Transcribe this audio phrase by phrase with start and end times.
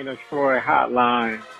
[0.00, 1.42] Reign of Troy Hotline.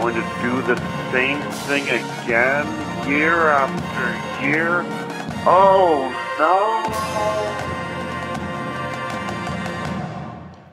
[0.00, 0.76] going to do the
[1.12, 2.66] same thing again,
[3.08, 4.82] year after year.
[5.44, 6.82] Oh no!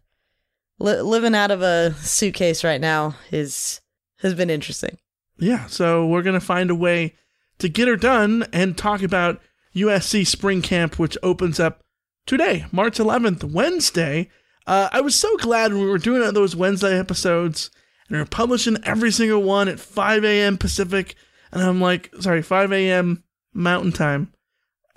[0.79, 3.81] li- living out of a suitcase right now is
[4.19, 4.97] has been interesting.
[5.37, 7.15] Yeah, so we're gonna find a way
[7.59, 9.39] to get her done and talk about
[9.75, 11.81] USC spring camp, which opens up
[12.25, 14.29] today, March 11th, Wednesday.
[14.65, 17.69] Uh, I was so glad when we were doing those Wednesday episodes
[18.07, 20.57] and we are publishing every single one at 5 a.m.
[20.57, 21.15] Pacific.
[21.51, 23.23] And I'm like, sorry, 5 a.m.
[23.53, 24.33] Mountain Time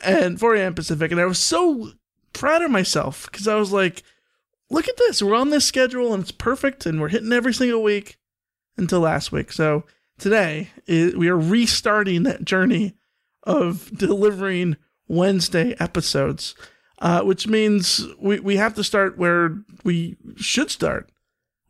[0.02, 0.74] and 4 a.m.
[0.74, 1.10] Pacific.
[1.10, 1.92] And I was so
[2.32, 4.02] proud of myself because I was like,
[4.70, 5.22] look at this.
[5.22, 8.18] We're on this schedule and it's perfect and we're hitting every single week
[8.76, 9.52] until last week.
[9.52, 9.84] So
[10.18, 12.94] today we are restarting that journey
[13.44, 14.76] of delivering
[15.08, 16.54] Wednesday episodes
[17.02, 21.10] uh, which means we, we have to start where we should start,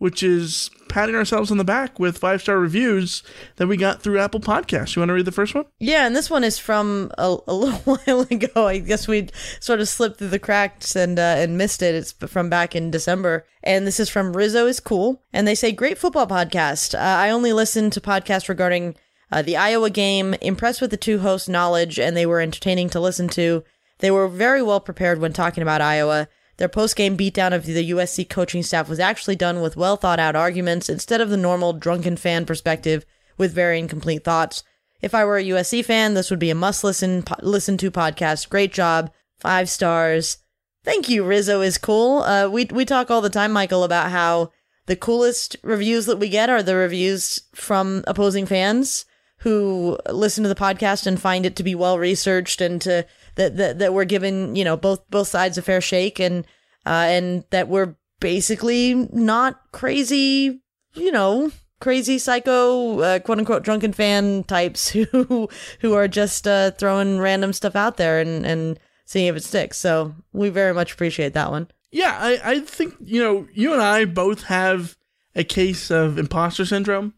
[0.03, 3.23] which is patting ourselves on the back with five star reviews
[3.55, 4.97] that we got through Apple Podcasts.
[4.97, 5.65] You want to read the first one?
[5.79, 8.67] Yeah, and this one is from a, a little while ago.
[8.67, 9.29] I guess we
[9.61, 11.95] sort of slipped through the cracks and uh, and missed it.
[11.95, 15.71] It's from back in December, and this is from Rizzo is cool, and they say
[15.71, 16.97] great football podcast.
[16.97, 18.97] Uh, I only listen to podcasts regarding.
[19.31, 23.01] Uh, the Iowa game, impressed with the two hosts' knowledge, and they were entertaining to
[23.01, 23.65] listen to.
[24.01, 26.29] They were very well prepared when talking about Iowa.
[26.59, 30.37] Their post-game beatdown of the USC coaching staff was actually done with well thought out
[30.37, 33.05] arguments instead of the normal drunken fan perspective
[33.39, 34.63] with very incomplete thoughts.
[35.01, 37.91] If I were a USC fan, this would be a must listen po- listen to
[37.91, 38.49] podcast.
[38.49, 39.11] Great job.
[39.41, 40.39] 5 stars.
[40.85, 42.23] Thank you, Rizzo is cool.
[42.23, 44.51] Uh, we we talk all the time, Michael, about how
[44.87, 49.05] the coolest reviews that we get are the reviews from opposing fans
[49.39, 53.05] who listen to the podcast and find it to be well researched and to
[53.37, 56.47] that that, that we're given you know both both sides a fair shake and
[56.87, 60.63] uh, and that we're basically not crazy
[60.95, 61.51] you know
[61.81, 65.49] crazy psycho uh, quote unquote drunken fan types who
[65.81, 69.79] who are just uh, throwing random stuff out there and and seeing if it sticks
[69.79, 73.83] so we very much appreciate that one yeah I, I think you know you and
[73.83, 74.97] i both have
[75.35, 77.15] a case of imposter syndrome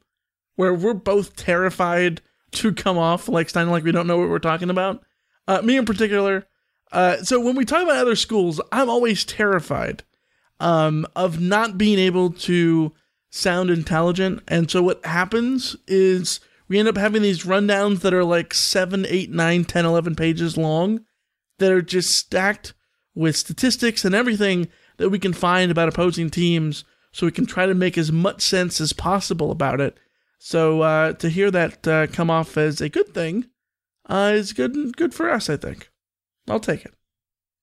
[0.56, 2.20] where we're both terrified
[2.52, 5.02] to come off like Stein, like we don't know what we're talking about.
[5.46, 6.46] Uh, me in particular.
[6.92, 10.04] Uh, so when we talk about other schools, I'm always terrified
[10.60, 12.92] um, of not being able to
[13.30, 14.42] sound intelligent.
[14.46, 19.04] And so what happens is we end up having these rundowns that are like 7,
[19.08, 21.04] 8, 9, 10, 11 pages long
[21.58, 22.74] that are just stacked
[23.14, 27.66] with statistics and everything that we can find about opposing teams so we can try
[27.66, 29.96] to make as much sense as possible about it
[30.38, 33.46] so uh, to hear that uh, come off as a good thing
[34.08, 35.48] uh, is good good for us.
[35.48, 35.90] I think
[36.48, 36.94] I'll take it.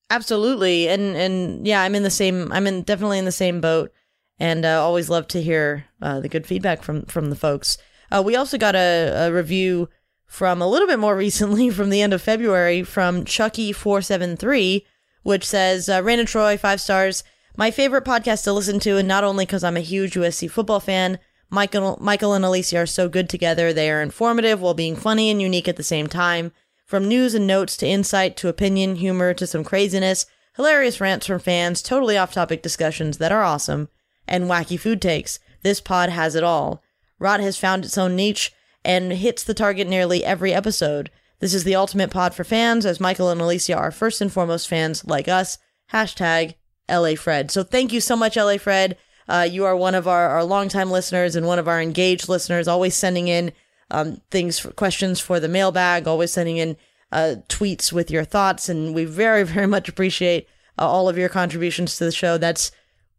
[0.10, 2.52] Absolutely, and and yeah, I'm in the same.
[2.52, 3.94] I'm in definitely in the same boat,
[4.40, 7.78] and uh, always love to hear uh, the good feedback from from the folks.
[8.12, 9.88] Uh, we also got a, a review
[10.26, 14.36] from a little bit more recently, from the end of February, from Chucky four seven
[14.36, 14.86] three,
[15.24, 17.24] which says, uh, "Reign of Troy, five stars.
[17.56, 20.80] My favorite podcast to listen to, and not only because I'm a huge USC football
[20.80, 21.20] fan."
[21.54, 23.74] Michael, Michael and Alicia are so good together.
[23.74, 26.54] They are informative while being funny and unique at the same time.
[26.86, 30.26] From news and notes to insight to opinion, humor to some craziness,
[30.56, 33.90] hilarious rants from fans, totally off topic discussions that are awesome,
[34.28, 35.40] and wacky food takes.
[35.62, 36.82] This pod has it all.
[37.20, 41.12] Rot has found its own niche and hits the target nearly every episode.
[41.40, 44.70] This is the ultimate pod for fans, as Michael and Alicia are first and foremost
[44.70, 45.58] fans like us.
[45.92, 46.56] Hashtag
[46.90, 47.52] LA Fred.
[47.52, 48.98] So thank you so much, LA Fred.
[49.28, 52.68] Uh, you are one of our, our longtime listeners and one of our engaged listeners,
[52.68, 53.52] always sending in
[53.92, 56.78] um, things, for, questions for the mailbag, always sending in
[57.12, 58.70] uh, tweets with your thoughts.
[58.70, 60.48] And we very, very much appreciate
[60.80, 62.38] uh, all of your contributions to the show.
[62.38, 62.72] That's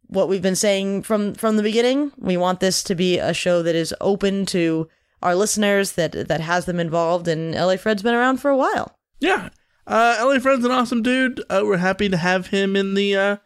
[0.07, 2.13] what we've been saying from, from the beginning.
[2.19, 4.89] We want this to be a show that is open to
[5.23, 7.29] our listeners, that, that has them involved.
[7.29, 8.99] And LA Fred's been around for a while.
[9.21, 9.51] Yeah.
[9.87, 11.41] Uh, LA Fred's an awesome dude.
[11.49, 13.37] Uh, we're happy to have him in the, uh,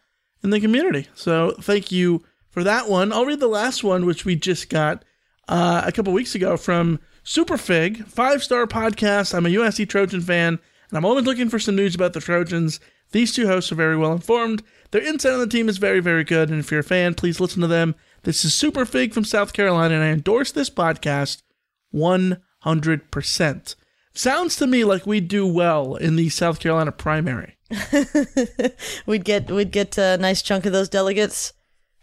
[0.43, 1.08] in the community.
[1.14, 2.25] So thank you
[2.56, 3.12] for that one.
[3.12, 5.05] I'll read the last one, which we just got
[5.47, 9.35] uh, a couple weeks ago from Superfig, five star podcast.
[9.35, 10.58] I'm a USC Trojan fan,
[10.88, 12.81] and I'm always looking for some news about the Trojans.
[13.12, 14.62] These two hosts are very well informed.
[14.91, 16.49] Their insight on the team is very, very good.
[16.49, 17.94] And if you're a fan, please listen to them.
[18.23, 21.43] This is Superfig from South Carolina, and I endorse this podcast
[21.94, 23.75] 100%.
[24.14, 27.58] Sounds to me like we'd do well in the South Carolina primary.
[29.05, 31.53] we'd get we'd get a nice chunk of those delegates.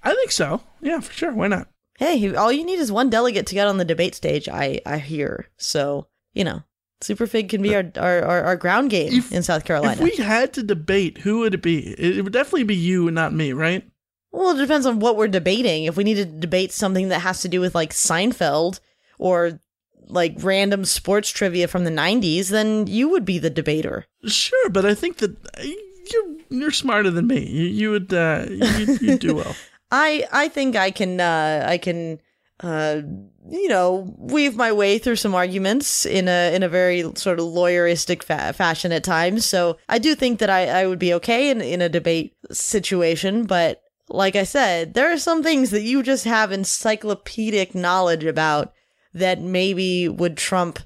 [0.03, 0.61] I think so.
[0.81, 1.31] Yeah, for sure.
[1.31, 1.67] Why not?
[1.97, 4.49] Hey, all you need is one delegate to get on the debate stage.
[4.49, 5.47] I I hear.
[5.57, 6.63] So you know,
[7.01, 10.03] Superfig can be our our, our, our ground game if, in South Carolina.
[10.03, 11.91] If we had to debate, who would it be?
[11.99, 13.87] It would definitely be you and not me, right?
[14.31, 15.85] Well, it depends on what we're debating.
[15.85, 18.79] If we need to debate something that has to do with like Seinfeld
[19.19, 19.59] or
[20.07, 24.05] like random sports trivia from the 90s, then you would be the debater.
[24.25, 27.47] Sure, but I think that uh, you're you're smarter than me.
[27.47, 29.55] You, you would uh, you, you do well.
[29.93, 32.19] I I think I can uh, I can
[32.61, 33.01] uh,
[33.49, 37.45] you know weave my way through some arguments in a in a very sort of
[37.45, 39.45] lawyeristic fa- fashion at times.
[39.45, 43.45] So I do think that I, I would be okay in in a debate situation,
[43.45, 48.73] but like I said, there are some things that you just have encyclopedic knowledge about
[49.13, 50.79] that maybe would trump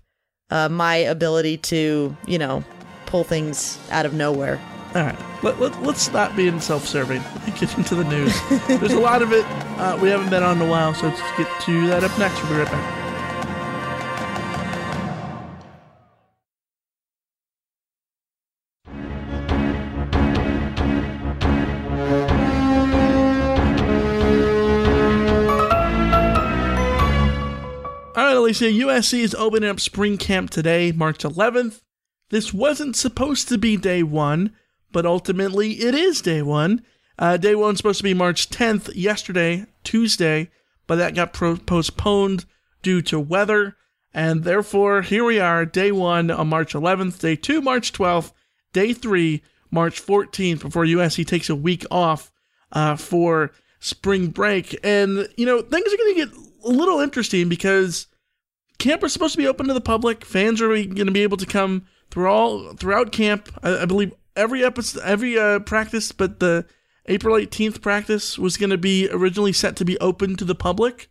[0.50, 2.62] uh, my ability to you know
[3.06, 4.60] pull things out of nowhere.
[4.96, 8.34] All right, let, let, let's stop being self-serving and get into the news.
[8.68, 9.46] There's a lot of it.
[9.78, 12.42] Uh, we haven't been on in a while, so let's get to that up next.
[12.44, 13.08] We'll be right back.
[28.48, 31.82] Alicia, USC is opening up spring camp today, March 11th.
[32.30, 34.54] This wasn't supposed to be day one,
[34.98, 36.84] but ultimately it is day one.
[37.20, 40.50] Uh, day one's supposed to be March 10th, yesterday, Tuesday,
[40.88, 42.46] but that got pro- postponed
[42.82, 43.76] due to weather.
[44.12, 48.32] And therefore, here we are, day one on March 11th, day two, March 12th,
[48.74, 52.32] day three, March 14th, before USC takes a week off
[52.72, 54.80] uh, for spring break.
[54.84, 56.34] And, you know, things are going to get
[56.66, 58.08] a little interesting because
[58.80, 60.26] camp is supposed to be open to the public.
[60.26, 63.50] Fans are going to be able to come through all throughout camp.
[63.62, 66.66] I, I believe every episode, every uh, practice, but the
[67.08, 71.10] April 18th practice was going to be originally set to be open to the public.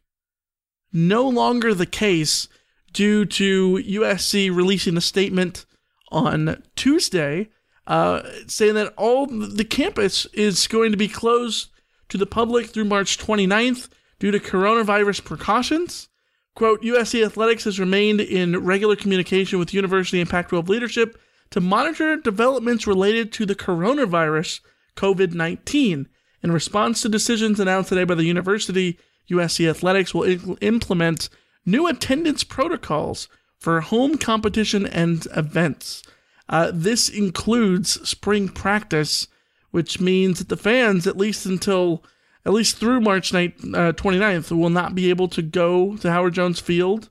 [0.93, 2.49] No longer the case
[2.93, 5.67] due to USC releasing a statement
[6.11, 7.51] on Tuesday
[7.87, 11.71] uh, saying that all the campus is going to be closed
[12.09, 16.09] to the public through March 29th due to coronavirus precautions.
[16.55, 21.21] Quote, USC Athletics has remained in regular communication with university and Pac 12 leadership
[21.57, 24.61] to monitor developments related to the coronavirus
[24.95, 26.07] COVID 19.
[26.43, 28.99] In response to decisions announced today by the university,
[29.31, 31.31] USC Athletics will implement
[31.65, 33.27] new attendance protocols
[33.59, 36.03] for home competition and events.
[36.47, 39.27] Uh, this includes spring practice,
[39.71, 42.05] which means that the fans, at least until
[42.45, 46.35] at least through March 9th, uh, 29th, will not be able to go to Howard
[46.35, 47.09] Jones Field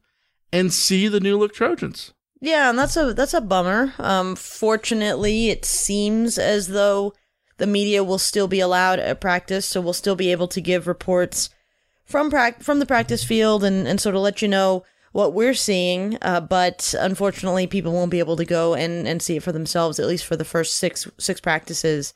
[0.53, 2.13] and see the new look Trojans.
[2.45, 3.95] Yeah, and that's a that's a bummer.
[3.97, 7.15] Um, fortunately, it seems as though
[7.57, 10.85] the media will still be allowed at practice, so we'll still be able to give
[10.85, 11.49] reports
[12.05, 15.55] from pra- from the practice field and, and sort of let you know what we're
[15.55, 16.19] seeing.
[16.21, 19.97] Uh, but unfortunately, people won't be able to go and, and see it for themselves,
[19.97, 22.13] at least for the first six six practices,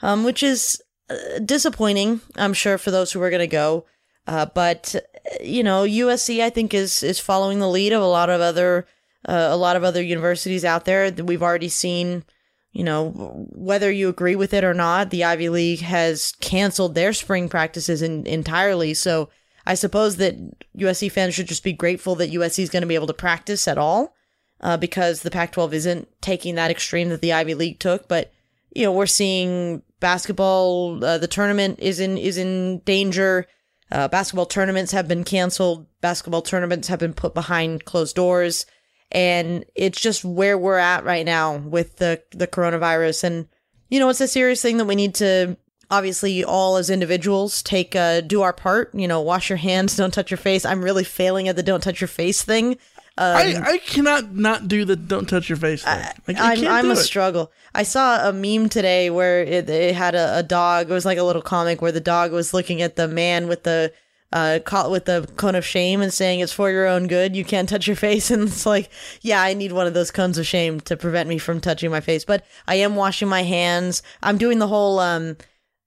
[0.00, 3.84] um, which is uh, disappointing, I'm sure, for those who are going to go.
[4.26, 4.94] Uh, but
[5.42, 8.86] you know, USC I think is is following the lead of a lot of other
[9.28, 12.24] uh, a lot of other universities out there that we've already seen
[12.72, 13.10] you know,
[13.50, 18.02] whether you agree with it or not, the Ivy League has canceled their spring practices
[18.02, 18.94] in, entirely.
[18.94, 19.30] So
[19.66, 20.36] I suppose that
[20.76, 23.66] USC fans should just be grateful that USC is going to be able to practice
[23.66, 24.14] at all,
[24.60, 28.06] uh, because the Pac-12 isn't taking that extreme that the Ivy League took.
[28.06, 28.32] But
[28.74, 31.02] you know, we're seeing basketball.
[31.02, 33.46] Uh, the tournament is in is in danger.
[33.90, 35.86] Uh, basketball tournaments have been canceled.
[36.02, 38.66] Basketball tournaments have been put behind closed doors
[39.10, 43.48] and it's just where we're at right now with the the coronavirus and
[43.88, 45.56] you know it's a serious thing that we need to
[45.90, 50.12] obviously all as individuals take uh do our part you know wash your hands don't
[50.12, 52.76] touch your face i'm really failing at the don't touch your face thing
[53.18, 56.04] um, I, I cannot not do the don't touch your face thing.
[56.28, 57.50] Like, I, am I'm a struggle.
[57.74, 60.88] I saw a meme today where it, it had a, a dog.
[60.88, 63.64] It was like a little comic where the dog was looking at the man with
[63.64, 63.92] the
[64.32, 67.34] uh, caught with the cone of shame and saying it's for your own good.
[67.34, 68.30] You can't touch your face.
[68.30, 68.90] And it's like,
[69.22, 72.00] yeah, I need one of those cones of shame to prevent me from touching my
[72.00, 72.24] face.
[72.24, 74.02] But I am washing my hands.
[74.22, 75.36] I'm doing the whole, um,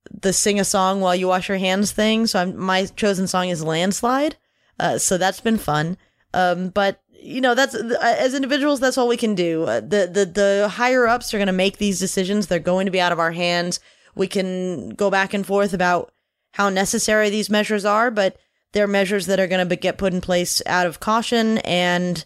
[0.09, 2.27] the sing a song while you wash your hands thing.
[2.27, 4.35] So I'm, my chosen song is Landslide.
[4.79, 5.97] Uh, so that's been fun.
[6.33, 9.63] Um, but you know, that's uh, as individuals, that's all we can do.
[9.63, 12.47] Uh, the, the, the higher ups are going to make these decisions.
[12.47, 13.79] They're going to be out of our hands.
[14.15, 16.11] We can go back and forth about
[16.51, 18.37] how necessary these measures are, but
[18.73, 22.23] they're measures that are going to get put in place out of caution, and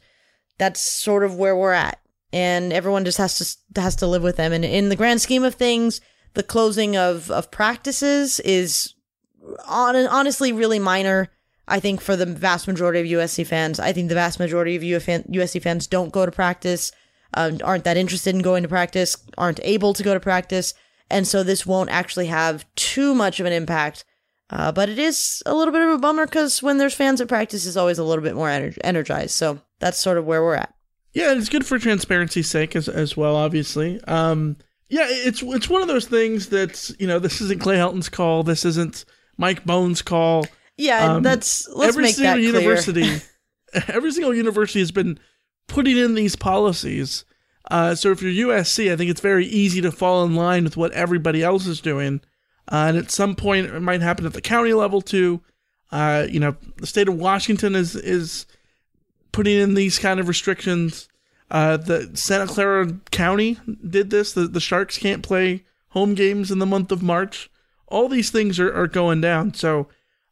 [0.58, 2.00] that's sort of where we're at.
[2.32, 3.38] And everyone just has
[3.74, 4.52] to has to live with them.
[4.52, 6.02] And in the grand scheme of things,
[6.34, 8.94] the closing of of practices is
[9.68, 11.30] on, honestly really minor.
[11.68, 14.84] I think for the vast majority of USC fans, I think the vast majority of
[14.84, 16.92] USC fans don't go to practice,
[17.34, 20.76] um, aren't that interested in going to practice, aren't able to go to practice,
[21.10, 24.06] and so this won't actually have too much of an impact
[24.50, 27.28] uh, but it is a little bit of a bummer because when there's fans at
[27.28, 29.32] practice, is always a little bit more ener- energized.
[29.32, 30.74] So that's sort of where we're at.
[31.14, 33.36] Yeah, it's good for transparency's sake as as well.
[33.36, 34.58] Obviously, um,
[34.90, 38.44] yeah, it's it's one of those things that you know this isn't Clay Helton's call.
[38.44, 39.06] This isn't
[39.38, 40.46] Mike Bohn's call.
[40.78, 43.22] Yeah, um, that's let's every single university.
[43.88, 45.20] every single university has been
[45.68, 47.26] putting in these policies.
[47.72, 50.78] Uh, so if you're USC, I think it's very easy to fall in line with
[50.78, 52.22] what everybody else is doing.
[52.72, 55.42] Uh, and at some point, it might happen at the county level too.
[55.92, 58.46] Uh, you know, the state of Washington is is
[59.32, 61.08] putting in these kind of restrictions.
[61.52, 63.58] Uh, the Santa Clara County
[63.88, 64.34] did this.
[64.34, 67.50] The the Sharks can't play home games in the month of March.
[67.88, 69.54] All these things are, are going down.
[69.54, 69.88] So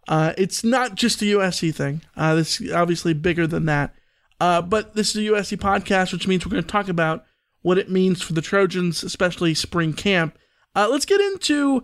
[0.08, 2.02] uh, it's not just a USC thing.
[2.18, 3.94] Uh, this is obviously bigger than that.
[4.40, 7.24] Uh, but this is a USC podcast, which means we're going to talk about
[7.62, 10.38] what it means for the Trojans, especially spring camp.
[10.76, 11.84] Let's get into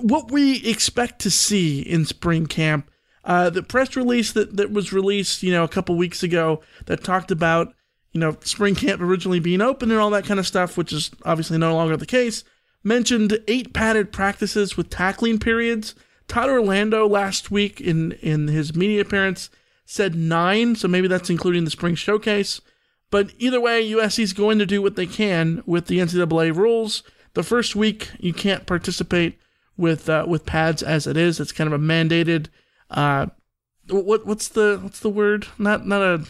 [0.00, 2.90] what we expect to see in spring camp.
[3.24, 7.02] Uh, the press release that, that was released, you know, a couple weeks ago that
[7.02, 7.74] talked about,
[8.12, 11.10] you know, spring camp originally being open and all that kind of stuff, which is
[11.24, 12.44] obviously no longer the case,
[12.84, 15.94] mentioned eight padded practices with tackling periods.
[16.28, 19.50] Todd Orlando last week in, in his media appearance
[19.84, 22.60] said nine, so maybe that's including the spring showcase.
[23.10, 27.02] But either way, USC is going to do what they can with the NCAA rules.
[27.34, 29.38] The first week, you can't participate
[29.76, 31.40] with uh, with pads as it is.
[31.40, 32.46] It's kind of a mandated.
[32.90, 33.26] Uh,
[33.88, 35.46] what what's the what's the word?
[35.58, 36.24] Not not a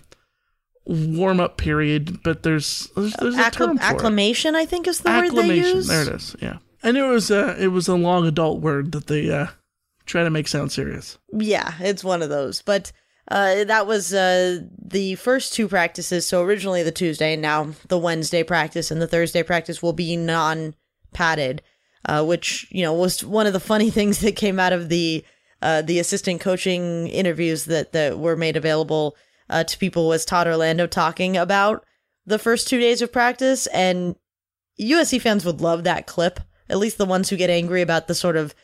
[0.84, 4.54] warm up period, but there's there's, there's a term for acclimation.
[4.54, 4.58] It.
[4.58, 5.88] I think is the word they use.
[5.88, 6.36] There it is.
[6.40, 6.58] Yeah.
[6.82, 9.48] I knew it was a it was a long adult word that they uh,
[10.04, 11.18] try to make sound serious.
[11.32, 12.62] Yeah, it's one of those.
[12.62, 12.92] But
[13.28, 16.26] uh, that was uh, the first two practices.
[16.26, 20.16] So originally the Tuesday, and now the Wednesday practice and the Thursday practice will be
[20.16, 20.74] non
[21.12, 21.62] padded,
[22.06, 25.24] uh, which you know was one of the funny things that came out of the
[25.62, 29.16] uh, the assistant coaching interviews that that were made available
[29.50, 31.84] uh, to people was Todd Orlando talking about
[32.24, 34.16] the first two days of practice, and
[34.80, 36.40] USC fans would love that clip.
[36.68, 38.54] At least the ones who get angry about the sort of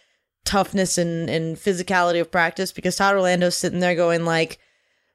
[0.45, 4.59] toughness and, and physicality of practice because Todd Orlando's sitting there going like,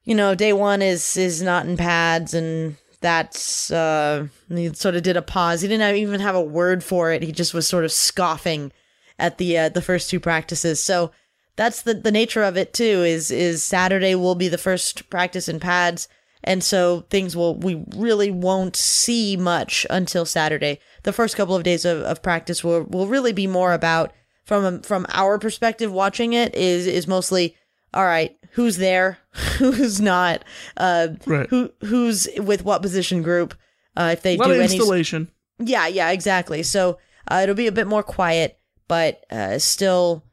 [0.05, 5.03] you know, day one is is not in pads and that's uh he sort of
[5.03, 5.61] did a pause.
[5.61, 7.23] He didn't even have a word for it.
[7.23, 8.71] He just was sort of scoffing
[9.19, 10.81] at the uh, the first two practices.
[10.81, 11.11] So
[11.55, 15.47] that's the the nature of it too is is Saturday will be the first practice
[15.47, 16.07] in pads
[16.43, 20.79] and so things will we really won't see much until Saturday.
[21.03, 24.13] The first couple of days of, of practice will will really be more about
[24.45, 27.55] from from our perspective watching it is is mostly
[27.93, 29.19] all right who's there?
[29.59, 30.43] Who's not?
[30.75, 31.47] Uh right.
[31.49, 33.53] who who's with what position group?
[33.95, 35.29] Uh if they a lot do of any installation.
[35.59, 36.63] Yeah yeah exactly.
[36.63, 36.97] So
[37.29, 40.23] uh, it'll be a bit more quiet but uh still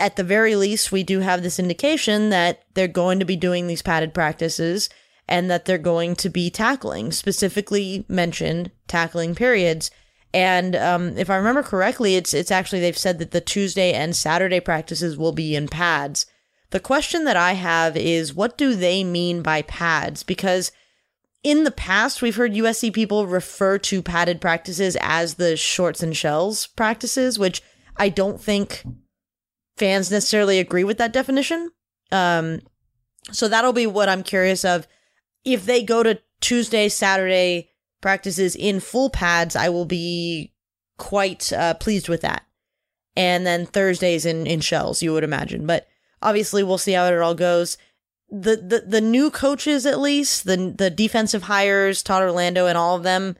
[0.00, 3.66] at the very least we do have this indication that they're going to be doing
[3.66, 4.88] these padded practices
[5.28, 9.90] and that they're going to be tackling specifically mentioned tackling periods.
[10.32, 14.16] And um, if I remember correctly, it's it's actually they've said that the Tuesday and
[14.16, 16.26] Saturday practices will be in pads.
[16.74, 20.24] The question that I have is what do they mean by pads?
[20.24, 20.72] Because
[21.44, 26.16] in the past, we've heard USC people refer to padded practices as the shorts and
[26.16, 27.62] shells practices, which
[27.96, 28.84] I don't think
[29.76, 31.70] fans necessarily agree with that definition.
[32.10, 32.58] Um,
[33.30, 34.88] so that'll be what I'm curious of.
[35.44, 40.52] If they go to Tuesday, Saturday, practices in full pads, I will be
[40.98, 42.42] quite uh, pleased with that.
[43.14, 45.68] And then Thursdays in, in shells, you would imagine.
[45.68, 45.86] But
[46.24, 47.78] obviously, we'll see how it all goes.
[48.30, 52.96] The, the the new coaches, at least the the defensive hires, Todd Orlando and all
[52.96, 53.36] of them,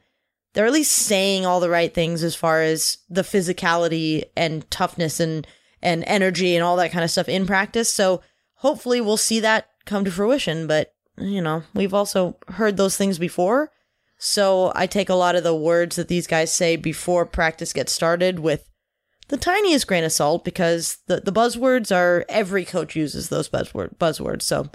[0.53, 5.19] they're at least saying all the right things as far as the physicality and toughness
[5.19, 5.45] and
[5.81, 7.91] and energy and all that kind of stuff in practice.
[7.91, 8.21] So
[8.53, 10.67] hopefully, we'll see that come to fruition.
[10.67, 13.71] But you know, we've also heard those things before.
[14.17, 17.91] So I take a lot of the words that these guys say before practice gets
[17.91, 18.69] started with
[19.27, 23.97] the tiniest grain of salt because the, the buzzwords are every coach uses those buzzword
[23.97, 24.43] buzzwords.
[24.43, 24.69] So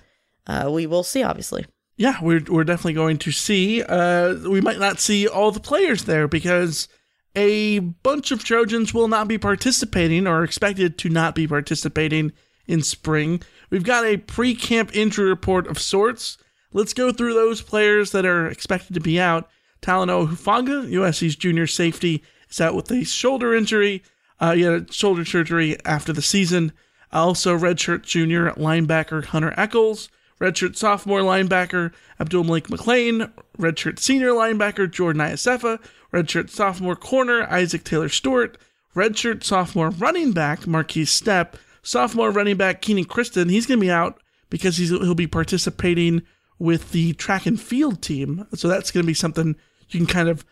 [0.47, 1.67] uh, we will see, obviously.
[1.97, 3.83] Yeah, we're we're definitely going to see.
[3.83, 6.89] Uh, we might not see all the players there because
[7.37, 12.33] a bunch of Trojans will not be participating or expected to not be participating
[12.67, 13.43] in spring.
[13.69, 16.39] We've got a pre-camp injury report of sorts.
[16.73, 19.49] Let's go through those players that are expected to be out.
[19.83, 24.03] Talanoa Hufanga, USC's junior safety, is out with a shoulder injury.
[24.41, 26.73] Uh, he had shoulder surgery after the season.
[27.13, 30.09] Also, redshirt junior linebacker Hunter Echols,
[30.41, 35.79] redshirt sophomore linebacker Abdul Malik McClain, redshirt senior linebacker Jordan Iosefa,
[36.13, 38.57] redshirt sophomore corner Isaac Taylor Stewart,
[38.95, 43.51] redshirt sophomore running back Markese Stepp, sophomore running back Kenan Christon.
[43.51, 46.23] He's going to be out because he'll be participating
[46.59, 48.47] with the track and field team.
[48.55, 49.57] So that's going to be something
[49.89, 50.45] you can kind of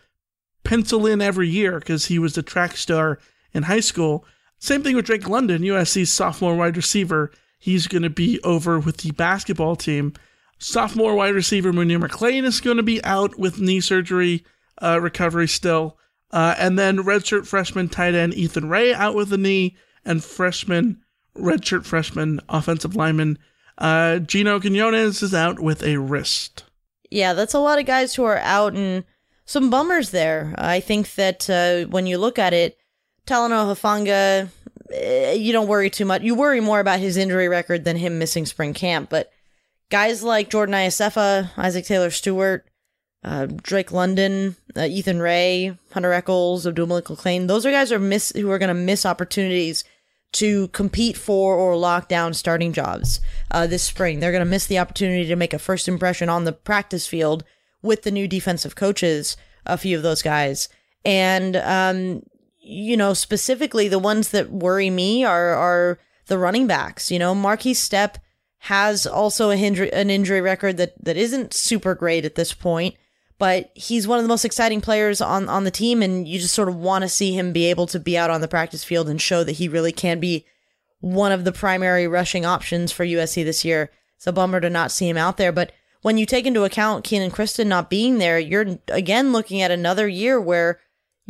[0.63, 3.19] pencil in every year because he was the track star
[3.53, 4.25] in high school.
[4.59, 7.31] Same thing with Drake London, USC's sophomore wide receiver.
[7.57, 10.13] He's going to be over with the basketball team.
[10.57, 14.45] Sophomore wide receiver Munir McClain is going to be out with knee surgery
[14.81, 15.97] uh, recovery still.
[16.31, 21.01] Uh, and then redshirt freshman tight end Ethan Rae out with a knee, and freshman,
[21.35, 23.39] redshirt freshman offensive lineman
[23.79, 26.65] uh, Gino Quinones is out with a wrist.
[27.09, 29.03] Yeah, that's a lot of guys who are out and
[29.45, 30.53] some bummers there.
[30.57, 32.77] I think that uh, when you look at it,
[33.29, 34.49] Talanoa Hufanga,
[34.91, 36.21] eh, you don't worry too much.
[36.21, 39.09] You worry more about his injury record than him missing spring camp.
[39.09, 39.31] But
[39.89, 42.65] guys like Jordan Iosefa, Isaac Taylor Stewart,
[43.23, 47.99] uh, Drake London, uh, Ethan Rae, Hunter Echols, Abdul Malik McClain, those are guys are,
[47.99, 49.83] miss- who are going to miss opportunities–
[50.31, 53.19] to compete for or lock down starting jobs
[53.51, 54.19] uh, this spring.
[54.19, 57.43] They're going to miss the opportunity to make a first impression on the practice field
[57.81, 60.69] with the new defensive coaches, a few of those guys.
[61.03, 62.23] And, um,
[62.59, 67.09] you know, specifically the ones that worry me are, are the running backs.
[67.11, 68.15] You know, Markese Stepp
[68.59, 72.95] has also a injury, an injury record that, that isn't super great at this point
[73.39, 76.53] but he's one of the most exciting players on on the team and you just
[76.53, 79.09] sort of want to see him be able to be out on the practice field
[79.09, 80.45] and show that he really can be
[80.99, 83.89] one of the primary rushing options for USC this year.
[84.17, 87.05] It's a bummer to not see him out there, but when you take into account
[87.05, 90.79] Kenan Christon not being there, you're again looking at another year where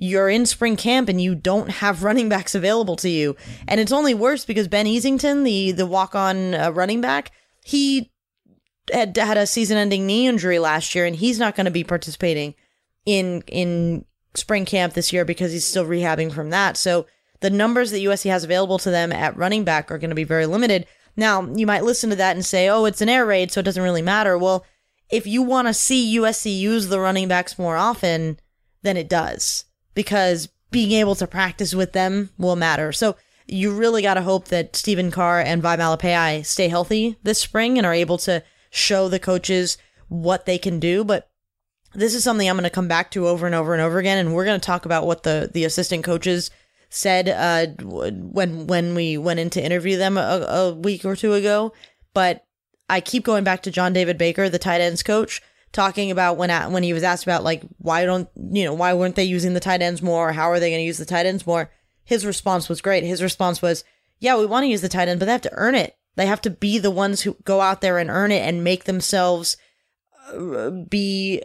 [0.02, 3.36] you're in spring camp and you don't have running backs available to you.
[3.68, 7.32] And it's only worse because Ben Easington, the the walk on uh, running back,
[7.64, 8.12] he
[8.94, 11.84] had had a season ending knee injury last year and he's not going to be
[11.84, 12.56] participating
[13.06, 16.78] in in spring camp this year because he's still rehabbing from that.
[16.78, 17.06] So
[17.42, 20.24] the numbers that USC has available to them at running back are going to be
[20.24, 20.86] very limited.
[21.18, 23.64] Now, you might listen to that and say, "Oh, it's an air raid, so it
[23.64, 24.66] doesn't really matter." Well,
[25.10, 28.40] if you want to see USC use the running backs more often,
[28.82, 29.66] then it does
[30.00, 32.94] because being able to practice with them will matter.
[32.94, 37.42] So you really got to hope that Stephen Carr and Vi Malepeai stay healthy this
[37.42, 41.04] spring and are able to show the coaches what they can do.
[41.04, 41.30] But
[41.94, 44.18] this is something I'm going to come back to over and over and over again,
[44.20, 46.50] and we're going to talk about what the the assistant coaches
[46.90, 51.34] said uh, when when we went in to interview them a, a week or two
[51.34, 51.74] ago.
[52.14, 52.46] But
[52.90, 56.50] I keep going back to John David Baker, the tight ends coach, talking about when
[56.72, 59.60] when he was asked about like why don't you know why weren't they using the
[59.60, 60.32] tight ends more?
[60.32, 61.72] How are they going to use the tight ends more?
[62.04, 63.04] His response was great.
[63.04, 63.84] His response was,
[64.20, 65.96] "Yeah, we want to use the tight end, but they have to earn it.
[66.16, 68.86] They have to be the ones who go out there and earn it and make
[68.86, 69.58] themselves
[70.34, 71.44] uh, be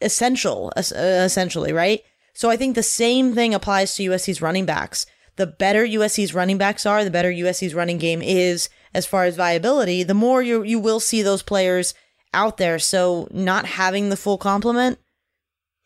[0.00, 2.02] essential, essentially, right?"
[2.34, 5.06] So I think the same thing applies to USC's running backs.
[5.36, 9.36] The better USC's running backs are, the better USC's running game is as far as
[9.36, 11.94] viability, the more you you will see those players
[12.34, 12.78] out there.
[12.78, 14.98] So not having the full complement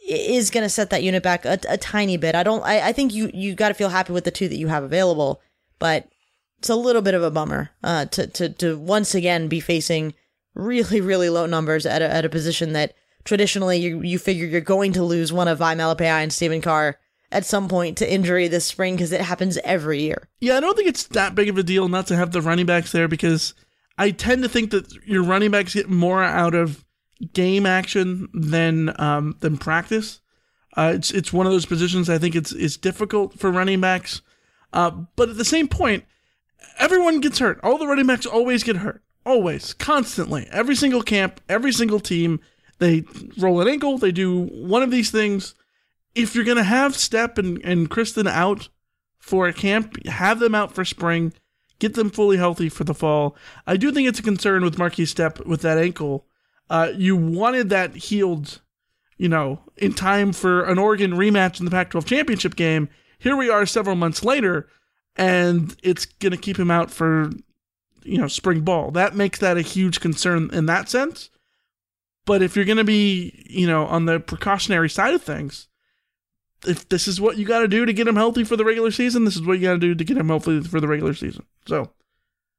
[0.08, 2.34] is going to set that unit back a, a tiny bit.
[2.34, 2.62] I don't.
[2.64, 4.82] I, I think you you got to feel happy with the two that you have
[4.82, 5.40] available,
[5.78, 6.08] but
[6.58, 10.14] it's a little bit of a bummer uh, to to to once again be facing
[10.54, 14.60] really really low numbers at a, at a position that traditionally you you figure you're
[14.60, 16.98] going to lose one of Vi Malepeai and Stephen Carr
[17.30, 20.28] at some point to injury this spring because it happens every year.
[20.40, 22.66] Yeah, I don't think it's that big of a deal not to have the running
[22.66, 23.54] backs there because
[23.98, 26.84] I tend to think that your running backs get more out of
[27.32, 30.20] game action than um, than practice.
[30.76, 34.22] Uh, it's it's one of those positions I think it's it's difficult for running backs,
[34.72, 36.04] uh, but at the same point,
[36.78, 37.58] everyone gets hurt.
[37.62, 40.46] All the running backs always get hurt, always, constantly.
[40.52, 42.38] Every single camp, every single team,
[42.78, 43.04] they
[43.36, 45.54] roll an ankle, they do one of these things.
[46.14, 48.68] If you're gonna have Stepp and, and Christon out
[49.18, 51.32] for a camp, have them out for spring,
[51.78, 53.36] get them fully healthy for the fall.
[53.66, 56.26] I do think it's a concern with Markese Stepp with that ankle.
[56.70, 58.60] Uh, you wanted that healed,
[59.16, 62.88] you know, in time for an Oregon rematch in the Pac 12 championship game.
[63.18, 64.68] Here we are several months later,
[65.16, 67.30] and it's going to keep him out for,
[68.02, 68.90] you know, spring ball.
[68.90, 71.30] That makes that a huge concern in that sense.
[72.26, 75.68] But if you're going to be, you know, on the precautionary side of things,
[76.66, 78.90] if this is what you got to do to get him healthy for the regular
[78.90, 81.14] season, this is what you got to do to get him healthy for the regular
[81.14, 81.44] season.
[81.66, 81.90] So,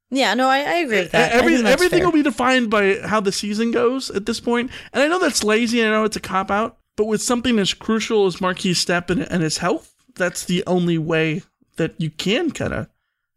[0.10, 1.32] yeah, no, I, I agree with that.
[1.32, 2.08] Every, everything fair.
[2.08, 4.72] will be defined by how the season goes at this point.
[4.94, 5.84] And I know that's lazy.
[5.84, 9.22] I know it's a cop out, but with something as crucial as Markese Stepp and,
[9.22, 11.44] and his health, that's the only way
[11.78, 12.90] that you can kind of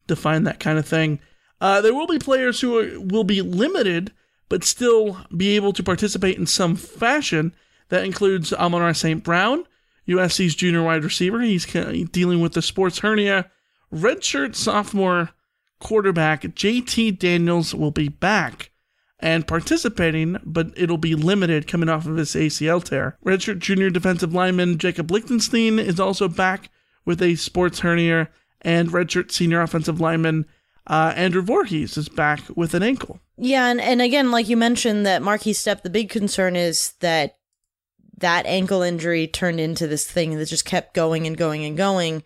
[0.06, 1.20] define that kind of thing.
[1.60, 4.12] Uh, there will be players who are, will be limited
[4.52, 7.54] but still be able to participate in some fashion.
[7.88, 9.24] That includes Amon-Ra St.
[9.24, 9.64] Brown,
[10.08, 11.40] USC's junior wide receiver.
[11.40, 13.50] He's dealing with the sports hernia.
[13.92, 15.30] Redshirt sophomore
[15.78, 18.70] quarterback JT Daniels will be back
[19.18, 23.16] and participating, but it'll be limited coming off of his ACL tear.
[23.24, 26.70] Redshirt junior defensive lineman Jacob Lichtenstein is also back
[27.04, 28.28] with a sports hernia,
[28.60, 30.46] and redshirt senior offensive lineman
[30.86, 33.20] uh, Andrew Voorhees is back with an ankle.
[33.36, 37.38] Yeah, and, and again, like you mentioned, that Markese Stepp, the big concern is that
[38.22, 42.22] that ankle injury turned into this thing that just kept going and going and going.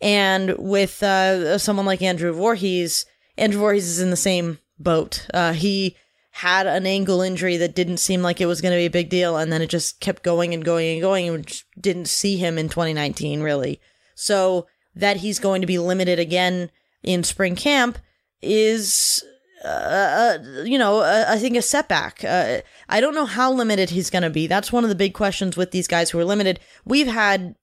[0.00, 3.06] And with uh, someone like Andrew Voorhees,
[3.38, 5.26] Andrew Voorhees is in the same boat.
[5.32, 5.96] Uh, he
[6.32, 9.08] had an ankle injury that didn't seem like it was going to be a big
[9.08, 12.58] deal, and then it just kept going and going and going, and didn't see him
[12.58, 13.80] in 2019 really.
[14.16, 16.70] So that he's going to be limited again
[17.02, 17.98] in spring camp
[18.42, 19.24] is
[19.64, 22.22] uh, uh, you know, uh, I think a setback.
[22.22, 24.46] Uh, I don't know how limited he's going to be.
[24.46, 26.60] That's one of the big questions with these guys who are limited.
[26.84, 27.54] We've had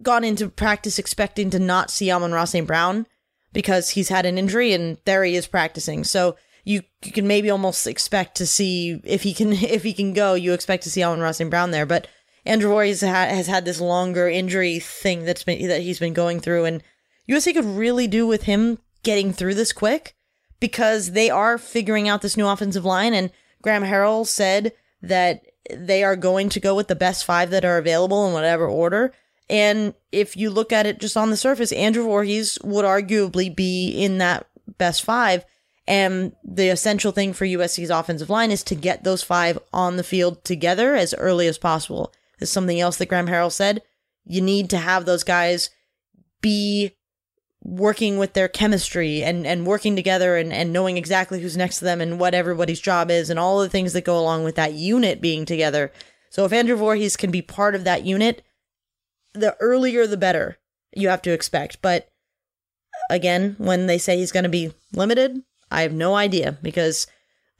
[0.00, 2.66] gone into practice expecting to not see Amon-Ra St.
[2.66, 3.06] Brown
[3.52, 6.04] because he's had an injury and there he is practicing.
[6.04, 10.12] So you, you can maybe almost expect to see if he can if he can
[10.12, 10.34] go.
[10.34, 11.50] You expect to see Amon-Ra St.
[11.50, 12.06] Brown there, but
[12.44, 16.38] Andrew Voorhees ha- has had this longer injury thing that's been that he's been going
[16.40, 16.82] through, and
[17.28, 20.14] USC could really do with him getting through this quick
[20.60, 23.14] because they are figuring out this new offensive line.
[23.14, 23.30] And
[23.62, 27.78] Graham Harrell said that they are going to go with the best five that are
[27.78, 29.12] available in whatever order.
[29.50, 33.90] And if you look at it just on the surface, Andrew Voorhees would arguably be
[33.90, 35.44] in that best five.
[35.86, 40.04] And the essential thing for USC's offensive line is to get those five on the
[40.04, 42.12] field together as early as possible.
[42.40, 43.82] Is something else that Graham Harrell said.
[44.24, 45.70] you need to have those guys
[46.42, 46.97] be
[47.62, 51.84] working with their chemistry and, and working together and, and knowing exactly who's next to
[51.84, 54.74] them and what everybody's job is and all the things that go along with that
[54.74, 55.92] unit being together.
[56.30, 58.42] So if Andrew Voorhees can be part of that unit,
[59.34, 60.58] the earlier the better
[60.94, 61.82] you have to expect.
[61.82, 62.08] But
[63.10, 67.06] again, when they say he's going to be limited, I have no idea because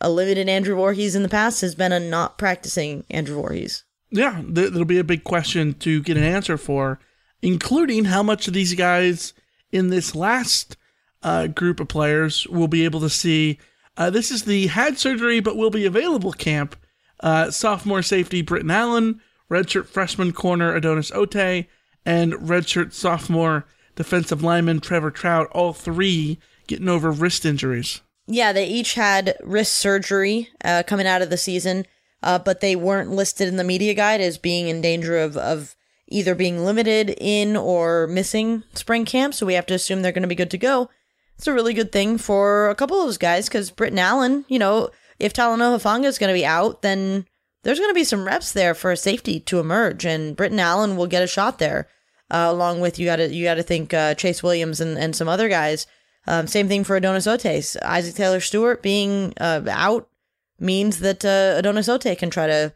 [0.00, 3.84] a limited Andrew Voorhees in the past has been a not practicing Andrew Voorhees.
[4.10, 6.98] Yeah, th- that'll be a big question to get an answer for,
[7.42, 9.34] including how much of these guys
[9.72, 10.76] in this last
[11.22, 13.58] uh, group of players will be able to see.
[13.96, 16.76] Uh, this is the had surgery but will be available camp.
[17.20, 21.66] Uh, sophomore safety Britton Allen, redshirt freshman corner Adonis Otey,
[22.06, 28.00] and redshirt sophomore defensive lineman Trevor Trout, all three getting over wrist injuries.
[28.28, 31.86] Yeah, they each had wrist surgery uh, coming out of the season,
[32.22, 35.74] uh, but they weren't listed in the media guide as being in danger of, of
[36.08, 39.34] either being limited in or missing spring camp.
[39.34, 40.90] So we have to assume they're going to be good to go.
[41.36, 44.58] It's a really good thing for a couple of those guys because Britton Allen, you
[44.58, 47.26] know, if Talanoa Hufanga is going to be out, then
[47.62, 50.96] there's going to be some reps there for a safety to emerge, and Britton Allen
[50.96, 51.88] will get a shot there.
[52.30, 55.16] Uh, along with you got to you got to think uh, Chase Williams and, and
[55.16, 55.86] some other guys.
[56.26, 57.76] Um, same thing for Adonis Otes.
[57.82, 60.08] Isaac Taylor Stewart being uh, out
[60.58, 62.74] means that uh, Adonis Otey can try to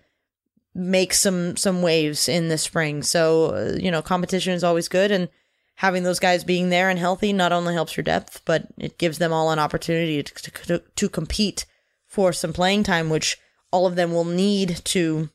[0.75, 3.03] make some some waves in the spring.
[3.03, 5.29] So uh, you know, competition is always good, and
[5.77, 9.19] having those guys being there and healthy not only helps your depth, but it gives
[9.19, 11.67] them all an opportunity to to, to compete
[12.07, 13.39] for some playing time, which
[13.71, 15.31] all of them will need to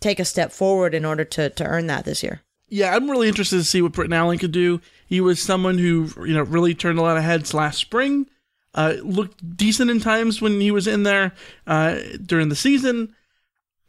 [0.00, 3.28] take a step forward in order to to earn that this year yeah, I'm really
[3.28, 4.80] interested to see what Britton Allen could do.
[5.06, 8.26] He was someone who, you know, really turned a lot of heads last spring.
[8.72, 11.32] Uh, looked decent in times when he was in there
[11.66, 13.14] uh, during the season.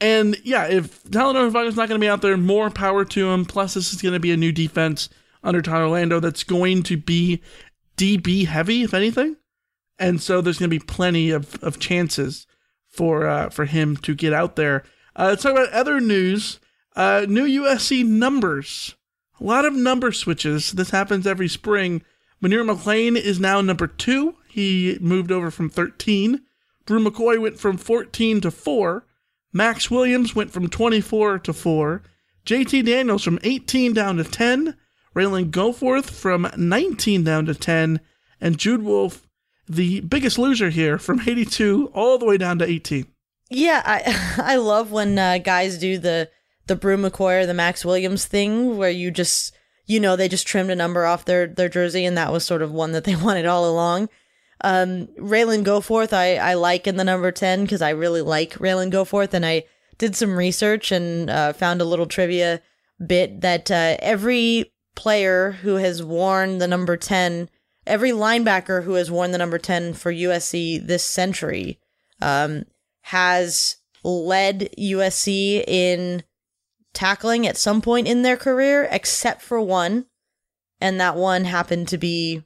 [0.01, 3.45] And yeah, if Talanoa is not going to be out there, more power to him.
[3.45, 5.09] Plus, this is going to be a new defense
[5.43, 7.39] under Tyler Orlando that's going to be
[7.97, 9.37] DB heavy, if anything.
[9.99, 12.47] And so there's going to be plenty of, of chances
[12.87, 14.83] for uh, for him to get out there.
[15.15, 16.59] Uh, let's talk about other news.
[16.95, 18.95] Uh, new USC numbers.
[19.39, 20.71] A lot of number switches.
[20.71, 22.01] This happens every spring.
[22.43, 24.35] Munir McClain is now number two.
[24.49, 26.41] He moved over from 13.
[26.85, 29.05] Bru McCoy went from 14 to 4.
[29.53, 32.03] Max Williams went from 24 to 4.
[32.45, 34.75] JT Daniels from 18 down to 10.
[35.15, 37.99] Ralen Goforth from 19 down to 10.
[38.39, 39.27] And Jude Wolfe,
[39.67, 43.05] the biggest loser here, from 82 all the way down to 18.
[43.49, 46.29] Yeah, I I love when uh, guys do the
[46.67, 49.53] the Bru McCoy or the Max Williams thing where you just
[49.85, 52.61] you know they just trimmed a number off their their jersey and that was sort
[52.61, 54.09] of one that they wanted all along.
[54.63, 58.91] Um, Ralen Goforth, I I like in the number ten because I really like Ralen
[58.91, 59.63] Goforth and I
[59.97, 62.61] did some research and uh, found a little trivia
[63.05, 67.49] bit that uh, every player who has worn the number ten,
[67.87, 71.79] every linebacker who has worn the number ten for USC this century,
[72.21, 72.65] um,
[73.01, 76.23] has led USC in
[76.93, 80.05] tackling at some point in their career, except for one.
[80.79, 82.43] And that one happened to be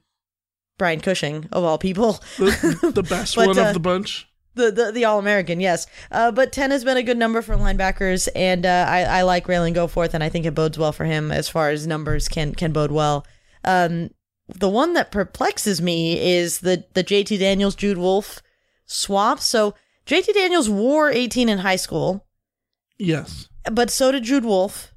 [0.78, 2.20] Brian Cushing, of all people.
[2.38, 4.28] The, the best but, one uh, of the bunch.
[4.54, 5.86] The, the, the All American, yes.
[6.10, 9.46] Uh, but 10 has been a good number for linebackers, and uh, I, I like
[9.46, 12.54] Ralen Goforth, and I think it bodes well for him as far as numbers can,
[12.54, 13.26] can bode well.
[13.64, 14.10] Um,
[14.48, 18.40] the one that perplexes me is the, the JT Daniels Jude Wolfe
[18.86, 19.40] swap.
[19.40, 19.74] So
[20.06, 22.24] JT Daniels wore 18 in high school.
[22.98, 24.92] Yes but so did Jude Wolfe.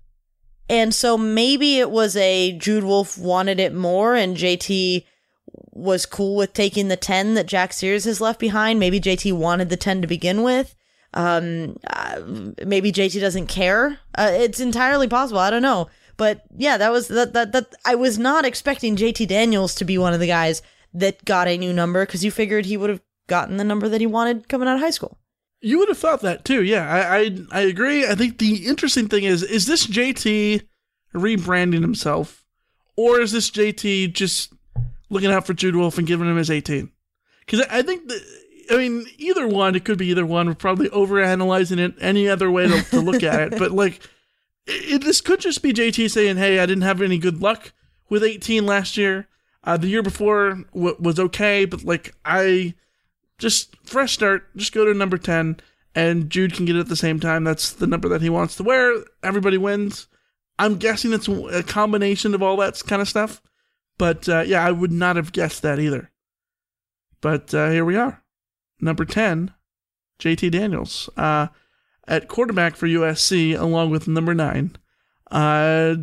[0.69, 5.03] And so maybe it was a Jude Wolfe wanted it more and JT
[5.71, 8.79] was cool with taking the 10 that Jack Sears has left behind.
[8.79, 10.75] Maybe JT wanted the 10 to begin with.
[11.13, 12.21] Um, uh,
[12.65, 13.99] maybe JT doesn't care.
[14.15, 15.39] Uh, it's entirely possible.
[15.39, 15.89] I don't know.
[16.17, 19.97] But yeah, that was that, that, that I was not expecting JT Daniels to be
[19.97, 20.61] one of the guys
[20.93, 24.01] that got a new number because you figured he would have gotten the number that
[24.01, 25.17] he wanted coming out of high school.
[25.61, 26.63] You would have thought that too.
[26.63, 28.05] Yeah, I, I I agree.
[28.05, 30.67] I think the interesting thing is is this JT
[31.15, 32.45] rebranding himself,
[32.97, 34.53] or is this JT just
[35.09, 36.91] looking out for Jude Wolfe and giving him his eighteen?
[37.45, 38.11] Because I think.
[38.71, 39.75] I mean, either one.
[39.75, 40.47] It could be either one.
[40.47, 43.57] We're probably overanalyzing it any other way to, to look at it.
[43.59, 43.99] But like,
[44.67, 47.71] it, this could just be JT saying, "Hey, I didn't have any good luck
[48.09, 49.27] with 18 last year.
[49.63, 52.75] Uh, the year before w- was okay, but like I
[53.37, 54.55] just fresh start.
[54.55, 55.59] Just go to number 10
[55.95, 57.43] and Jude can get it at the same time.
[57.43, 59.03] That's the number that he wants to wear.
[59.23, 60.07] Everybody wins.
[60.57, 63.41] I'm guessing it's a combination of all that kind of stuff.
[63.99, 66.09] But uh, yeah, I would not have guessed that either.
[67.21, 68.23] But uh, here we are.
[68.81, 69.53] Number 10,
[70.19, 71.09] JT Daniels.
[71.15, 71.47] Uh,
[72.07, 74.75] at quarterback for USC, along with number 9.
[75.29, 75.95] Uh,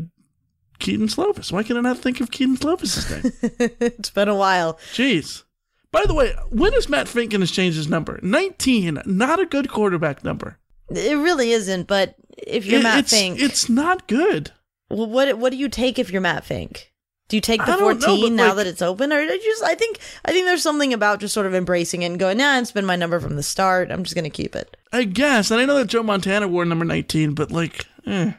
[0.79, 1.51] Kedon Slovis.
[1.51, 3.33] Why can I not think of Keaton Slovis' name?
[3.81, 4.75] it's been a while.
[4.93, 5.43] Jeez.
[5.91, 8.21] By the way, when is Matt Fink going to change his number?
[8.23, 10.59] 19, not a good quarterback number.
[10.91, 14.53] It really isn't, but if you're It- Matt it's, Fink, It's not good.
[14.91, 16.93] well, what what do you take if you're Matt Fink?
[17.29, 19.43] Do you take the I don't know, 14 now like- that it's open, or did
[19.43, 19.65] you just?
[19.65, 22.59] I think I think there's something about just sort of embracing it and going, nah,
[22.59, 23.91] it's been my number from the start.
[23.91, 24.77] I'm just gonna keep it.
[24.93, 25.51] I guess.
[25.51, 28.33] And I know that Joe Montana wore number 19, but like, eh,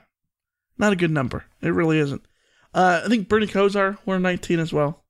[0.78, 1.44] not a good number.
[1.62, 2.22] It really isn't.
[2.74, 5.04] Uh, I think Bernie Kosar wore 19 as well.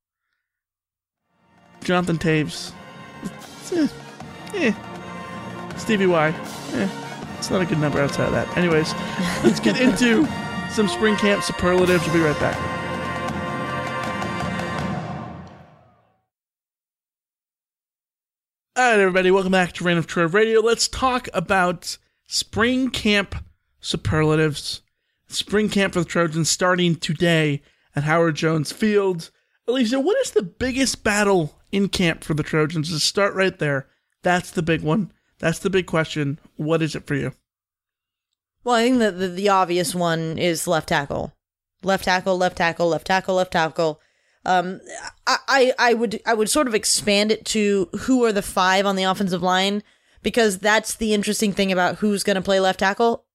[1.84, 2.72] Jonathan Toews.
[3.74, 3.88] Eh,
[4.56, 4.74] eh.
[5.78, 6.30] Stevie Y.
[6.74, 6.90] Eh,
[7.38, 8.58] it's not a good number outside of that.
[8.58, 8.94] Anyways,
[9.44, 10.26] let's get into
[10.72, 12.04] some spring camp superlatives.
[12.06, 12.77] We'll be right back.
[18.78, 20.60] All right, everybody, welcome back to of Troy Radio.
[20.60, 23.34] Let's talk about spring camp
[23.80, 24.84] superlatives.
[25.28, 27.64] Spring camp for the Trojans starting today
[27.96, 29.32] at Howard Jones Field.
[29.68, 32.92] Alicia, what is the biggest battle in camp for the Trojans?
[32.92, 33.88] Let's start right there.
[34.22, 35.12] That's the big one.
[35.40, 36.38] That's the big question.
[36.56, 37.34] What is it for you?
[38.64, 41.34] Well, I think that the, the obvious one is left tackle,
[41.82, 44.00] left tackle, left tackle, left tackle, left tackle.
[44.48, 44.80] Um,
[45.28, 48.96] I, I would I would sort of expand it to who are the five on
[48.96, 49.84] the offensive line
[50.24, 53.26] because that's the interesting thing about who's going to play left tackle.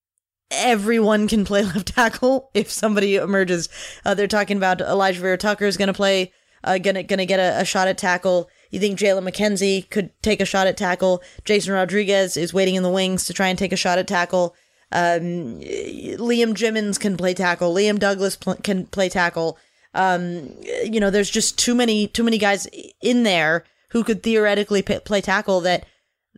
[0.51, 3.69] Everyone can play left tackle if somebody emerges.
[4.07, 6.33] Uh, they're talking about Alijah Vera-Tucker is going to play,
[6.65, 8.49] uh, gonna gonna get a, a shot at tackle.
[8.71, 11.23] You think Jalen McKenzie could take a shot at tackle?
[11.45, 14.57] Jason Rodriguez is waiting in the wings to try and take a shot at tackle.
[14.91, 17.75] Um, Liam Jimmons can play tackle.
[17.75, 19.59] Liam Douglass pl- can play tackle.
[19.95, 22.67] Um, you know, there's just too many too many guys
[23.01, 25.85] in there who could theoretically p- play tackle that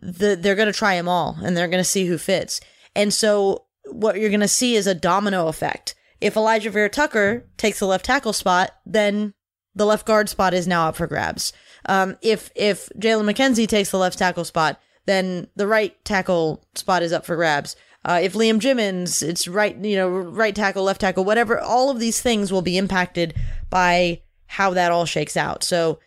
[0.01, 2.59] the, they're going to try them all and they're going to see who fits.
[2.95, 5.95] And so what you're going to see is a domino effect.
[6.19, 9.33] If Alijah Vera-Tucker takes the left tackle spot, then
[9.73, 11.53] the left guard spot is now up for grabs.
[11.87, 17.03] Um, if if Jalen McKenzie takes the left tackle spot, then the right tackle spot
[17.03, 17.75] is up for grabs.
[18.05, 21.59] Uh, if Liam Jimmons, it's right, you know, right tackle, left tackle, whatever.
[21.59, 23.33] All of these things will be impacted
[23.71, 25.63] by how that all shakes out.
[25.63, 25.99] So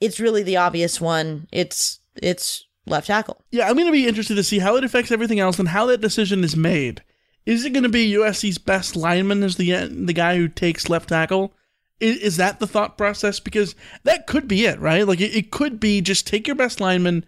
[0.00, 1.46] it's really the obvious one.
[1.52, 3.40] It's it's left tackle.
[3.52, 5.86] Yeah, I'm going to be interested to see how it affects everything else and how
[5.86, 7.04] that decision is made.
[7.46, 11.10] Is it going to be USC's best lineman as the the guy who takes left
[11.10, 11.54] tackle?
[12.00, 13.38] Is, is that the thought process?
[13.38, 15.06] Because that could be it, right?
[15.06, 17.24] Like it, it could be just take your best lineman,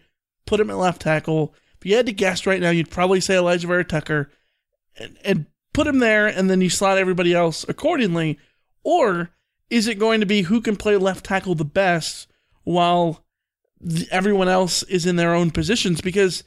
[0.47, 1.55] put him at left tackle.
[1.87, 4.29] You had to guess right now, you'd probably say Alijah Vera-Tucker,
[4.99, 8.41] and, and put him there, and then you slot everybody else accordingly.
[8.83, 9.31] Or
[9.71, 12.27] is it going to be who can play left tackle the best
[12.65, 13.25] while
[13.89, 16.01] th- everyone else is in their own positions?
[16.01, 16.43] Because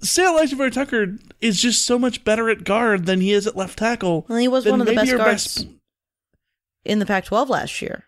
[0.00, 3.78] say Alijah Vera-Tucker is just so much better at guard than he is at left
[3.78, 4.26] tackle.
[4.28, 5.64] Well, he was one of the best guards
[6.84, 8.06] in the Pac-12 last year.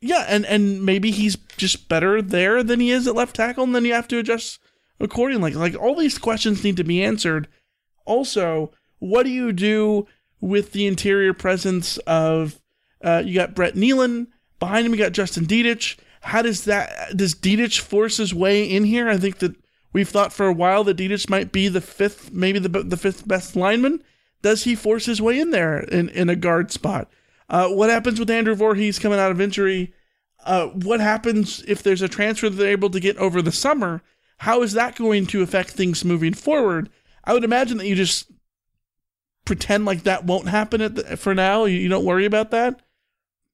[0.00, 3.74] Yeah, and and maybe he's just better there than he is at left tackle, and
[3.74, 4.58] then you have to adjust
[5.00, 5.52] accordingly.
[5.52, 7.48] Like all these questions need to be answered.
[8.04, 10.06] Also, what do you do
[10.40, 12.60] with the interior presence of
[13.02, 14.28] uh, you got Brett Neilon
[14.58, 14.92] behind him?
[14.92, 15.98] You got Justin Dedich.
[16.20, 19.08] How does that does Dedich force his way in here?
[19.08, 19.56] I think that
[19.92, 23.26] we've thought for a while that Dedich might be the fifth, maybe the the fifth
[23.26, 24.02] best lineman.
[24.42, 27.08] Does he force his way in there in, in a guard spot?
[27.48, 29.94] Uh, what happens with Andrew Voorhees coming out of injury?
[30.44, 34.02] Uh, what happens if there's a transfer that they're able to get over the summer?
[34.42, 36.90] How is that going to affect things moving forward?
[37.22, 38.28] I would imagine that you just
[39.44, 41.64] pretend like that won't happen the, for now.
[41.64, 42.82] You, you don't worry about that.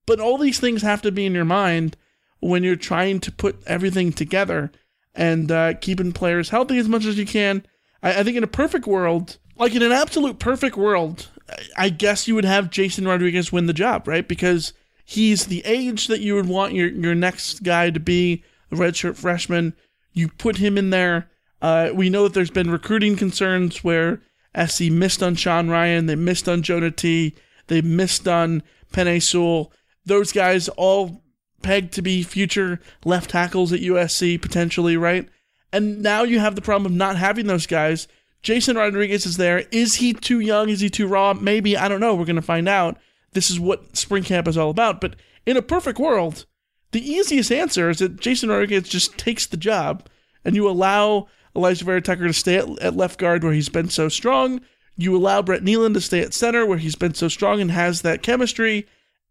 [0.07, 1.98] But all these things have to be in your mind
[2.40, 4.72] when you're trying to put everything together
[5.14, 7.66] and uh, keeping players healthy as much as you can.
[8.03, 11.29] I, I think in a perfect world, like in an absolute perfect world,
[11.77, 14.27] I guess you would have Jason Rodriguez win the job, right?
[14.27, 14.72] Because
[15.05, 19.16] he's the age that you would want your, your next guy to be, a redshirt
[19.16, 19.74] freshman.
[20.18, 21.31] You put him in there.
[21.62, 24.20] Uh, we know that there's been recruiting concerns where
[24.66, 27.37] SC missed on Sean Rhyan, they missed on Jonah T,
[27.68, 29.72] they missed on Penei Sewell.
[30.04, 31.22] Those guys all
[31.62, 35.29] pegged to be future left tackles at USC potentially, right?
[35.73, 38.08] And now you have the problem of not having those guys.
[38.42, 39.66] Jason Rodriguez is there.
[39.71, 40.69] Is he too young?
[40.69, 41.35] Is he too raw?
[41.35, 41.77] Maybe.
[41.77, 42.14] I don't know.
[42.14, 42.98] We're going to find out.
[43.33, 45.00] This is what spring camp is all about.
[45.00, 45.14] But
[45.46, 46.46] in a perfect world,
[46.93, 50.09] the easiest answer is that Jason Rodriguez just takes the job
[50.45, 54.09] and you allow Alijah Vera-Tucker to stay at, at left guard where he's been so
[54.09, 54.61] strong.
[54.97, 58.03] You allow Brett Neilon to stay at center where he's been so strong and has
[58.03, 58.87] that chemistry.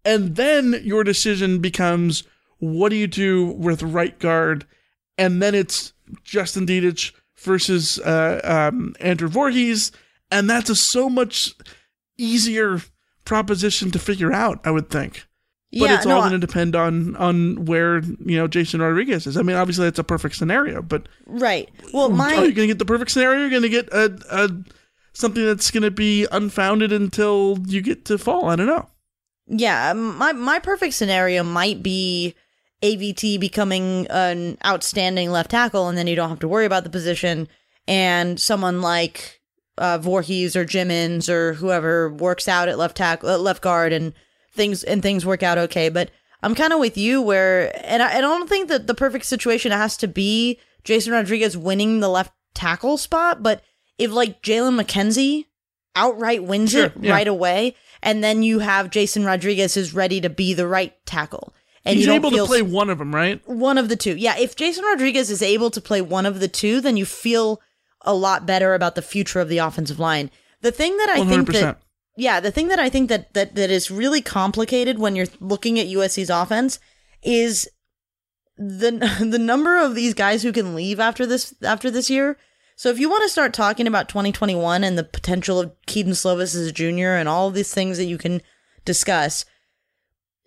[0.06, 2.24] And then your decision becomes
[2.60, 4.66] what do you do with right guard?
[5.18, 5.94] And then it's
[6.24, 9.92] Justin Dedich versus uh, um, Andrew Voorhees.
[10.32, 11.56] And that's a so much
[12.18, 12.82] easier
[13.26, 14.60] proposition to figure out.
[14.64, 15.28] I would think.
[15.72, 19.36] But Yeah, it's all going to depend on on where you know Jason Rodriguez is.
[19.36, 21.70] I mean, obviously that's a perfect scenario, but Right.
[21.94, 23.42] Well, my are you going to get the perfect scenario?
[23.42, 24.50] You're going to get a, a
[25.14, 28.46] something that's going to be unfounded until you get to fall.
[28.46, 28.88] I don't know.
[29.48, 32.36] Yeah, my my perfect scenario might be
[32.82, 36.90] AVT becoming an outstanding left tackle, and then you don't have to worry about the
[36.90, 37.48] position,
[37.88, 39.42] and someone like
[39.78, 44.14] uh, Voorhees or Jimmons or whoever works out at left tackle, uh, left guard, and
[44.58, 45.88] things and things work out okay.
[45.88, 46.12] But
[46.44, 49.72] I'm kind of with you where, and I, I don't think that the perfect situation
[49.72, 53.62] has to be Jason Rodriguez winning the left tackle spot, but
[53.98, 55.46] if like Jalen McKenzie
[55.96, 57.12] outright wins Sure, it yeah.
[57.12, 61.54] right away, and then you have Jason Rodriguez is ready to be the right tackle,
[61.84, 63.42] and He's able to play one of them, right?
[63.48, 64.16] one of the two.
[64.16, 67.62] Yeah, if Jason Rodriguez is able to play one of the two, then you feel
[68.02, 70.32] a lot better about the future of the offensive line.
[70.62, 71.54] The thing that I think 100%.
[71.54, 71.82] that
[72.18, 75.80] yeah, the thing that I think that that that is really complicated when you're looking
[75.80, 76.80] at USC's offense
[77.22, 77.70] is
[78.58, 78.92] the
[79.30, 82.38] the number of these guys who can leave after this after this year.
[82.76, 86.56] So if you want to start talking about 2021 and the potential of Kedon Slovis
[86.56, 88.42] as a junior and all these things that you can
[88.86, 89.46] discuss,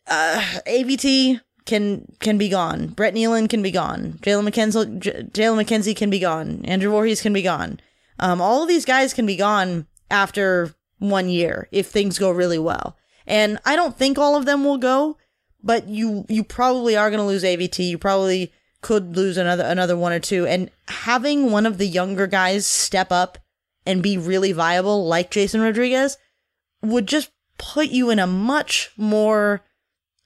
[0.09, 2.89] uh, AVT can can be gone.
[2.89, 4.19] Brett Neilon can be gone.
[4.23, 6.65] Jalen McKenzie, J- Jalen McKenzie can be gone.
[6.65, 7.79] Andrew Voorhees can be gone.
[8.19, 12.59] Um, all of these guys can be gone after one year if things go really
[12.59, 12.97] well.
[13.27, 15.17] And I don't think all of them will go,
[15.63, 17.79] but you you probably are going to lose AVT.
[17.89, 20.47] You probably could lose another another one or two.
[20.47, 23.39] And having one of the younger guys step up
[23.85, 26.17] and be really viable, like Jason Rodriguez,
[26.83, 29.63] would just put you in a much more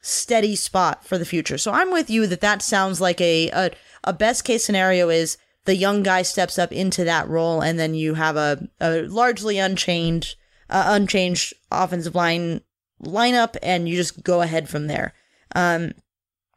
[0.00, 1.58] steady spot for the future.
[1.58, 3.70] So I'm with you that that sounds like a a,
[4.04, 7.94] a best case scenario is the young guy steps up into that role and then
[7.94, 10.36] you have a, a largely unchanged
[10.70, 12.60] uh, unchanged offensive line
[13.02, 15.12] lineup and you just go ahead from there.
[15.54, 15.92] Um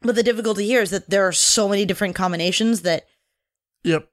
[0.02, 3.04] but the difficulty here is that there are so many different combinations that
[3.84, 4.08] Yep.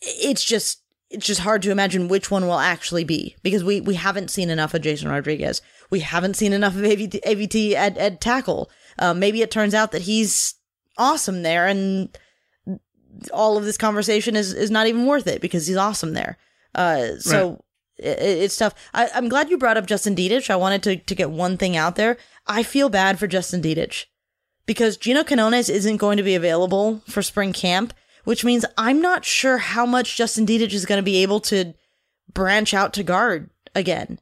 [0.00, 3.94] it's just it's just hard to imagine which one will actually be because we we
[3.94, 5.60] haven't seen enough of Jason Rodriguez.
[5.90, 8.70] We haven't seen enough of AVT, AVT at, at tackle.
[8.98, 10.54] Uh, maybe it turns out that he's
[10.96, 12.16] awesome there, and
[13.32, 16.38] all of this conversation is is not even worth it because he's awesome there.
[16.76, 17.69] Uh, so i
[18.02, 18.74] it's tough.
[18.94, 20.50] I, I'm glad you brought up Justin Dedich.
[20.50, 22.16] I wanted to to get one thing out there.
[22.46, 24.06] I feel bad for Justin Dedich
[24.66, 27.92] because Gino Quinones isn't going to be available for spring camp,
[28.24, 31.74] which means I'm not sure how much Justin Dedich is going to be able to
[32.32, 34.18] branch out to guard again.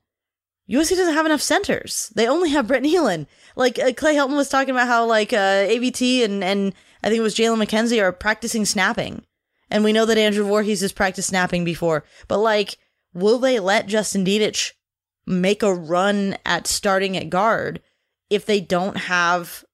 [0.71, 2.13] USC doesn't have enough centers.
[2.15, 3.27] They only have Brett Neilon.
[3.57, 7.19] Like uh, Clay Helton was talking about how like uh, AVT and and I think
[7.19, 9.25] it was Jalen McKenzie are practicing snapping,
[9.71, 12.05] and we know that Andrew Voorhees has practiced snapping before.
[12.27, 12.77] But like,
[13.19, 14.73] will they let Justin Dedich
[15.27, 17.81] make a run at starting at guard
[18.31, 19.65] if they don't have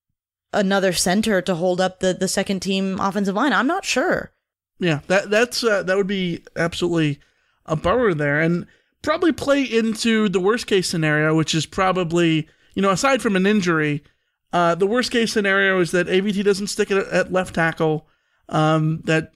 [0.52, 3.52] another center to hold up the the second team offensive line?
[3.52, 4.32] I'm not sure.
[4.78, 7.20] Yeah, that that's uh, that would be absolutely
[7.66, 8.66] a bummer there, and
[9.02, 13.46] probably play into the worst case scenario, which is probably you know aside from an
[13.46, 14.02] injury,
[14.52, 18.06] uh, the worst case scenario is that AVT doesn't stick it at left tackle.
[18.48, 19.32] Um, that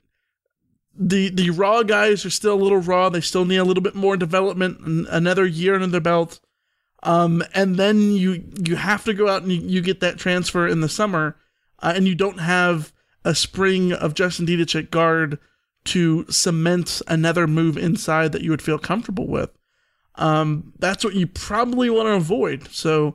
[0.99, 3.09] the the raw guys are still a little raw.
[3.09, 6.41] They still need a little bit more development, another year under their belt.
[7.05, 10.67] Um, and then you you have to go out and you, you get that transfer
[10.67, 11.37] in the summer,
[11.79, 12.93] uh, and you don't have
[13.25, 15.39] a spring of Justin Dedich at guard
[15.85, 19.51] to cement another move inside that you would feel comfortable with.
[20.17, 22.69] Um, that's what you probably want to avoid.
[22.73, 23.15] So,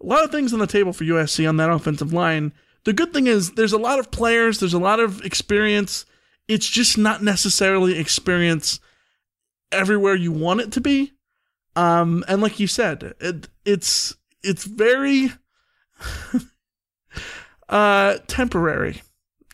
[0.00, 2.52] a lot of things on the table for USC on that offensive line.
[2.84, 6.06] The good thing is there's a lot of players, there's a lot of experience.
[6.48, 8.80] It's just not necessarily experience
[9.72, 11.12] everywhere you want it to be.
[11.74, 15.30] Um, and like you said, it, it's it's very
[17.68, 19.02] uh temporary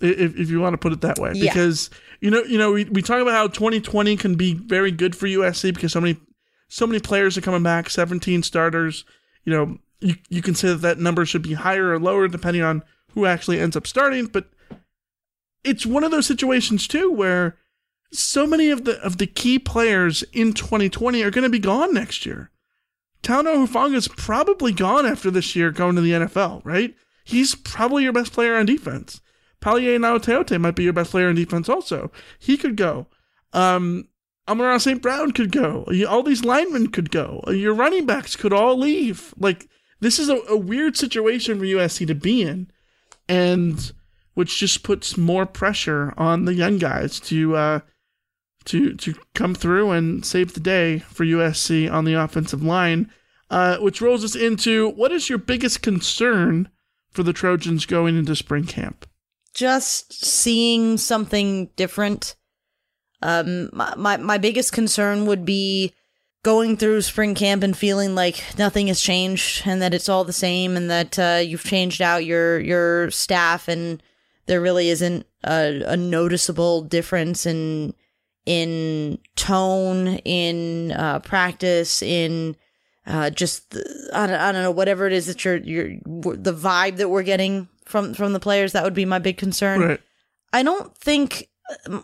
[0.01, 1.53] if, if you want to put it that way Yeah.
[1.53, 1.89] because
[2.21, 5.27] you know you know we, we talk about how 2020 can be very good for
[5.27, 6.19] USC because so many
[6.69, 9.05] so many players are coming back 17 starters
[9.45, 12.63] you know you, you can say that that number should be higher or lower depending
[12.63, 12.83] on
[13.15, 14.47] who actually ends up starting but
[15.65, 17.57] it's one of those situations too where
[18.13, 21.95] so many of the of the key players in 2020 are going to be gone
[21.95, 22.51] next year.
[23.23, 26.95] Talanoa Hufanga's probably gone after this year going to the NFL, right?
[27.25, 29.21] He's probably your best player on defense.
[29.61, 32.11] Palaie Gaoteote might be your best player on defense also.
[32.39, 33.07] He could go.
[33.53, 34.09] Um
[34.49, 35.01] Amon-Ra St.
[35.01, 35.87] Brown could go.
[36.09, 37.45] All these linemen could go.
[37.47, 39.33] Your running backs could all leave.
[39.39, 39.69] Like
[40.01, 42.69] this is a, a weird situation for USC to be in.
[43.29, 43.93] And
[44.35, 47.81] which just puts more pressure on the young guys to uh,
[48.65, 53.11] to to come through and save the day for USC on the offensive line.
[53.53, 56.71] uh, which rolls us into what is your biggest concern
[57.11, 59.07] for the Trojans going into spring camp?
[59.55, 62.35] Just seeing something different.
[63.21, 65.93] Um, my, my, my biggest concern would be
[66.43, 70.33] going through spring camp and feeling like nothing has changed and that it's all the
[70.33, 74.03] same and that uh, you've changed out your your staff and
[74.47, 77.95] there really isn't a, a noticeable difference in
[78.45, 82.57] in tone in uh, practice in
[83.07, 86.53] uh, just the, I, don't, I don't know whatever it is that you're you're the
[86.55, 90.01] vibe that we're getting from from the players that would be my big concern Right.
[90.53, 91.49] i don't think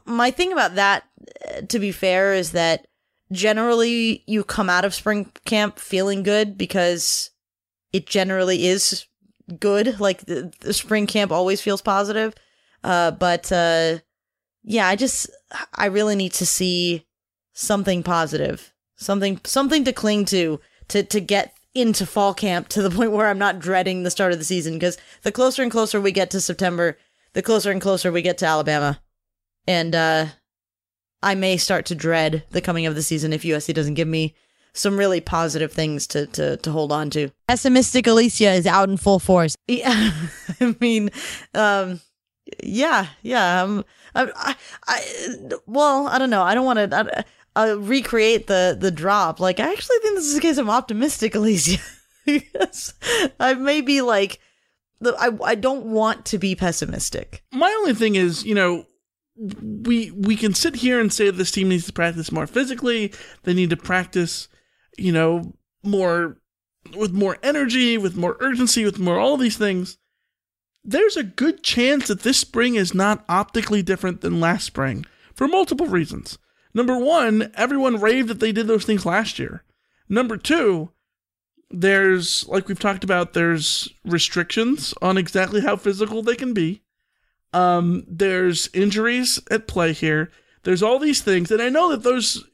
[0.04, 1.04] my thing about that
[1.48, 2.86] uh, to be fair is that
[3.32, 7.30] generally you come out of spring camp feeling good because
[7.92, 9.06] it generally is
[9.60, 12.34] good like the, the spring camp always feels positive.
[12.84, 13.98] Uh but uh
[14.62, 15.30] yeah i just
[15.74, 17.06] i really need to see
[17.52, 22.90] something positive something something to cling to to to get into fall camp to the
[22.96, 24.74] point where i'm not dreading the start of the season.
[24.74, 26.98] Because the closer and closer we get to september
[27.32, 29.00] the closer and closer we get to alabama.
[29.66, 30.26] And uh
[31.20, 34.36] I may start to dread the coming of the season if USC doesn't give me
[34.78, 37.30] some really positive things to to to hold on to.
[37.48, 39.56] Pessimistic Alicia is out in full force.
[39.66, 40.12] Yeah,
[40.60, 41.10] I mean,
[41.54, 42.00] um,
[42.62, 43.62] yeah, yeah.
[43.62, 44.56] Um, I, I,
[44.86, 46.42] I, well, I don't know.
[46.42, 47.24] I don't want to
[47.56, 49.40] uh, recreate the the drop.
[49.40, 51.80] Like, I actually think this is a case of optimistic Alicia.
[52.26, 52.94] yes,
[53.40, 54.38] I may be like,
[55.04, 57.42] I I don't want to be pessimistic.
[57.52, 58.86] My only thing is, you know,
[59.36, 63.12] we we can sit here and say this team needs to practice more physically.
[63.44, 64.48] They need to practice,
[64.98, 66.38] you know, more
[66.96, 69.98] with more energy, with more urgency, with more all of these things.
[70.84, 75.46] There's a good chance that this spring is not optically different than last spring for
[75.46, 76.38] multiple reasons.
[76.72, 79.64] Number one, everyone raved that they did those things last year.
[80.08, 80.90] Number two,
[81.70, 86.82] there's like we've talked about, there's restrictions on exactly how physical they can be.
[87.52, 90.30] Um, there's injuries at play here.
[90.62, 92.44] There's all these things, and I know that those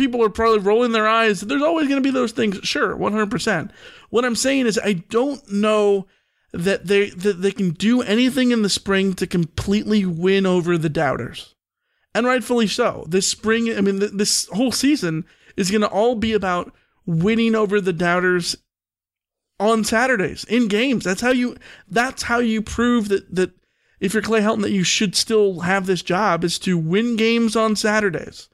[0.00, 1.42] people are probably rolling their eyes.
[1.42, 3.70] There's always going to be those things, sure, 100%.
[4.08, 6.06] What I'm saying is, I don't know
[6.52, 10.88] that they that they can do anything in the spring to completely win over the
[10.88, 11.54] doubters,
[12.14, 13.04] and rightfully so.
[13.08, 15.26] This spring, I mean, th- this whole season
[15.56, 16.74] is going to all be about
[17.06, 18.56] winning over the doubters
[19.60, 21.04] on Saturdays in games.
[21.04, 21.56] That's how you.
[21.88, 23.52] That's how you prove that that
[24.00, 27.54] if you're Clay Helton, that you should still have this job is to win games
[27.54, 28.48] on Saturdays.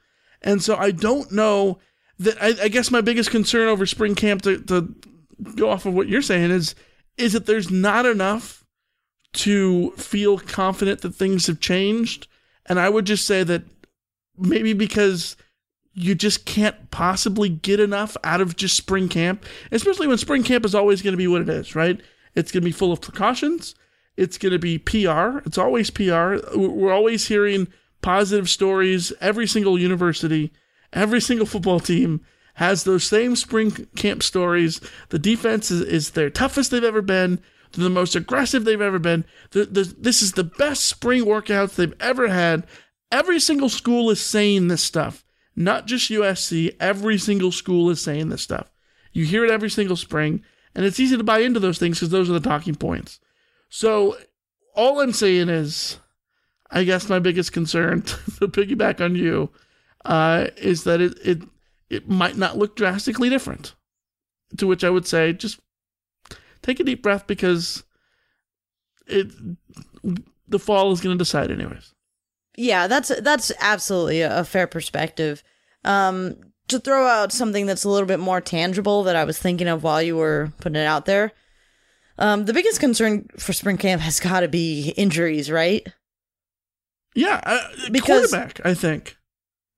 [0.47, 1.77] And so I don't know
[2.19, 4.95] that I, I, guess my biggest concern over spring camp to, to
[5.55, 6.73] go off of what you're saying is
[7.17, 8.63] is that there's not enough
[9.33, 12.27] to feel confident that things have changed.
[12.65, 13.63] And I would just say that
[14.37, 15.35] maybe because
[15.93, 20.63] you just can't possibly get enough out of just spring camp, especially when spring camp
[20.63, 21.99] is always going to be what it is, right?
[22.35, 23.75] It's going to be full of precautions.
[24.15, 25.39] It's going to be PR.
[25.45, 26.37] It's always PR.
[26.55, 27.67] We're always hearing
[28.01, 29.13] positive stories.
[29.21, 30.51] Every single university,
[30.93, 32.21] every single football team
[32.55, 34.81] has those same spring camp stories.
[35.09, 37.39] The defense is, is their toughest they've ever been.
[37.71, 39.25] They're the most aggressive they've ever been.
[39.51, 42.65] The, the, this is the best spring workouts they've ever had.
[43.11, 45.23] Every single school is saying this stuff,
[45.55, 46.75] not just USC.
[46.79, 48.71] Every single school is saying this stuff.
[49.13, 50.43] You hear it every single spring,
[50.75, 53.19] and it's easy to buy into those things because those are the talking points.
[53.69, 54.17] So
[54.75, 55.99] all I'm saying is,
[56.71, 59.49] I guess my biggest concern to piggyback on you
[60.05, 61.39] uh, is that it, it
[61.89, 63.73] it might not look drastically different.
[64.57, 65.59] To which I would say, just
[66.61, 67.83] take a deep breath because
[69.05, 69.27] it
[70.47, 71.93] the fall is going to decide anyways.
[72.55, 75.43] Yeah, that's that's absolutely a fair perspective.
[75.83, 76.35] Um,
[76.67, 79.83] to throw out something that's a little bit more tangible that I was thinking of
[79.83, 81.31] while you were putting it out there.
[82.17, 85.87] Um, the biggest concern for spring camp has got to be injuries, right?
[87.17, 89.17] Yeah, uh, because, quarterback, I think.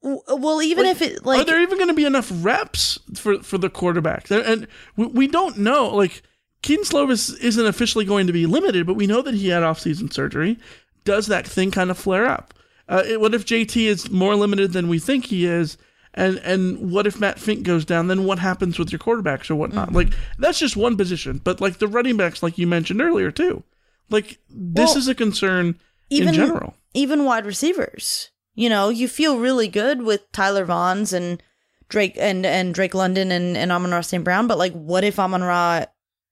[0.04, 3.00] W- well, even like, if it like, are there even going to be enough reps
[3.16, 4.30] for for the quarterback?
[4.30, 4.68] And
[4.98, 5.88] we, we don't know.
[5.88, 6.22] Like,
[6.62, 10.12] Kedon Slovis isn't officially going to be limited, but we know that he had offseason
[10.12, 10.60] surgery.
[11.06, 12.54] Does that thing kind of flare up?
[12.90, 15.78] Uh, it, what if JT is more limited than we think he is?
[16.14, 18.08] And and what if Matt Fink goes down?
[18.08, 19.88] Then what happens with your quarterbacks or whatnot?
[19.88, 19.96] Mm-hmm.
[19.96, 23.64] Like that's just one position, but like the running backs, like you mentioned earlier too.
[24.10, 25.80] Like this well, is a concern
[26.10, 26.76] even, in general.
[26.94, 31.42] Even wide receivers, you know, you feel really good with Tyler Vaughns and
[31.88, 34.24] Drake and and Drake London and and Amon-Ra St.
[34.24, 35.86] Brown, but like, what if Amon-Ra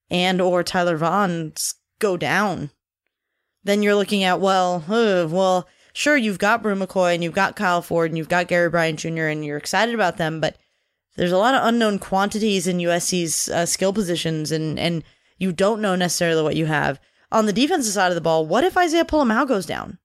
[0.10, 2.72] and or Tyler Vaughns go down?
[3.64, 7.82] Then you're looking at well, well sure, you've got Bru McCoy and you've got Kyle
[7.82, 9.26] Ford and you've got Gary Bryant Jr.
[9.26, 10.58] and you're excited about them, but
[11.18, 15.04] there's a lot of unknown quantities in USC's uh, skill positions, and and
[15.38, 17.00] you don't know necessarily what you have
[17.32, 18.46] on the defensive side of the ball.
[18.46, 19.98] What if Isaiah Pola-Mao goes down?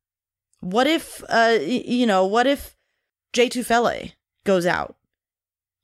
[0.63, 2.77] What if uh you know what if
[3.33, 4.13] Jay Tufele
[4.45, 4.97] goes out?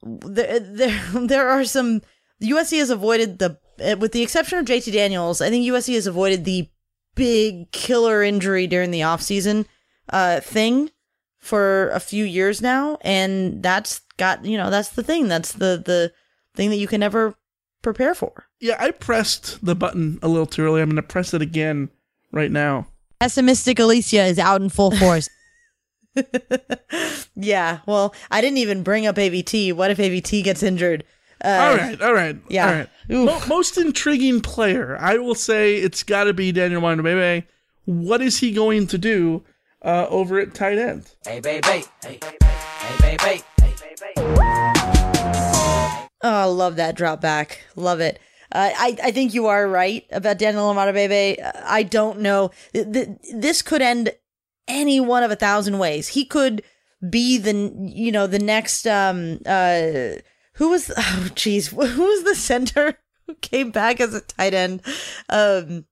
[0.03, 2.01] There there there are some
[2.41, 3.59] USC has avoided the
[3.99, 5.41] with the exception of JT Daniels.
[5.41, 6.68] I think USC has avoided the
[7.14, 9.66] big killer injury during the offseason
[10.11, 10.91] uh thing
[11.39, 15.83] for a few years now and that's got you know that's the thing that's the
[15.85, 16.12] the
[16.55, 17.35] thing that you can never
[17.83, 21.43] prepare for yeah i pressed the button a little too early i'm gonna press it
[21.43, 21.89] again
[22.33, 22.87] right now
[23.21, 25.29] pessimistic alicia is out in full force
[27.37, 31.05] yeah well i didn't even bring up avt what if avt gets injured
[31.45, 35.77] uh, all right all right yeah all right Mo- most intriguing player i will say
[35.77, 37.45] it's got to be daniel Imatorbhebhe.
[37.85, 39.45] what is he going to do
[39.83, 41.11] uh, over at tight end.
[41.25, 41.66] Hey, baby.
[41.66, 42.21] Hey, hey,
[43.01, 43.43] baby.
[43.61, 44.29] Hey, baby.
[46.21, 47.62] Oh, I love that drop back.
[47.77, 48.19] Love it.
[48.51, 51.62] Uh, I, I think you are right about Daniel Imatorbhebhe.
[51.64, 52.51] I don't know.
[52.72, 54.11] This could end
[54.66, 56.09] any one of a thousand ways.
[56.09, 56.62] He could
[57.09, 60.12] be the, you know, the next, um, uh,
[60.55, 64.82] who was, oh, jeez, who was the center who came back as a tight end?
[65.28, 65.84] Um,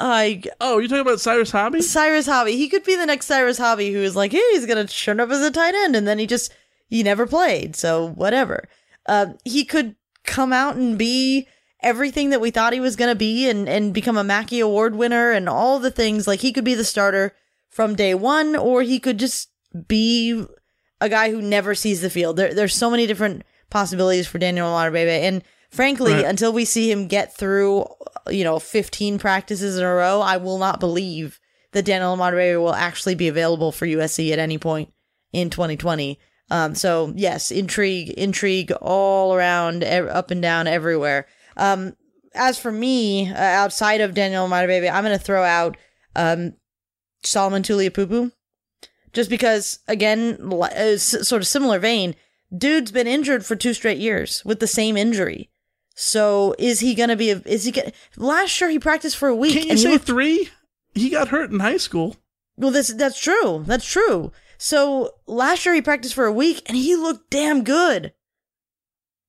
[0.00, 1.82] I oh, you're talking about Cyrus Hobbi?
[1.82, 2.52] Cyrus Hobbi.
[2.52, 5.30] He could be the next Cyrus Hobbi who is like, hey, he's gonna turn up
[5.30, 6.52] as a tight end, and then he just
[6.88, 8.68] he never played, so whatever.
[9.06, 11.48] Uh, he could come out and be
[11.82, 15.32] everything that we thought he was gonna be, and and become a Mackey Award winner,
[15.32, 16.26] and all the things.
[16.26, 17.34] Like he could be the starter
[17.68, 19.48] from day one, or he could just
[19.86, 20.44] be
[21.00, 22.36] a guy who never sees the field.
[22.36, 26.24] There, there's so many different possibilities for Daniel Imatorbhebhe, and frankly, right.
[26.24, 27.86] until we see him get through
[28.30, 31.40] you know, 15 practices in a row, I will not believe
[31.72, 34.92] that Daniel Imatorbhebhe will actually be available for USC at any point
[35.32, 36.18] in 2020.
[36.50, 41.26] Um, so yes, intrigue, intrigue all around, up and down, everywhere.
[41.58, 41.94] Um,
[42.34, 45.76] as for me, uh, outside of Daniel Imatorbhebhe, I'm going to throw out
[46.16, 46.54] um,
[47.22, 48.32] Solomon Tuliaupupu,
[49.12, 52.14] just because, again, uh, sort of similar vein,
[52.56, 55.50] dude's been injured for two straight years with the same injury.
[56.00, 57.30] So is he gonna be?
[57.30, 57.90] A, is he gonna?
[58.16, 59.54] Last year he practiced for a week.
[59.54, 60.48] Can't you say looked, three?
[60.94, 62.14] He got hurt in high school.
[62.56, 63.64] Well, that's that's true.
[63.66, 64.30] That's true.
[64.58, 68.12] So last year he practiced for a week and he looked damn good,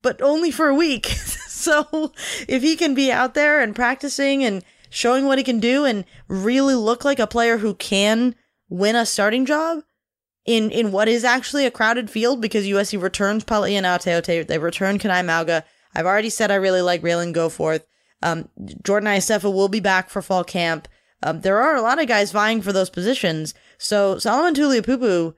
[0.04, 1.08] but only for a week.
[1.64, 2.14] so
[2.48, 6.06] if he can be out there and practicing and showing what he can do and
[6.28, 8.36] really look like a player who can
[8.70, 9.84] win a starting job
[10.46, 14.98] in in what is actually a crowded field because USC returns Palaie Gaoteote, they return
[14.98, 15.64] Kana'i Mauga
[15.96, 17.84] I've already said I really like Ralen Goforth.
[18.22, 18.50] Um,
[18.84, 20.88] Jordan Iosefa will be back for fall camp.
[21.24, 23.54] Um, there are a lot of guys vying for those positions.
[23.78, 25.34] So Solomon Tuliaupupu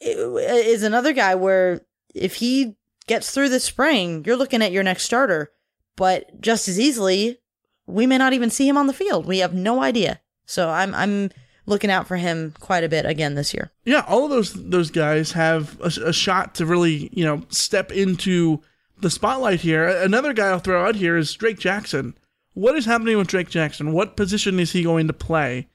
[0.00, 1.82] is another guy where
[2.14, 2.76] if he
[3.06, 5.50] gets through the spring, you're looking at your next starter.
[5.96, 7.38] But just as easily,
[7.86, 9.26] we may not even see him on the field.
[9.26, 10.20] We have no idea.
[10.46, 11.30] So I'm I'm
[11.66, 13.70] looking out for him quite a bit again this year.
[13.84, 17.92] Yeah, all of those those guys have a, a shot to really you know step
[17.92, 18.60] into
[19.00, 19.86] the spotlight here.
[19.86, 22.16] Another guy I'll throw out here is Drake Jackson.
[22.54, 23.92] What is happening with Drake Jackson?
[23.92, 25.68] What position is he going to play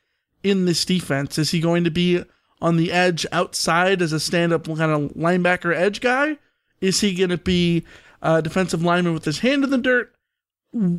[0.43, 1.37] in this defense?
[1.37, 2.23] Is he going to be
[2.61, 6.37] on the edge outside as a stand up kind of linebacker edge guy?
[6.81, 7.85] Is he going to be
[8.21, 10.13] a defensive lineman with his hand in the dirt?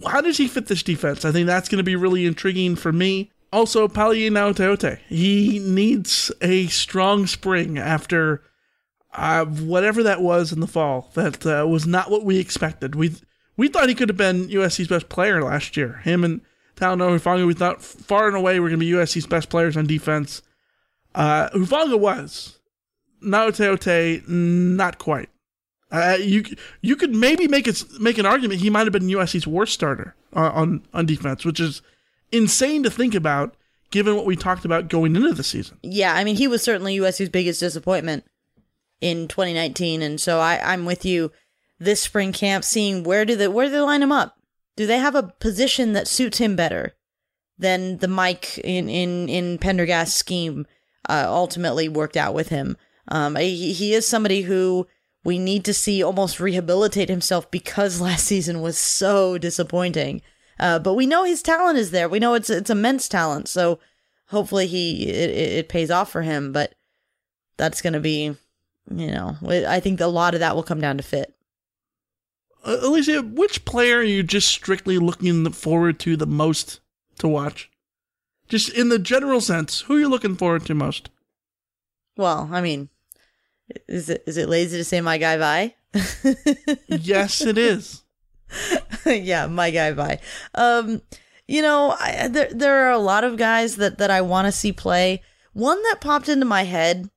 [0.07, 1.25] How does he fit this defense?
[1.25, 3.31] I think that's going to be really intriguing for me.
[3.53, 4.99] Also, Palaie Gaoteote.
[5.09, 8.43] He needs a strong spring after
[9.13, 12.95] uh, whatever that was in the fall, that uh, was not what we expected.
[12.95, 13.17] We
[13.57, 15.97] we thought he could have been USC's best player last year.
[16.05, 16.41] Him and
[16.77, 19.77] Talanoa Hufanga, we thought far and away we were going to be USC's best players
[19.77, 20.43] on defense.
[21.15, 22.59] Uh, Hufanga was.
[23.23, 25.29] Gaoteote, not quite.
[25.91, 26.45] Uh, you
[26.83, 30.15] you could maybe make it make an argument he might have been USC's worst starter
[30.33, 31.83] on, on on defense, which is
[32.31, 33.57] insane to think about
[33.91, 35.79] given what we talked about going into the season.
[35.83, 38.25] Yeah, I mean he was certainly USC's biggest disappointment
[39.01, 40.03] in 2019.
[40.03, 41.33] And so I, I'm with you
[41.79, 44.37] this spring camp, seeing where do they where do they line him up?
[44.77, 46.95] Do they have a position that suits him better
[47.59, 50.67] than the Mike in in in Pendergast scheme
[51.09, 52.77] uh, ultimately worked out with him?
[53.09, 54.87] Um, he, he is somebody who
[55.25, 60.23] we need to see almost rehabilitate himself because last season was so disappointing.
[60.59, 62.09] Uh, but we know his talent is there.
[62.09, 63.49] We know it's it's immense talent.
[63.49, 63.79] So
[64.27, 66.53] hopefully he it, it pays off for him.
[66.53, 66.75] But
[67.57, 68.37] that's going to be
[68.91, 71.35] you know, I think a lot of that will come down to fit.
[72.65, 76.81] Uh, Alicia, which player are you just strictly looking forward to the most
[77.19, 77.71] to watch?
[78.49, 81.09] Just in the general sense, who are you looking forward to most?
[82.17, 82.89] Well, I mean,
[83.89, 85.75] Is it is it lazy to say my guy Vi?
[86.89, 88.03] yes, it is.
[89.07, 90.19] yeah, my guy Vi.
[90.55, 91.03] Um,
[91.47, 94.53] you know, I, there there are a lot of guys that that I want to
[94.53, 95.23] see play.
[95.53, 97.11] One that popped into my head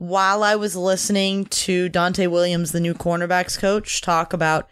[0.00, 4.68] while I was listening to Donte Williams, the new cornerbacks coach, talk about,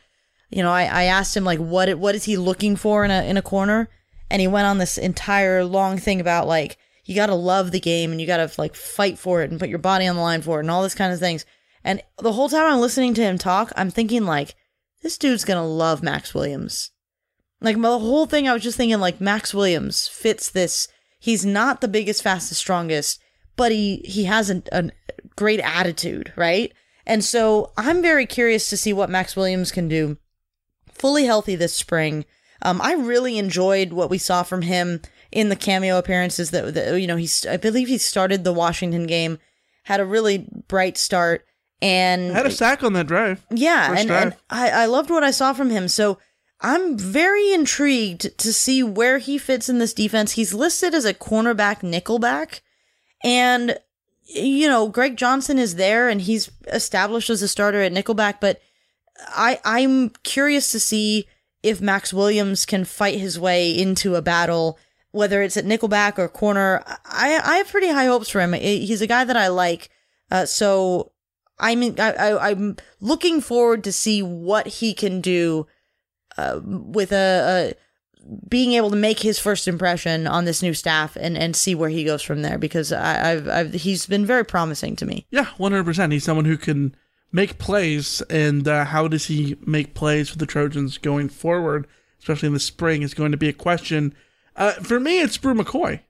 [0.51, 3.23] you know, I, I asked him like what what is he looking for in a
[3.25, 3.89] in a corner,
[4.31, 7.81] and he went on this entire long thing about like you got to love the
[7.81, 10.21] game and you got to like fight for it and put your body on the
[10.21, 11.47] line for it and all this kind of things.
[11.83, 14.55] And the whole time I'm listening to him talk, I'm thinking like
[15.03, 16.91] this dude's gonna love Max Williams.
[17.63, 20.87] Like the whole thing, I was just thinking like Max Williams fits this.
[21.19, 23.21] He's not the biggest, fastest, strongest,
[23.57, 24.91] but he he has a, a
[25.35, 26.75] great attitude, right?
[27.07, 30.19] And so I'm very curious to see what Max Williams can do,
[30.93, 32.27] fully healthy this spring.
[32.61, 35.01] Um, I really enjoyed what we saw from him
[35.31, 39.07] in the cameo appearances that, that you know he's I believe he started the Washington
[39.07, 39.39] game,
[39.85, 41.45] had a really bright start
[41.81, 43.45] and had a sack on that drive.
[43.51, 44.23] Yeah, and, drive.
[44.23, 45.89] and I, I loved what I saw from him.
[45.89, 46.19] So
[46.61, 50.33] I'm very intrigued to see where he fits in this defense.
[50.33, 52.61] He's listed as a cornerback nickelback,
[53.23, 53.79] and
[54.25, 58.61] you know Greg Johnson is there and he's established as a starter at nickelback, but
[59.29, 61.27] I I'm curious to see
[61.63, 64.79] if Max Williams can fight his way into a battle
[65.13, 66.83] whether it's at nickelback or corner.
[67.05, 68.53] I I have pretty high hopes for him.
[68.53, 69.91] He's a guy that I like.
[70.31, 71.13] Uh, so
[71.59, 75.67] I'm I, I'm looking forward to see what he can do
[76.37, 81.17] uh, with a, a, being able to make his first impression on this new staff
[81.17, 84.45] and, and see where he goes from there because I, I've, I've he's been very
[84.45, 85.27] promising to me.
[85.31, 86.13] Yeah, one hundred percent.
[86.13, 86.95] He's someone who can
[87.33, 91.87] make plays, and uh, how does he make plays for the Trojans going forward,
[92.21, 94.15] especially in the spring, is going to be a question
[94.59, 96.01] uh, for me, it's Bru McCoy,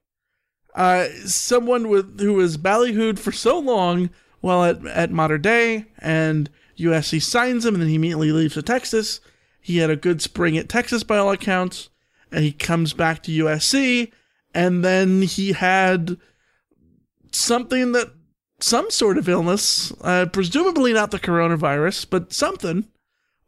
[0.74, 6.48] uh, someone with who was ballyhooed for so long while at at Mater Dei, and
[6.78, 9.20] USC signs him, and then he immediately leaves to Texas.
[9.60, 11.90] He had a good spring at Texas by all accounts,
[12.32, 14.10] and he comes back to USC,
[14.54, 16.16] and then he had
[17.30, 18.12] something that
[18.60, 22.86] some sort of illness, uh, presumably not the coronavirus, but something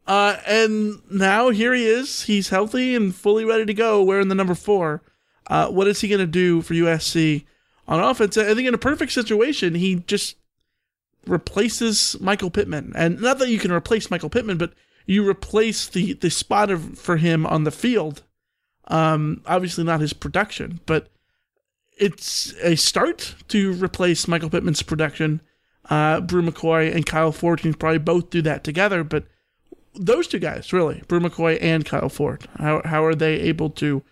[0.07, 2.23] uh, and now here he is.
[2.23, 5.01] He's healthy and fully ready to go, wearing the number four.
[5.47, 7.45] Uh, what is he going to do for USC
[7.87, 8.37] on offense?
[8.37, 10.37] I think in a perfect situation, he just
[11.27, 12.93] replaces Michael Pittman.
[12.95, 14.73] And not that you can replace Michael Pittman, but
[15.05, 18.23] you replace the, the spot of, for him on the field.
[18.87, 21.09] Um, obviously not his production, but
[21.97, 25.41] it's a start to replace Michael Pittman's production.
[25.89, 29.25] Uh, Bru McCoy and Kyle Ford can probably both do that together, but
[29.95, 32.47] those two guys, really, Bru McCoy and Kyle Ford.
[32.57, 34.03] How how are they able to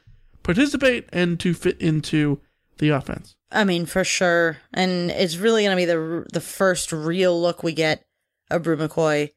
[0.44, 2.40] participate and to fit into
[2.78, 3.36] the offense?
[3.52, 7.64] I mean, for sure, and it's really going to be the the first real look
[7.64, 8.06] we get
[8.52, 9.32] of Bru McCoy.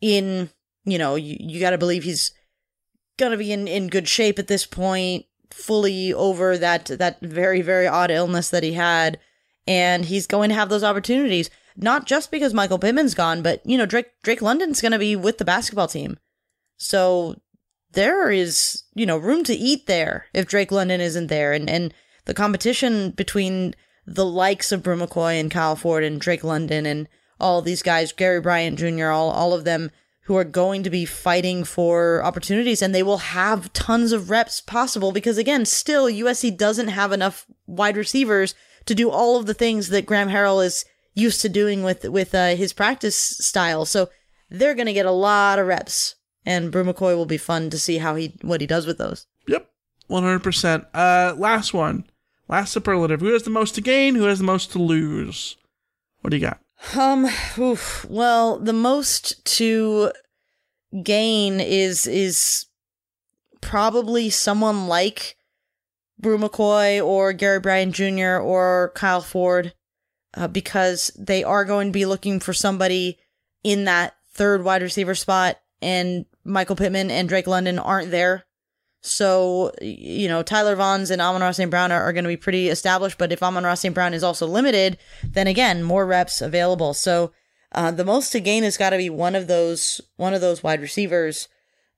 [0.00, 0.50] In
[0.84, 2.32] you know, you, you got to believe he's
[3.18, 7.62] going to be in in good shape at this point, fully over that that very
[7.62, 9.18] very odd illness that he had,
[9.66, 13.78] and he's going to have those opportunities not just because Michael Pittman's gone, but you
[13.78, 16.18] know Drake Drake London's going to be with the basketball team,
[16.76, 17.40] so
[17.92, 21.94] there is you know room to eat there if Drake London isn't there, and and
[22.26, 23.74] the competition between
[24.06, 27.08] the likes of Bru McCoy and Kyle Ford and Drake London and
[27.40, 29.90] all these guys, Gary Bryant Jr., all all of them
[30.28, 34.60] who are going to be fighting for opportunities and they will have tons of reps
[34.60, 38.54] possible because again, still USC doesn't have enough wide receivers
[38.84, 40.84] to do all of the things that Graham Harrell is
[41.14, 43.84] used to doing with with uh, his practice style.
[43.84, 44.08] So
[44.50, 47.78] they're going to get a lot of reps, and Bru McCoy will be fun to
[47.78, 49.26] see how he what he does with those.
[49.46, 49.68] Yep,
[50.06, 50.84] one hundred percent.
[50.94, 52.04] Uh, last one,
[52.48, 53.20] last superlative.
[53.20, 54.14] Who has the most to gain?
[54.14, 55.56] Who has the most to lose?
[56.20, 56.60] What do you got?
[56.96, 57.28] Um,
[57.58, 60.12] oof, well, the most to
[61.02, 62.66] gain is is
[63.60, 65.36] probably someone like
[66.18, 68.38] Bru McCoy or Gary Bryant Jr.
[68.38, 69.74] or Kyle Ford
[70.34, 73.18] uh, because they are going to be looking for somebody
[73.62, 78.44] in that third wide receiver spot, and Michael Pittman and Drake London aren't there.
[79.00, 81.70] So, you know, Tyler Vaughns and Amon-Ra St.
[81.70, 83.94] Brown are, are going to be pretty established, but if Amon-Ra St.
[83.94, 86.94] Brown is also limited, then again, more reps available.
[86.94, 87.32] So,
[87.72, 90.62] uh, the most to gain has got to be one of those one of those
[90.62, 91.48] wide receivers.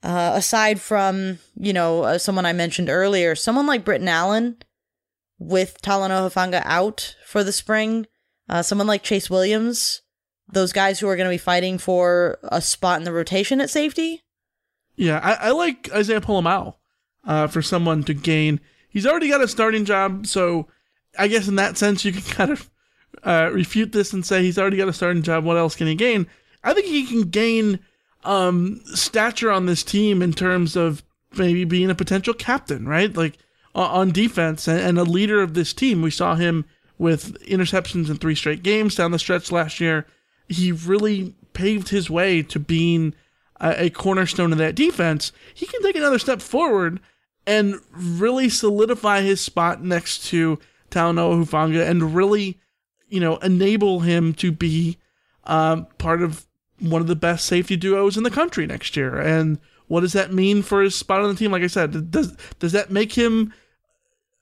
[0.02, 4.56] Uh, aside from you know uh, someone I mentioned earlier, someone like Britton Allen
[5.38, 8.06] with Talanoa Hufanga out for the spring,
[8.50, 10.02] uh, someone like Chase Williams,
[10.52, 13.70] those guys who are going to be fighting for a spot in the rotation at
[13.70, 14.22] safety.
[14.96, 16.76] Yeah, I, I like Isaiah Pola-Mao
[17.24, 18.60] uh, for someone to gain.
[18.88, 20.66] He's already got a starting job, so
[21.16, 22.70] I guess in that sense you can kind of
[23.22, 25.44] uh, refute this and say he's already got a starting job.
[25.44, 26.26] What else can he gain?
[26.64, 27.78] I think he can gain
[28.24, 31.04] um, stature on this team in terms of
[31.36, 33.16] maybe being a potential captain, right?
[33.16, 33.38] Like
[33.76, 36.02] on defense and a leader of this team.
[36.02, 36.64] We saw him
[37.00, 40.06] with interceptions in three straight games down the stretch last year.
[40.48, 43.14] He really paved his way to being
[43.58, 45.32] a, a cornerstone of that defense.
[45.54, 47.00] He can take another step forward
[47.46, 50.58] and really solidify his spot next to
[50.90, 52.60] Talanoa Hufanga and really,
[53.08, 54.98] you know, enable him to be
[55.44, 56.46] um, part of
[56.80, 59.18] one of the best safety duos in the country next year.
[59.18, 61.50] And what does that mean for his spot on the team?
[61.50, 63.54] Like I said, does does that make him,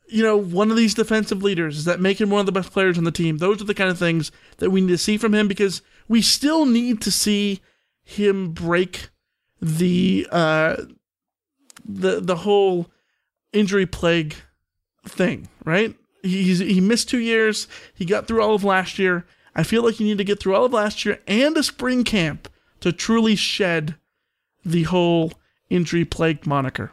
[0.09, 1.77] you know, one of these defensive leaders?
[1.77, 3.39] Does that make him one of the best players on the team?
[3.39, 6.23] Those are the kind of things that we need to see from him because we
[6.23, 7.61] still need to see
[8.05, 9.11] him break
[9.61, 10.77] the uh
[11.85, 12.87] the the whole
[13.53, 14.35] injury plague
[15.05, 15.95] thing, right?
[16.23, 17.69] He's he missed two years.
[17.95, 19.27] He got through all of last year.
[19.55, 22.05] I feel like you need to get through all of last year and a spring
[22.05, 22.49] camp
[22.81, 23.97] to truly shed
[24.65, 25.33] the whole
[25.69, 26.93] injury plagued moniker.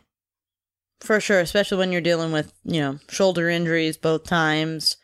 [1.06, 4.98] For sure, especially when you're dealing with you know shoulder injuries both times.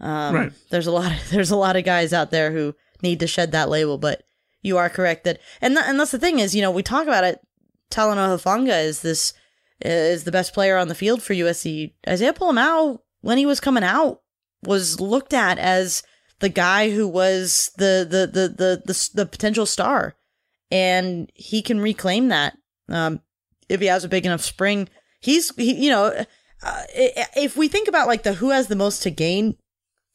[0.00, 0.52] Um, right.
[0.70, 1.12] There's a lot.
[1.12, 4.22] Of, there's a lot of guys out there who need to shed that label, but
[4.62, 7.04] you are correct that, and th- and that's the thing is, you know, we talk
[7.04, 7.40] about it.
[7.90, 9.34] Talanoa Hufanga is this
[9.80, 11.92] is the best player on the field for USC.
[12.08, 14.22] Isaiah Pola-Mao, when he was coming out,
[14.62, 16.02] was looked at as
[16.38, 20.14] the guy who was the the the the the, the potential star,
[20.70, 22.56] and he can reclaim that
[22.88, 23.20] um,
[23.68, 24.88] if he has a big enough spring.
[25.22, 26.06] He's he, you know,
[26.62, 26.82] uh,
[27.36, 29.56] if we think about like the who has the most to gain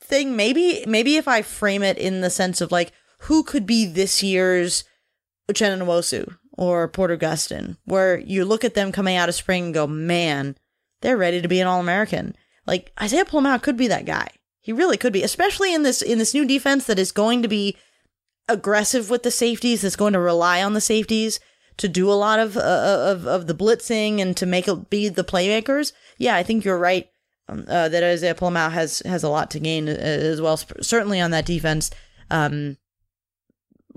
[0.01, 2.91] thing, maybe maybe if I frame it in the sense of like
[3.21, 4.83] who could be this year's
[5.49, 9.73] Uchenna Nwosu or Porter Gustin, where you look at them coming out of spring and
[9.73, 10.57] go, man,
[11.01, 12.35] they're ready to be an All American.
[12.65, 14.27] Like Isaiah Pola-Mao could be that guy.
[14.59, 17.47] He really could be, especially in this in this new defense that is going to
[17.47, 17.77] be
[18.49, 19.81] aggressive with the safeties.
[19.81, 21.39] That's going to rely on the safeties
[21.77, 25.09] to do a lot of uh, of of the blitzing and to make it be
[25.09, 25.93] the playmakers.
[26.17, 27.09] Yeah, I think you're right
[27.47, 30.57] um, uh, that Isaiah Pola-Mao has has a lot to gain uh, as well.
[30.57, 31.91] Certainly on that defense.
[32.29, 32.77] Um,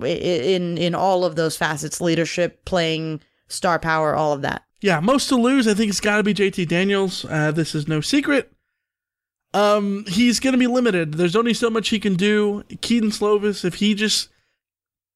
[0.07, 5.29] in in all of those facets leadership playing star power all of that yeah most
[5.29, 8.51] to lose i think it's got to be jt daniels uh, this is no secret
[9.53, 13.75] um he's gonna be limited there's only so much he can do kedon slovis if
[13.75, 14.29] he just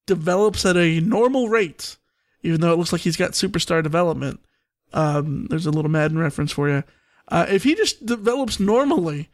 [0.05, 1.97] develops at a normal rate
[2.45, 4.39] even though it looks like he's got superstar development
[4.93, 6.83] um there's a little madden reference for you
[7.29, 9.29] uh, if he just develops normally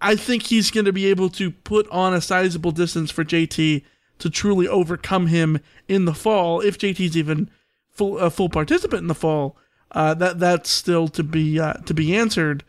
[0.00, 3.82] i think he's going to be able to put on a sizable distance for jt
[4.20, 6.60] to truly overcome him in the fall.
[6.60, 7.50] If JT's even
[7.90, 9.56] full a full participant in the fall,
[9.90, 12.62] uh, that that's still to be uh, to be answered.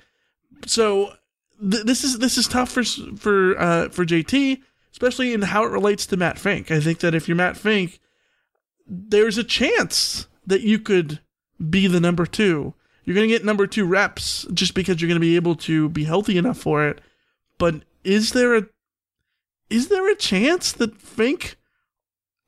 [0.66, 1.14] So
[1.60, 4.62] th- this is this is tough for for uh, for JT,
[4.92, 6.72] especially in how it relates to Matt Fink.
[6.72, 8.00] I think that if you're Matt Fink,
[8.88, 11.20] there's a chance that you could
[11.70, 12.74] be the number two.
[13.04, 15.90] You're going to get number two reps just because you're going to be able to
[15.90, 17.02] be healthy enough for it.
[17.58, 18.68] But is there a
[19.70, 21.56] is there a chance that Fink,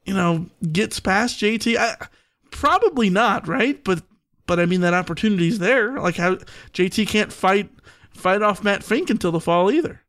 [0.06, 1.78] you know, gets past JT?
[1.78, 2.08] I,
[2.52, 3.84] probably not, right?
[3.84, 4.04] But
[4.46, 6.00] but I mean that opportunity's there.
[6.00, 6.36] Like how
[6.74, 7.70] JT can't fight
[8.12, 10.02] fight off Matt Fink until the fall either.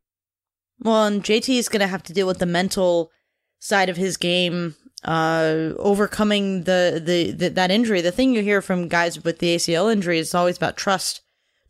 [0.79, 3.11] Well, and JT is going to have to deal with the mental
[3.59, 8.01] side of his game, uh, overcoming the, the, the that injury.
[8.01, 11.21] The thing you hear from guys with the ACL injury is always about trust,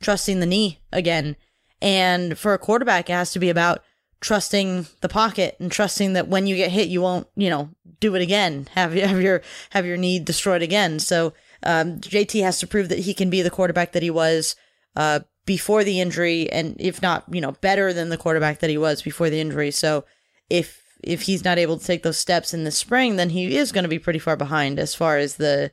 [0.01, 1.35] trusting the knee again.
[1.81, 3.83] And for a quarterback, it has to be about
[4.21, 7.69] trusting the pocket and trusting that when you get hit, you won't, you know,
[7.99, 10.99] do it again, have, have your, have your knee destroyed again.
[10.99, 11.33] So,
[11.63, 14.55] um, JT has to prove that he can be the quarterback that he was,
[14.95, 18.77] uh, before the injury and if not, you know, better than the quarterback that he
[18.77, 19.71] was before the injury.
[19.71, 20.05] So
[20.49, 23.71] if, if he's not able to take those steps in the spring, then he is
[23.71, 25.71] going to be pretty far behind as far as the,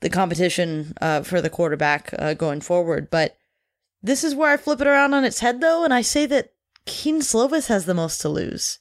[0.00, 3.10] the competition, uh, for the quarterback, uh, going forward.
[3.10, 3.36] But,
[4.02, 6.52] this is where I flip it around on its head, though, and I say that
[6.86, 8.80] Kedon Slovis has the most to lose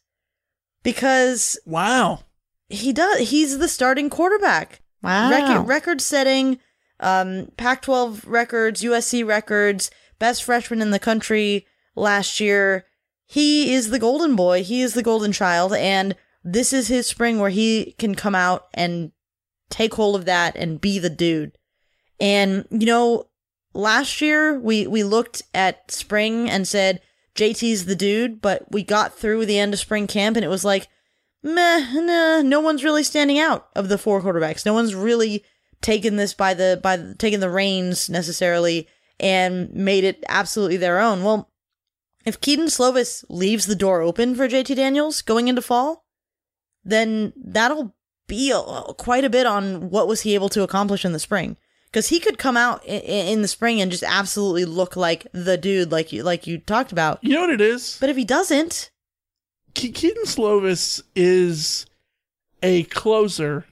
[0.84, 2.22] because wow,
[2.70, 3.30] he does.
[3.30, 4.82] He's the starting quarterback.
[5.04, 6.60] Wow, record record setting,
[7.00, 12.86] um, Pac-12 records, USC records, best freshman in the country last year.
[13.32, 14.62] He is the golden boy.
[14.62, 18.68] He is the golden child, and this is his spring where he can come out
[18.74, 19.14] and
[19.70, 21.58] take hold of that and be the dude.
[22.20, 23.28] And you know,
[23.74, 27.00] last year we we looked at spring and said
[27.34, 30.66] JT's the dude, but we got through the end of spring camp and it was
[30.66, 30.90] like,
[31.42, 34.66] meh, nah, no one's really standing out of the four quarterbacks.
[34.66, 35.46] No one's really
[35.80, 38.90] taken this by the by the, taking the reins necessarily
[39.22, 41.24] and made it absolutely their own.
[41.24, 41.51] Well,
[42.26, 46.06] If Kedon Slovis leaves the door open for JT Daniels going into fall,
[46.84, 47.96] then that'll
[48.28, 48.62] be a,
[48.94, 51.58] quite a bit on what was he able to accomplish in the spring.
[51.92, 55.58] Because he could come out in, in the spring and just absolutely look like the
[55.58, 57.20] dude, like you like you talked about.
[57.22, 57.98] You know what it is?
[58.00, 58.92] But if he doesn't,
[59.76, 61.86] Ke- Kedon Slovis is
[62.64, 63.66] a closer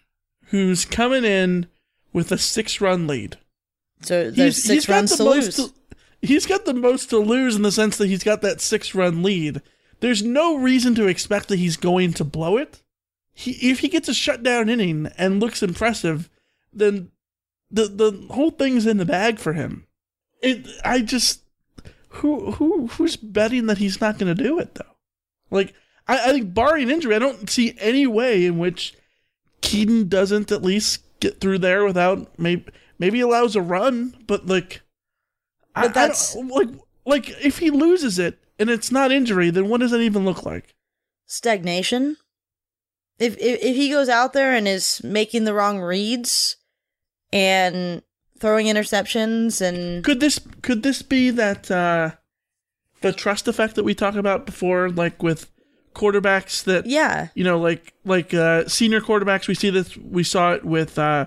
[0.48, 1.68] who's coming in
[2.12, 3.38] with a six-run lead.
[4.02, 5.72] So there's six runs to lose.
[6.22, 9.62] He's got the most to lose in the sense that he's got that six-run lead.
[10.02, 12.82] There's no reason to expect that he's going to blow it.
[13.34, 16.30] He, if he gets a shutdown inning and looks impressive,
[16.74, 17.12] then
[17.72, 19.88] the the whole thing's in the bag for him.
[20.42, 21.44] It I just
[22.10, 24.96] who who who's betting that he's not going to do it though?
[25.52, 25.74] Like
[26.08, 28.94] I, I think barring injury, I don't see any way in which
[29.62, 32.66] Kedon doesn't at least get through there without maybe
[32.98, 34.82] maybe allows a run, but like
[35.82, 36.70] but that's like
[37.06, 40.46] like if he loses it and it's not injury, then what does that even look
[40.46, 40.76] like?
[41.26, 42.18] Stagnation.
[43.18, 46.56] If, if if he goes out there and is making the wrong reads
[47.34, 48.02] and
[48.40, 52.12] throwing interceptions and could this could this be that uh
[53.02, 55.52] the trust effect that we talked about before like with
[55.94, 60.54] quarterbacks that yeah you know like like uh senior quarterbacks we see this we saw
[60.54, 61.26] it with uh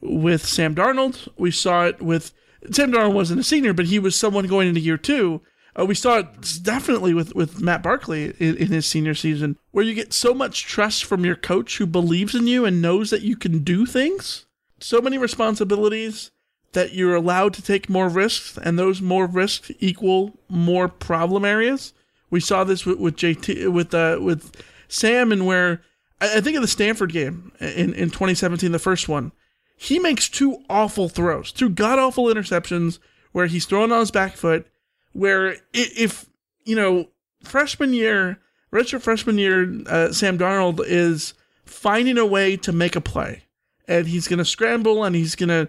[0.00, 2.32] with Sam Darnold we saw it with
[2.70, 5.40] Sam Darnold wasn't a senior but he was someone going into year 2
[5.76, 9.84] uh, we saw it definitely with with Matt Barkley in, in his senior season where
[9.84, 13.22] you get so much trust from your coach who believes in you and knows that
[13.22, 14.46] you can do things
[14.80, 16.30] so many responsibilities
[16.74, 21.94] that you're allowed to take more risks, and those more risks equal more problem areas.
[22.30, 24.54] We saw this with, with JT with uh, with
[24.88, 25.82] Sam, and where
[26.20, 29.32] I, I think of the Stanford game in in 2017, the first one.
[29.76, 32.98] He makes two awful throws, two god awful interceptions,
[33.32, 34.66] where he's thrown on his back foot.
[35.12, 36.26] Where if
[36.64, 37.08] you know
[37.42, 38.40] freshman year,
[38.72, 43.44] redshirt freshman year, uh, Sam Darnold is finding a way to make a play
[43.86, 45.68] and he's going to scramble and he's going to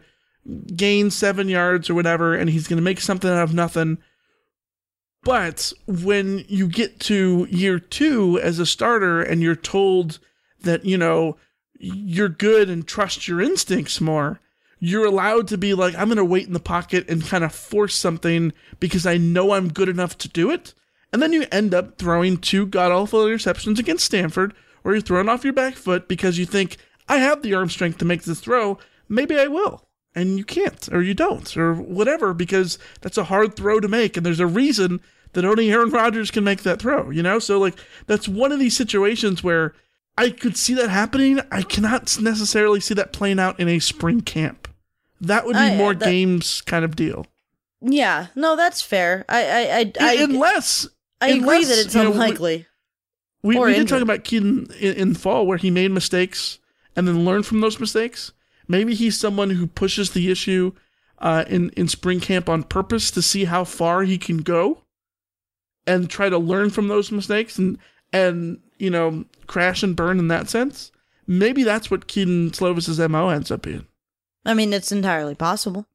[0.75, 3.97] gain seven yards or whatever, and he's going to make something out of nothing.
[5.23, 10.19] But when you get to year two as a starter and you're told
[10.61, 11.37] that, you know,
[11.77, 14.39] you're good and trust your instincts more,
[14.79, 17.53] you're allowed to be like, I'm going to wait in the pocket and kind of
[17.53, 20.73] force something because I know I'm good enough to do it.
[21.13, 24.53] And then you end up throwing two god awful interceptions against Stanford,
[24.83, 27.99] or you're thrown off your back foot because you think, I have the arm strength
[27.99, 28.77] to make this throw.
[29.07, 29.87] Maybe I will.
[30.13, 34.17] And you can't, or you don't, or whatever, because that's a hard throw to make.
[34.17, 35.01] And there's a reason
[35.33, 37.39] that only Aaron Rodgers can make that throw, you know?
[37.39, 37.75] So, like,
[38.07, 39.73] that's one of these situations where
[40.17, 41.39] I could see that happening.
[41.51, 44.67] I cannot necessarily see that playing out in a spring camp.
[45.21, 47.25] That would be I- more that- games kind of deal.
[47.81, 49.25] yeah, no, that's fair.
[49.29, 50.87] I I I, unless
[51.21, 52.65] I agree unless, that it's you know, we- unlikely.
[53.43, 56.57] We, we did talk about Kedon in, in fall where he made mistakes
[56.95, 58.31] and then learned from those mistakes.
[58.67, 60.71] Maybe he's someone who pushes the issue
[61.19, 64.81] uh, in in spring camp on purpose to see how far he can go,
[65.85, 67.77] and try to learn from those mistakes and
[68.11, 70.91] and you know crash and burn in that sense.
[71.27, 73.85] Maybe that's what Kedon Slovis's mo ends up being.
[74.45, 75.87] I mean, it's entirely possible.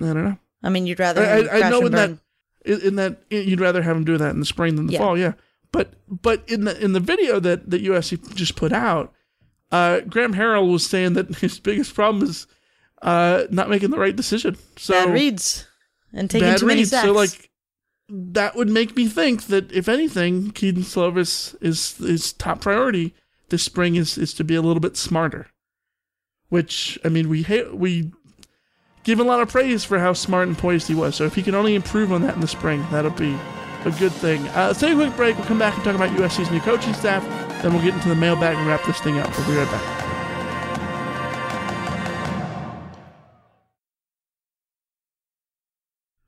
[0.00, 0.38] I don't know.
[0.62, 2.20] I mean, you'd rather I, I, I know in burn.
[2.64, 4.98] that in, that you'd rather have him do that in the spring than the Yeah.
[5.00, 5.32] fall, yeah.
[5.72, 9.12] But but in the in the video that that USC just put out,
[9.72, 12.46] uh, Graham Harrell was saying that his biggest problem is
[13.02, 14.56] uh, not making the right decision.
[14.76, 15.66] So bad reads
[16.12, 16.90] and taking too many reads.
[16.90, 17.06] sacks.
[17.06, 17.50] So like
[18.32, 23.14] that would make me think that if anything, Kedon Slovis is his top priority
[23.54, 25.46] this spring is is to be a little bit smarter.
[26.48, 28.12] Which I mean, we we
[29.02, 31.16] give a lot of praise for how smart and poised he was.
[31.16, 33.36] So if he can only improve on that in the spring, that'll be
[33.84, 34.46] a good thing.
[34.48, 35.36] Uh, let's take a quick break.
[35.36, 37.22] We'll come back and talk about USC's new coaching staff.
[37.62, 39.30] Then we'll get into the mailbag and wrap this thing up.
[39.38, 40.03] We'll be right back.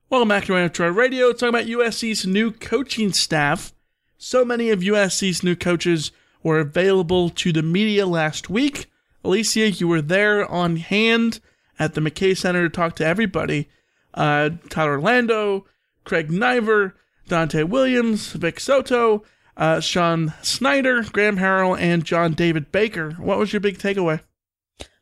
[0.09, 1.33] Welcome back to Amateur Radio.
[1.33, 3.75] Talking about USC's new coaching staff.
[4.17, 6.13] So many of USC's new coaches
[6.45, 8.89] were available to the media last week.
[9.25, 11.41] Alicia, you were there on hand
[11.77, 13.69] at the McKay Center to talk to everybody.
[14.15, 15.67] Uh, Todd Orlando,
[16.05, 16.93] Craig Naivar,
[17.29, 19.25] Donte Williams, Vic Soto,
[19.57, 23.15] uh, Sean Snyder, Graham Harrell, and John David Baker.
[23.15, 24.21] What was your big takeaway?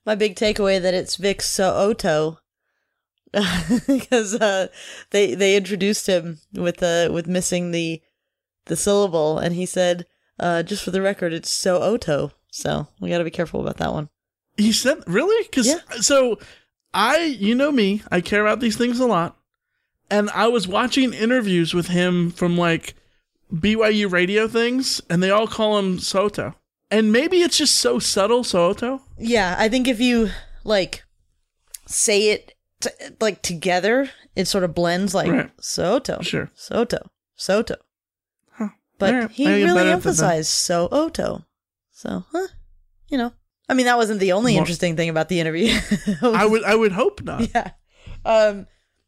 [0.06, 2.38] My big takeaway that it's Vic Soto
[3.86, 4.68] because uh,
[5.10, 8.00] they they introduced him with uh, with missing the
[8.66, 10.06] the syllable, and he said,
[10.38, 13.78] uh, "Just for the record, it's so Oto." So we got to be careful about
[13.78, 14.08] that one.
[14.56, 15.44] He said, really?
[15.44, 15.74] Because
[16.06, 16.38] so
[16.94, 19.36] I, you know me, I care about these things a lot.
[20.08, 22.94] And I was watching interviews with him from like
[23.52, 26.54] BYU radio things, and they all call him Soto.
[26.90, 29.02] And maybe it's just so subtle, Soto.
[29.18, 30.30] Yeah, I think if you
[30.62, 31.02] like
[31.86, 32.53] say it
[32.84, 35.50] t- like together, it sort of blends like Right.
[35.60, 36.50] Soto, Sure.
[36.54, 37.76] Soto, Soto.
[38.96, 39.92] But Alright, he I get better really at that then.
[39.94, 41.44] emphasized so Oto.
[41.90, 42.46] So, huh,
[43.08, 43.32] you know,
[43.68, 45.76] I mean, that wasn't the only More- interesting thing about the interview.
[46.22, 47.48] I would I would hope not.
[47.54, 47.70] yeah.
[48.24, 48.66] Um,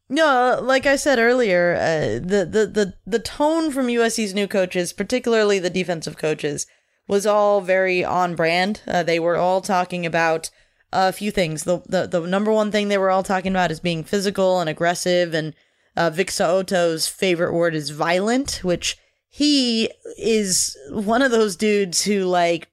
[0.09, 4.91] no, like I said earlier, uh, the, the the the tone from USC's new coaches,
[4.93, 6.67] particularly the defensive coaches,
[7.07, 8.81] was all very on brand.
[8.87, 10.49] Uh, they were all talking about
[10.91, 11.63] a few things.
[11.63, 14.69] The, the the number one thing they were all talking about is being physical and
[14.69, 15.33] aggressive.
[15.33, 15.53] And
[15.95, 18.97] uh, Vic So'oto's favorite word is violent, which
[19.29, 22.69] he is one of those dudes who like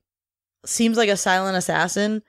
[0.65, 2.23] seems like a silent assassin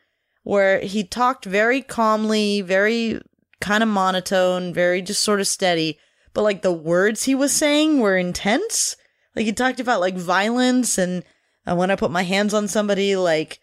[0.44, 3.20] where he talked very calmly, very
[3.62, 5.98] kind of monotone, very just sort of steady,
[6.34, 8.96] but like the words he was saying were intense.
[9.36, 11.24] Like he talked about like violence and
[11.68, 13.60] uh, when I put my hands on somebody, like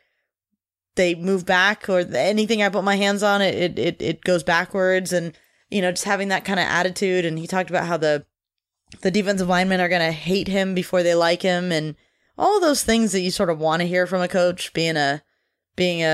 [0.95, 5.13] they move back or anything I put my hands on, it, it, it, goes backwards
[5.13, 5.33] and,
[5.71, 7.25] you know, just having that kind of attitude.
[7.25, 8.27] And he talked about how the,
[9.01, 11.97] the defensive linemen are going to hate him before they like him and
[12.37, 15.23] all those things that you sort of want to hear from a coach being a,
[15.77, 16.07] being a,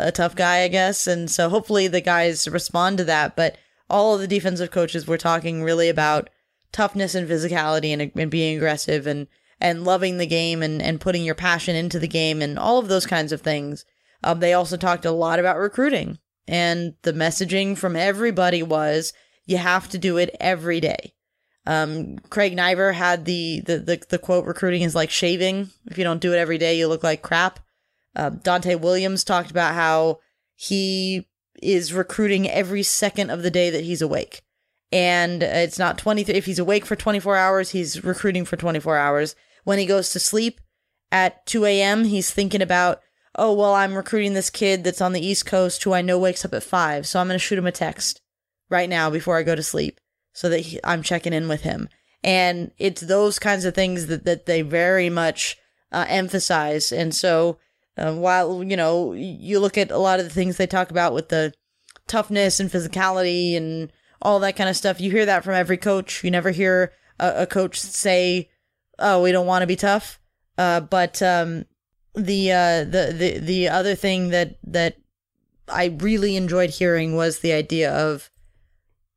[0.00, 1.06] a, a tough guy, I guess.
[1.06, 3.34] And so hopefully the guys respond to that.
[3.34, 3.56] But
[3.88, 6.28] all of the defensive coaches were talking really about
[6.72, 9.26] toughness and physicality and, and being aggressive and,
[9.58, 12.88] and loving the game and, and putting your passion into the game and all of
[12.88, 13.86] those kinds of things.
[14.24, 19.12] Um, they also talked a lot about recruiting and the messaging from everybody was
[19.46, 21.14] you have to do it every day.
[21.66, 25.70] Um, Craig Naivar had the, the, the, the quote recruiting is like shaving.
[25.86, 27.60] If you don't do it every day, you look like crap.
[28.16, 30.20] Uh, Donte Williams talked about how
[30.54, 31.28] he
[31.62, 34.40] is recruiting every second of the day that he's awake.
[34.90, 39.36] And it's not 20, if he's awake for 24 hours, he's recruiting for 24 hours.
[39.64, 40.62] When he goes to sleep
[41.12, 43.02] at 2 a.m., he's thinking about,
[43.38, 46.44] oh, well, I'm recruiting this kid that's on the East Coast who I know wakes
[46.44, 47.06] up at 5.
[47.06, 48.20] So I'm going to shoot him a text
[48.68, 50.00] right now before I go to sleep
[50.32, 51.88] so that he, I'm checking in with him.
[52.24, 55.56] And it's those kinds of things that, that they very much
[55.92, 56.92] uh, emphasize.
[56.92, 57.58] And so,
[57.96, 61.14] uh, while you know you look at a lot of the things they talk about
[61.14, 61.52] with the
[62.06, 66.22] toughness and physicality and all that kind of stuff, you hear that from every coach.
[66.22, 68.50] You never hear a, a coach say,
[68.98, 70.20] "Oh, we don't want to be tough."
[70.56, 71.66] Uh, but um,
[72.14, 74.96] the uh, the the the other thing that that
[75.68, 78.30] I really enjoyed hearing was the idea of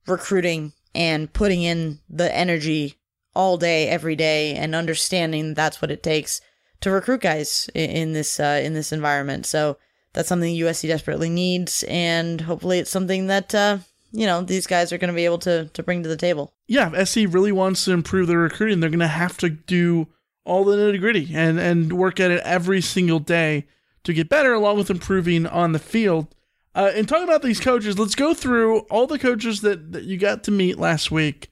[0.07, 2.95] recruiting and putting in the energy
[3.33, 6.41] all day, every day, and understanding that's what it takes
[6.81, 9.45] to recruit guys in, in this uh, in this environment.
[9.45, 9.77] So
[10.13, 13.77] that's something USC desperately needs, and hopefully it's something that uh,
[14.11, 16.53] you know these guys are going to be able to to bring to the table.
[16.67, 20.07] Yeah, if SC really wants to improve their recruiting, they're going to have to do
[20.43, 23.67] all the nitty gritty and and work at it every single day
[24.03, 26.33] to get better, along with improving on the field.
[26.73, 30.17] Uh, and talking about these coaches, let's go through all the coaches that, that you
[30.17, 31.49] got to meet last week,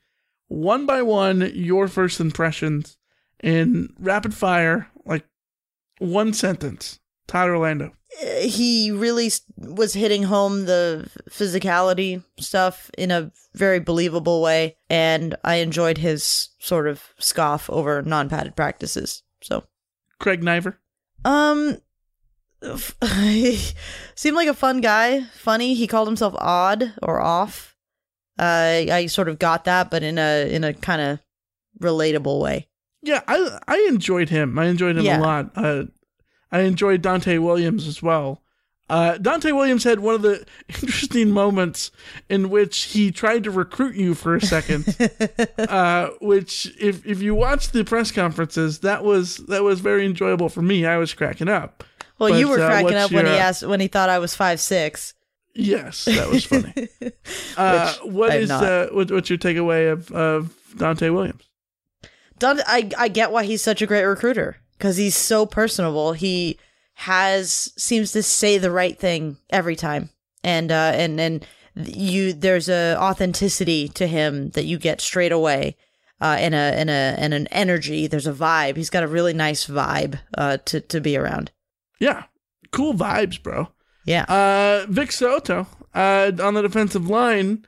[0.47, 1.51] one by one.
[1.53, 2.97] Your first impressions
[3.43, 5.25] in rapid fire, like
[5.99, 6.99] one sentence.
[7.27, 7.91] Todd Orlando.
[8.21, 15.35] Uh, He really was hitting home the physicality stuff in a very believable way, and
[15.43, 19.23] I enjoyed his sort of scoff over non-padded practices.
[19.41, 19.63] So,
[20.19, 20.75] Craig Naivar.
[21.25, 21.77] um,
[24.15, 25.21] seemed like a fun guy.
[25.33, 25.73] Funny.
[25.73, 27.75] He called himself odd or off.
[28.37, 31.19] Uh, I sort of got that, but in a in a kind of
[31.81, 32.67] relatable way.
[33.01, 34.57] Yeah, I I enjoyed him.
[34.59, 35.19] I enjoyed him Yeah.
[35.19, 35.51] a lot.
[35.55, 35.83] Uh,
[36.51, 38.41] I enjoyed Donte Williams as well.
[38.89, 40.45] Uh, Donte Williams had one of the
[40.81, 41.91] interesting moments
[42.27, 44.95] in which he tried to recruit you for a second.
[45.57, 50.49] uh, which, if if you watch the press conferences, that was that was very enjoyable
[50.49, 50.85] for me.
[50.85, 51.83] I was cracking up.
[52.17, 54.17] Well, you were uh, cracking up when he your, uh, asked when he thought I
[54.17, 55.13] was five six.
[55.53, 56.73] Yes, that was funny.
[57.57, 61.43] uh, what is uh, what, what's your takeaway of of Donte Williams?
[62.39, 66.13] Donte, I I get why he's such a great recruiter because he's so personable.
[66.13, 66.57] He
[66.95, 70.09] has seems to say the right thing every time,
[70.43, 71.45] and uh, and and
[71.75, 75.75] you there's a authenticity to him that you get straight away,
[76.19, 78.07] uh, and a and a and an energy.
[78.07, 78.77] There's a vibe.
[78.77, 81.51] He's got a really nice vibe uh, to to be around.
[81.99, 82.23] Yeah,
[82.71, 83.67] cool vibes, bro.
[84.05, 84.23] Yeah.
[84.23, 87.65] Uh, Vic Soto uh, on the defensive line.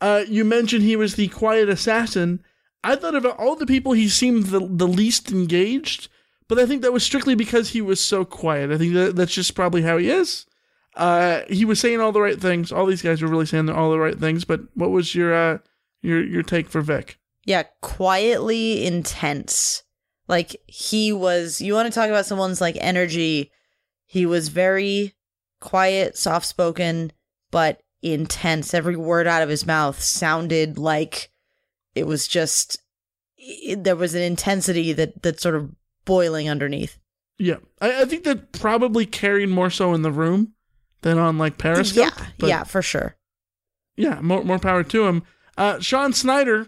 [0.00, 2.42] Uh, you mentioned he was the quiet assassin.
[2.82, 6.08] I thought about all the people he seemed the, the least engaged,
[6.50, 8.70] but I think that was strictly because he was so quiet.
[8.70, 10.44] I think that that's just probably how he is.
[10.96, 12.70] Uh, he was saying all the right things.
[12.70, 14.44] All these guys were really saying all the right things.
[14.44, 15.58] But what was your uh,
[16.02, 17.18] your your take for Vic.
[17.44, 19.82] Yeah, quietly intense.
[20.28, 23.50] Like he was you want to talk about someone's like energy.
[24.06, 25.14] He was very
[25.60, 27.12] quiet, soft spoken,
[27.50, 28.74] but intense.
[28.74, 31.30] Every word out of his mouth sounded like
[31.94, 32.78] it was just
[33.76, 35.70] there was an intensity that that sort of
[36.10, 36.98] boiling underneath.
[37.38, 40.54] Yeah, I, I, think that probably carried more so in the room
[41.02, 42.12] than on like Periscope.
[42.38, 43.14] Yeah, yeah, for sure.
[43.96, 45.22] Yeah, more more power to him.
[45.56, 46.66] Uh, Sean Snyder,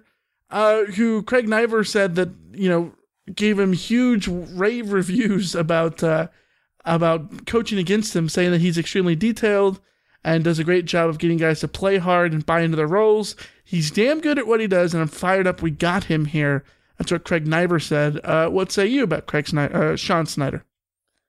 [0.49, 2.93] uh, who Craig Naivar said that you know
[3.35, 6.29] gave him huge rave reviews about uh,
[6.85, 9.81] about coaching against him, saying that he's extremely detailed
[10.23, 12.87] and does a great job of getting guys to play hard and buy into their
[12.87, 13.35] roles.
[13.65, 15.63] He's damn good at what he does, and I'm fired up.
[15.63, 16.65] We got him here.
[16.99, 18.21] That's what Craig Naivar said.
[18.25, 20.65] Uh, what say you about Craig Snyder, uh, Sean Snyder,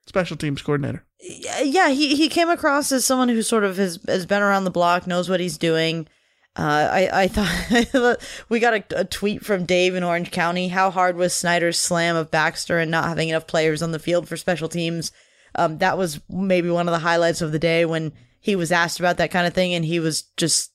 [0.05, 1.05] special teams coordinator?
[1.19, 4.71] Yeah, he, he came across as someone who sort of has, has been around the
[4.71, 6.07] block, knows what he's doing.
[6.55, 10.67] Uh, I, I thought we got a, a, tweet from Dave in Orange County.
[10.67, 14.27] How hard was Snyder's slam of Baxter and not having enough players on the field
[14.27, 15.11] for special teams?
[15.55, 18.99] Um, that was maybe one of the highlights of the day when he was asked
[18.99, 20.71] about that kind of thing, and he was just,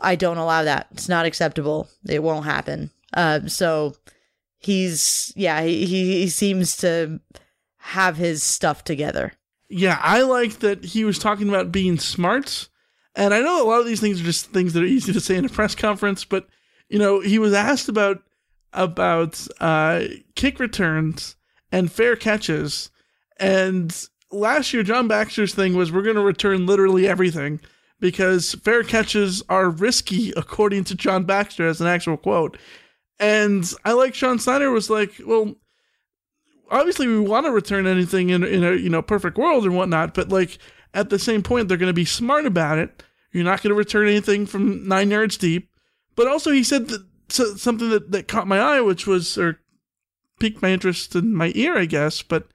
[0.00, 0.88] "I don't allow that.
[0.92, 1.88] It's not acceptable.
[2.08, 3.94] It won't happen." Uh, so
[4.58, 7.20] he's yeah, he he seems to
[7.78, 9.32] have his stuff together.
[9.68, 12.68] Yeah, I like that he was talking about being smart
[13.14, 15.20] and I know a lot of these things are just things that are easy to
[15.20, 16.46] say in a press conference, but
[16.88, 18.22] you know, he was asked about
[18.72, 21.36] about uh, kick returns
[21.70, 22.90] and fair catches,
[23.38, 27.60] and last year John Baxter's thing was we're going to return literally everything
[28.00, 32.56] because fair catches are risky, according to John Baxter as an actual quote.
[33.22, 35.54] And I like Sean Snyder was like, well,
[36.70, 40.12] obviously we want to return anything in in a you know perfect world and whatnot,
[40.12, 40.58] but like
[40.94, 43.02] at the same point, they're going to be smart about it.
[43.32, 45.70] You're not going to return anything from nine yards deep.
[46.16, 49.60] But also, he said that something that, that caught my eye, which was, or
[50.38, 52.20] piqued my interest in my ear, I guess.
[52.20, 52.48] But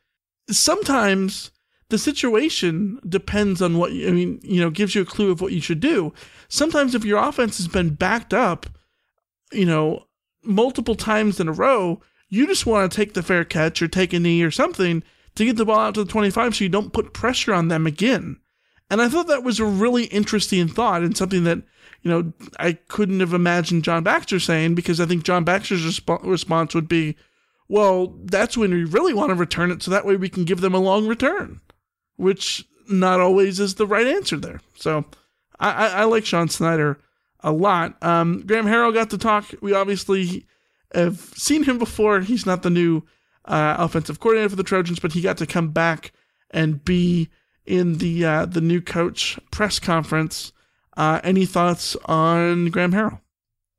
[0.51, 1.49] sometimes
[1.89, 5.53] the situation depends on what I mean, you know, gives you a clue of what
[5.53, 6.13] you should do.
[6.47, 8.67] Sometimes if your offense has been backed up,
[9.51, 10.03] you know,
[10.43, 14.13] multiple times in a row, you just want to take the fair catch or take
[14.13, 15.03] a knee or something
[15.35, 17.85] to get the ball out to the 25 so you don't put pressure on them
[17.87, 18.37] again.
[18.89, 21.59] And I thought that was a really interesting thought and something that,
[22.01, 26.23] you know, I couldn't have imagined John Baxter saying because I think John Baxter's resp-
[26.23, 27.15] response would be,
[27.67, 30.61] well, that's when we really want to return it so that way we can give
[30.61, 31.59] them a long return,
[32.15, 34.61] which not always is the right answer there.
[34.75, 35.05] So
[35.59, 36.99] I, I, I like Sean Snyder
[37.47, 38.01] a lot.
[38.03, 39.45] Um, Graham Harrell got to talk.
[39.61, 40.45] We obviously
[40.93, 42.19] have seen him before.
[42.19, 43.03] He's not the new
[43.45, 46.11] uh, offensive coordinator for the Trojans, but he got to come back
[46.51, 47.29] and be
[47.65, 50.51] in the uh, the new coach press conference.
[50.97, 53.21] Uh, any thoughts on Graham Harrell?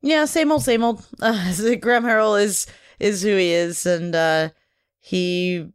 [0.01, 1.05] Yeah, same old, same old.
[1.21, 2.65] Uh, Graham Harrell is
[2.99, 4.49] is who he is, and uh,
[4.99, 5.71] he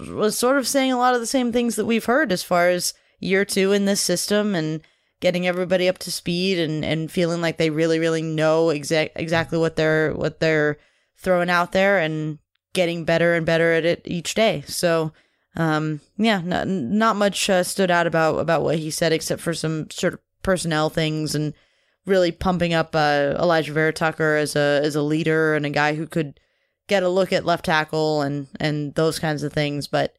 [0.00, 2.68] was sort of saying a lot of the same things that we've heard as far
[2.70, 4.80] as year two in this system and
[5.20, 9.58] getting everybody up to speed and, and feeling like they really really know exact exactly
[9.58, 10.78] what they're what they're
[11.18, 12.38] throwing out there and
[12.72, 14.62] getting better and better at it each day.
[14.66, 15.12] So,
[15.56, 19.54] um, yeah, not, not much uh, stood out about about what he said except for
[19.54, 21.52] some sort of personnel things and
[22.06, 26.06] really pumping up uh, Alijah Vera-Tucker as a as a leader and a guy who
[26.06, 26.40] could
[26.88, 29.86] get a look at left tackle and and those kinds of things.
[29.86, 30.14] But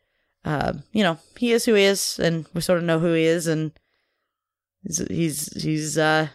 [0.46, 3.24] uh, you know, he is who he is, and we sort of know who he
[3.24, 3.72] is, and
[4.84, 6.28] he's he's he's uh.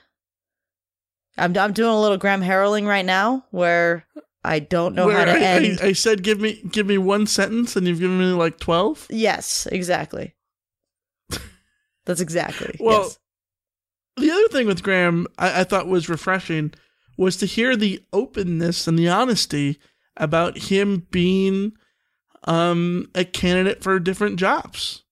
[1.39, 4.07] I'm I'm doing a little Graham Harrelling right now, where
[4.47, 5.81] I don't know Where how to I, end.
[5.83, 9.07] I, I, said give me give me one sentence, and you've given me like twelve.
[9.11, 10.35] Yes, exactly.
[12.07, 12.77] That's exactly.
[12.81, 13.19] well, yes.
[14.17, 16.73] the other thing with Graham, I, I thought was refreshing,
[17.19, 19.79] was to hear the openness and the honesty
[20.17, 21.73] about him being
[22.45, 25.03] um, a candidate for different jobs.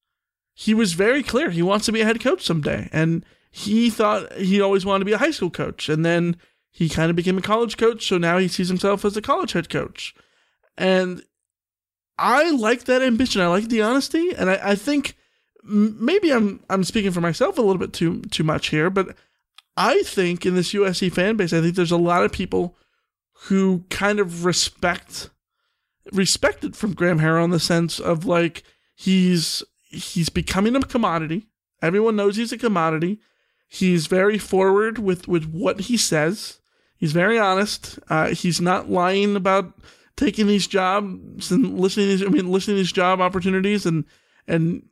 [0.54, 1.50] He was very clear.
[1.50, 5.04] He wants to be a head coach someday, and he thought he always wanted to
[5.04, 6.36] be a high school coach, and then
[6.70, 9.52] he kind of became a college coach, so now he sees himself as a college
[9.52, 10.14] head coach.
[10.76, 11.22] And
[12.18, 13.40] I like that ambition.
[13.40, 15.16] I like the honesty, and I, I think
[15.62, 19.16] maybe I'm I'm speaking for myself a little bit too too much here, but
[19.76, 22.76] I think in this USC fan base, I think there's a lot of people
[23.46, 25.30] who kind of respect
[26.12, 28.62] respected from Graham Harrell in the sense of like
[28.94, 29.62] he's
[29.94, 31.46] he's becoming a commodity.
[31.82, 33.20] Everyone knows he's a commodity.
[33.68, 36.60] He's very forward with with what he says.
[36.96, 37.98] He's very honest.
[38.08, 39.72] Uh, he's not lying about
[40.16, 42.26] taking these jobs and listening.
[42.26, 44.04] I mean, listening to these job opportunities and
[44.46, 44.88] and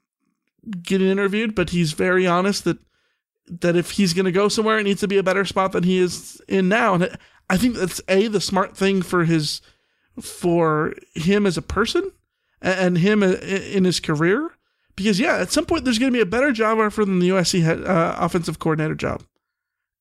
[0.82, 1.54] getting interviewed.
[1.54, 2.78] But he's very honest that
[3.46, 5.84] that if he's going to go somewhere, it needs to be a better spot than
[5.84, 6.94] he is in now.
[6.94, 7.16] And
[7.48, 9.60] I think that's a the smart thing for his
[10.20, 12.10] for him as a person
[12.60, 14.50] and him in his career.
[14.96, 17.30] Because yeah, at some point there's going to be a better job offer than the
[17.30, 19.22] USC head, uh, offensive coordinator job,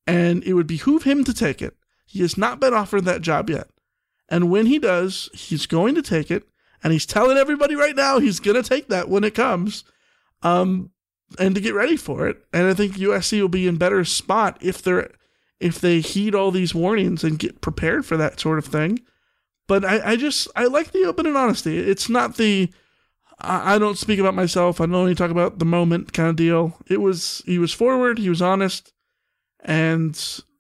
[0.05, 1.75] and it would behoove him to take it.
[2.05, 3.69] He has not been offered that job yet,
[4.29, 6.43] and when he does, he's going to take it,
[6.83, 9.83] and he's telling everybody right now he's going to take that when it comes.
[10.43, 10.91] Um,
[11.39, 12.43] and to get ready for it.
[12.53, 15.11] And I think USC will be in better spot if they're
[15.59, 18.99] if they heed all these warnings and get prepared for that sort of thing.
[19.67, 21.77] But I, I just I like the open and honesty.
[21.77, 22.71] It's not the
[23.41, 24.79] I, I don't speak about myself.
[24.79, 26.77] I only talk about the moment kind of deal.
[26.87, 28.93] It was he was forward, he was honest,
[29.63, 30.13] and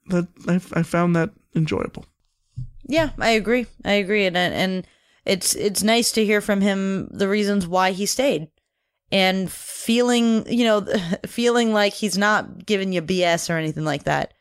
[0.07, 2.05] that I, I found that enjoyable.
[2.87, 3.67] Yeah, I agree.
[3.85, 4.87] I agree, and and
[5.25, 8.49] it's it's nice to hear from him the reasons why he stayed
[9.11, 10.85] and feeling, you know,
[11.25, 14.33] feeling like he's not giving you BS or anything like that.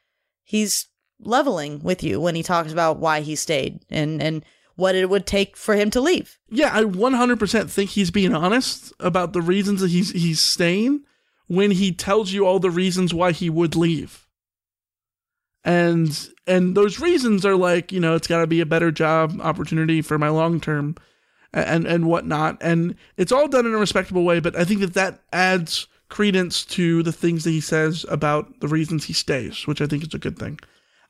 [0.43, 0.87] He's
[1.21, 4.45] leveling with you when he talks about why he stayed and and
[4.81, 6.39] what it would take for him to leave.
[6.49, 11.05] Yeah, I 100% think he's being honest about the reasons that he's he's staying
[11.47, 14.27] when he tells you all the reasons why he would leave.
[15.63, 19.39] And and those reasons are like, you know, it's got to be a better job
[19.41, 20.97] opportunity for my long term
[21.53, 22.59] and and whatnot.
[22.61, 24.41] And it's all done in a respectable way.
[24.41, 28.69] But I think that that adds credence to the things that he says about the
[28.69, 30.59] reasons he stays, which I think is a good thing.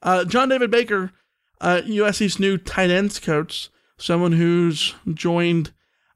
[0.03, 1.13] Uh, John David Baker,
[1.61, 3.69] uh, USC's new tight ends coach,
[3.99, 5.73] someone who's joined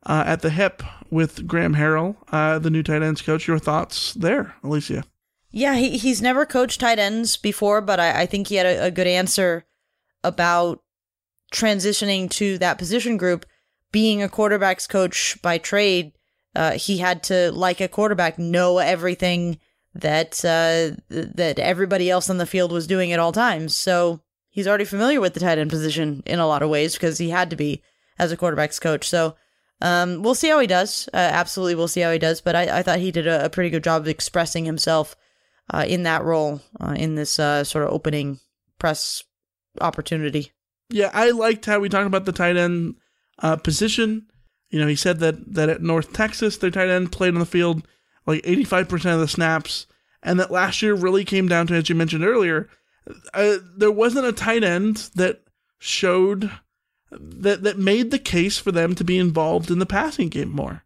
[0.07, 3.47] uh, at the hip with Graham Harrell, uh, the new tight ends coach.
[3.47, 5.05] Your thoughts there, Alicia?
[5.51, 8.87] Yeah, he, he's never coached tight ends before, but I, I think he had a,
[8.87, 9.65] a good answer
[10.25, 10.83] about
[11.53, 13.47] transitioning to that position group
[13.93, 16.13] being a quarterbacks coach by trade,
[16.57, 19.61] uh, he had to, like a quarterback, know everything
[19.95, 23.77] that uh, that everybody else on the field was doing at all times.
[23.77, 24.21] So
[24.55, 27.29] he's already familiar with the tight end position in a lot of ways because he
[27.29, 27.83] had to be
[28.19, 29.07] as a quarterbacks coach.
[29.07, 29.35] So
[29.81, 31.09] um, we'll see how he does.
[31.13, 32.41] Uh, absolutely, we'll see how he does.
[32.41, 35.17] But I, I thought he did a, a, pretty good job of expressing himself
[35.73, 38.39] uh, in that role uh, in this uh, sort of opening
[38.79, 39.25] press
[39.81, 40.53] opportunity.
[40.89, 42.95] Yeah, I liked how we talked about the tight end
[43.41, 44.29] uh, position.
[44.71, 47.47] You know, he said that that at North Texas, their tight end played on the
[47.47, 47.87] field
[48.27, 49.87] like 85% of the snaps,
[50.23, 52.69] and that last year really came down to, as you mentioned earlier,
[53.33, 55.43] uh, there wasn't a tight end that
[55.79, 56.51] showed
[57.11, 60.83] that that made the case for them to be involved in the passing game more.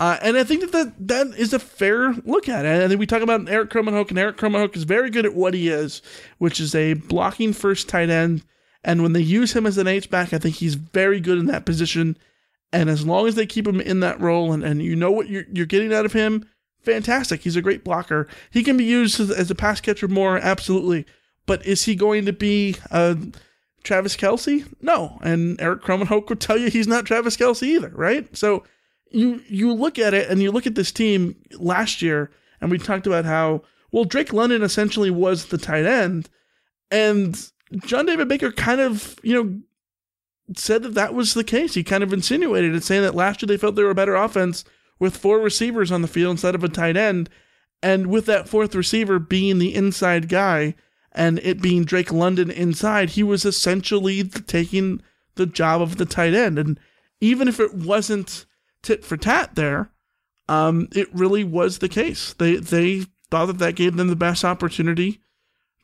[0.00, 2.82] Uh, and I think that, that that is a fair look at it.
[2.82, 5.54] I think we talk about Erik Krommenhoek, and Erik Krommenhoek is very good at what
[5.54, 6.02] he is,
[6.38, 8.42] which is a blocking first tight end
[8.84, 11.46] and when they use him as an H back, I think he's very good in
[11.46, 12.18] that position.
[12.72, 15.28] And as long as they keep him in that role and, and you know what
[15.28, 16.46] you're, you're getting out of him,
[16.82, 17.40] fantastic.
[17.40, 18.28] He's a great blocker.
[18.50, 21.06] He can be used as, as a pass catcher more, absolutely.
[21.46, 23.16] But is he going to be uh,
[23.82, 24.66] Travis Kelce?
[24.80, 25.18] No.
[25.22, 28.34] And Erik Krommenhoek would tell you he's not Travis Kelce either, right?
[28.36, 28.64] So
[29.10, 32.30] you you look at it and you look at this team last year,
[32.60, 33.62] and we talked about how
[33.92, 36.28] well Drake London essentially was the tight end,
[36.90, 37.50] and
[37.84, 39.60] John David Baker kind of, you know,
[40.56, 41.74] said that that was the case.
[41.74, 44.14] He kind of insinuated it, saying that last year they felt they were a better
[44.14, 44.64] offense
[44.98, 47.28] with four receivers on the field instead of a tight end.
[47.82, 50.74] And with that fourth receiver being the inside guy
[51.14, 55.00] and it being Drake London inside, he was essentially taking
[55.36, 56.58] the job of the tight end.
[56.58, 56.80] And
[57.20, 58.46] even if it wasn't
[58.82, 59.90] tit for tat there,
[60.48, 62.34] um, it really was the case.
[62.34, 65.20] They they thought that that gave them the best opportunity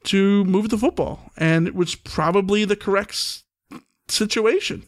[0.05, 3.43] to move the football, and it was probably the correct
[4.09, 4.85] situation.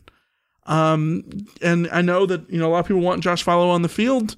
[0.67, 1.25] Um,
[1.61, 3.89] and I know that you know a lot of people want Josh Falo on the
[3.89, 4.37] field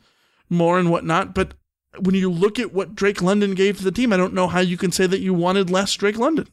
[0.48, 1.54] more and whatnot, but
[1.98, 4.60] when you look at what Drake London gave to the team, I don't know how
[4.60, 6.48] you can say that you wanted less Drake London.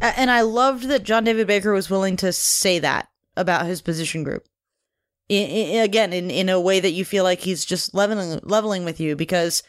[0.00, 4.24] And I loved that John David Baker was willing to say that about his position
[4.24, 4.46] group.
[5.28, 8.84] In, in, again, in, in a way that you feel like he's just leveling leveling
[8.84, 9.62] with you because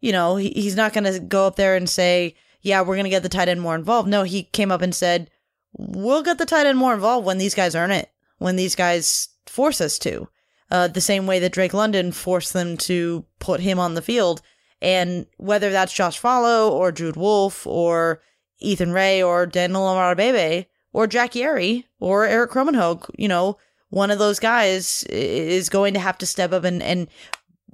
[0.00, 3.04] you know, he, he's not going to go up there and say, yeah, we're going
[3.04, 4.08] to get the tight end more involved.
[4.08, 5.30] No, he came up and said,
[5.72, 9.28] we'll get the tight end more involved when these guys earn it, when these guys
[9.46, 10.28] force us to.
[10.70, 14.40] Uh, the same way that Drake London forced them to put him on the field.
[14.80, 18.22] And whether that's Josh Falo or Jude Wolfe or
[18.60, 24.18] Ethan Rae or Daniel Imatorbhebhe or Jack Yary or Erik Krommenhoek, you know, one of
[24.18, 27.08] those guys is going to have to step up and, and,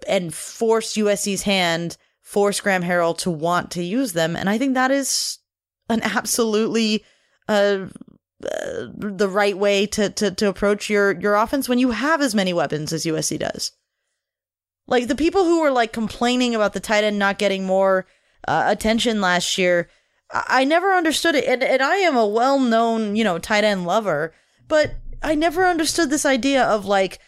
[0.09, 4.35] and force USC's hand force Graham Harrell to want to use them.
[4.35, 5.39] And I think that is
[5.89, 7.05] an absolutely
[7.49, 7.87] uh,
[8.45, 12.35] uh, the right way to, to to approach your your offense when you have as
[12.35, 13.73] many weapons as USC does.
[14.87, 18.07] Like the people who were like complaining about the tight end not getting more
[18.47, 19.89] uh, attention last year.
[20.31, 23.65] I-, I never understood it, and and I am a well known you know tight
[23.65, 24.35] end lover,
[24.69, 27.19] but I never understood this idea of like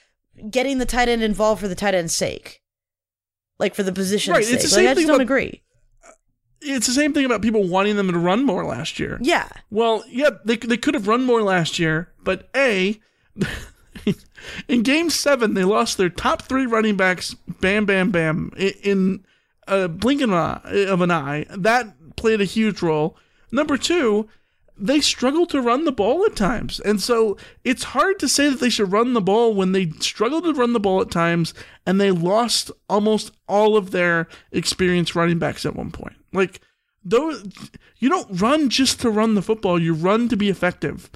[0.50, 2.60] getting the tight end involved for the tight end's sake,
[3.58, 4.54] like for the position's Right, sake.
[4.56, 5.62] it's the like, same I just thing don't about- agree.
[6.68, 9.18] It's the same thing about people wanting them to run more last year.
[9.22, 9.48] Yeah.
[9.70, 13.00] Well, yeah, they, they could have run more last year, but A,
[14.68, 19.24] in game seven, they lost their top three running backs, bam, bam, bam, in
[19.66, 21.46] a blink of an eye- of an eye.
[21.50, 23.16] That played a huge role.
[23.50, 24.28] Number two,
[24.76, 26.80] they struggle to run the ball at times.
[26.80, 30.44] And so it's hard to say that they should run the ball when they struggled
[30.44, 31.52] to run the ball at times
[31.84, 36.14] and they lost almost all of their experienced running backs at one point.
[36.32, 36.60] Like,
[37.04, 37.44] those,
[37.98, 41.10] you don't run just to run the football, you run to be effective.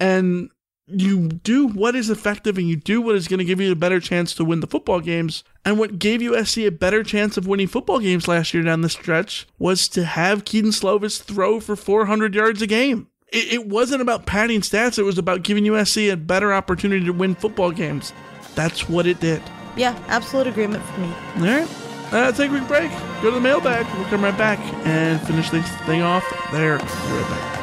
[0.00, 0.50] And
[0.86, 3.76] you do what is effective and you do what is going to give you a
[3.76, 5.42] better chance to win the football games.
[5.64, 8.88] And what gave USC a better chance of winning football games last year down the
[8.90, 13.08] stretch was to have Kedon Slovis throw for 400 yards a game.
[13.32, 17.12] It, it wasn't about padding stats, it was about giving USC a better opportunity to
[17.12, 18.12] win football games.
[18.54, 19.42] That's what it did.
[19.76, 21.12] Yeah, absolute agreement for me.
[21.36, 21.83] All right.
[22.14, 22.92] Uh, take a quick break.
[23.22, 23.86] Go to the mailbag.
[23.96, 26.78] We'll come right back and finish this thing off there.
[26.78, 27.54] Be right back.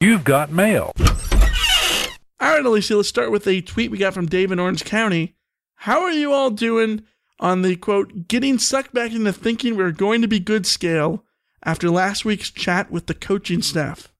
[0.00, 0.92] You've got mail.
[2.40, 5.36] All right, Alicia, let's start with a tweet we got from Dave in Orange County.
[5.74, 7.02] How are you all doing
[7.38, 11.24] on the quote, getting sucked back into thinking we're going to be good scale
[11.62, 14.11] after last week's chat with the coaching staff?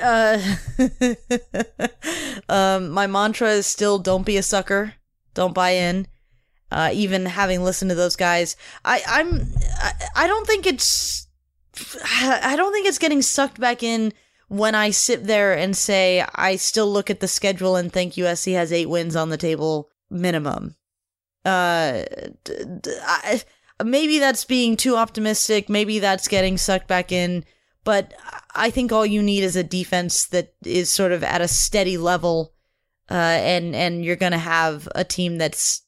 [0.00, 0.56] Uh,
[2.48, 4.94] um, my mantra is still don't be a sucker,
[5.34, 6.06] don't buy in.
[6.70, 9.46] Uh, even having listened to those guys, I, I'm,
[9.76, 11.28] I, I don't think it's,
[12.22, 14.12] I don't think it's getting sucked back in
[14.48, 18.54] when I sit there and say I still look at the schedule and think USC
[18.54, 20.76] has eight wins on the table minimum.
[21.44, 22.04] Uh,
[23.84, 25.68] maybe that's being too optimistic.
[25.68, 27.44] Maybe that's getting sucked back in.
[27.84, 28.14] But
[28.54, 31.98] I think all you need is a defense that is sort of at a steady
[31.98, 32.54] level,
[33.10, 35.82] uh, and and you're gonna have a team that's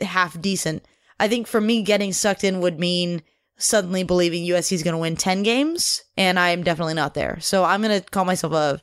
[0.00, 0.84] half decent.
[1.18, 3.22] I think for me, getting sucked in would mean
[3.56, 7.38] suddenly believing USC is gonna win ten games, and I am definitely not there.
[7.40, 8.82] So I'm gonna call myself a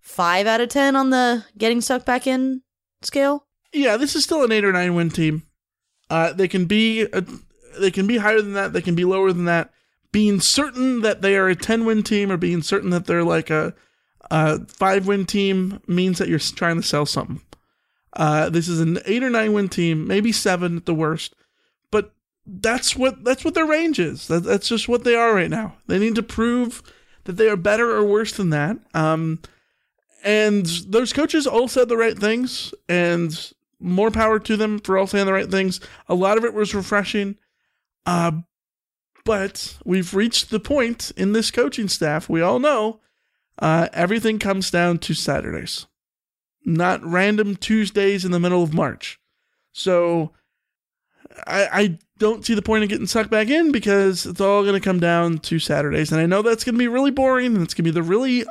[0.00, 2.62] five out of ten on the getting sucked back in
[3.02, 3.46] scale.
[3.72, 5.42] Yeah, this is still an eight or nine win team.
[6.10, 7.24] Uh, they can be a,
[7.80, 8.72] they can be higher than that.
[8.72, 9.73] They can be lower than that.
[10.14, 13.50] Being certain that they are a ten win team or being certain that they're like
[13.50, 13.74] a,
[14.30, 17.40] a five win team means that you're trying to sell something.
[18.12, 21.34] Uh, this is an eight or nine win team, maybe seven at the worst,
[21.90, 22.12] but
[22.46, 24.28] that's what that's what their range is.
[24.28, 25.78] That, that's just what they are right now.
[25.88, 26.80] They need to prove
[27.24, 28.76] that they are better or worse than that.
[28.94, 29.40] Um,
[30.22, 35.08] and those coaches all said the right things, and more power to them for all
[35.08, 35.80] saying the right things.
[36.08, 37.36] A lot of it was refreshing.
[38.06, 38.42] Uh,
[39.24, 43.00] but we've reached the point in this coaching staff, we all know
[43.58, 45.86] uh, everything comes down to Saturdays,
[46.64, 49.18] not random Tuesdays in the middle of March.
[49.72, 50.32] So
[51.46, 54.74] I, I don't see the point of getting sucked back in because it's all going
[54.74, 56.12] to come down to Saturdays.
[56.12, 58.02] And I know that's going to be really boring and it's going to be the
[58.02, 58.44] really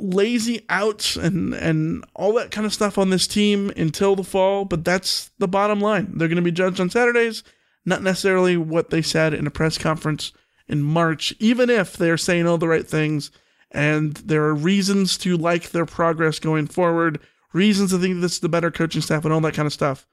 [0.00, 4.64] lazy outs and and all that kind of stuff on this team until the fall
[4.64, 7.44] but that's the bottom line they're going to be judged on saturdays
[7.84, 10.32] not necessarily what they said in a press conference
[10.68, 13.30] in march even if they're saying all the right things
[13.70, 17.20] and there are reasons to like their progress going forward
[17.52, 20.06] reasons to think this is the better coaching staff and all that kind of stuff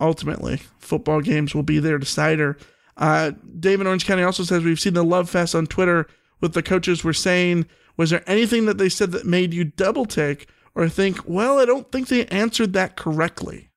[0.00, 2.56] ultimately football games will be their decider
[2.96, 3.30] uh,
[3.60, 6.08] David Orange County also says we've seen the love fest on Twitter
[6.40, 7.66] with the coaches were saying
[7.98, 11.64] was there anything that they said that made you double take or think, well, I
[11.64, 13.67] don't think they answered that correctly?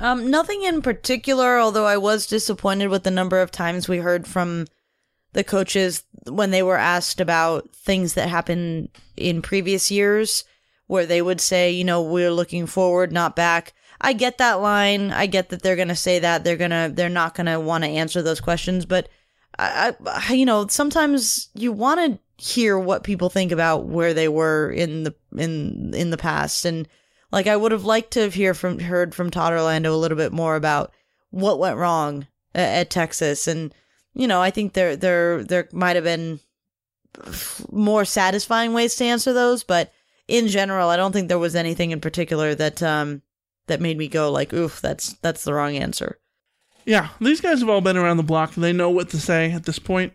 [0.00, 4.26] Um, nothing in particular, although I was disappointed with the number of times we heard
[4.26, 4.66] from
[5.32, 10.44] the coaches when they were asked about things that happened in previous years,
[10.86, 13.72] where they would say, you know, we're looking forward, not back.
[14.00, 15.12] I get that line.
[15.12, 16.42] I get that they're going to say that.
[16.42, 18.86] They're going to, they're not going to want to answer those questions.
[18.86, 19.08] But,
[19.58, 24.28] I, I, you know, sometimes you want to hear what people think about where they
[24.28, 26.88] were in the in in the past and
[27.32, 30.16] like I would have liked to have hear from heard from Todd Orlando a little
[30.16, 30.92] bit more about
[31.30, 33.46] what went wrong at, at Texas.
[33.46, 33.74] And
[34.14, 36.40] you know I think there there there might have been
[37.70, 39.62] more satisfying ways to answer those.
[39.62, 39.92] But
[40.28, 43.22] in general I don't think there was anything in particular that um
[43.66, 46.18] that made me go like oof that's that's the wrong answer.
[46.84, 48.54] Yeah these guys have all been around the block.
[48.54, 50.12] They know what to say at this point.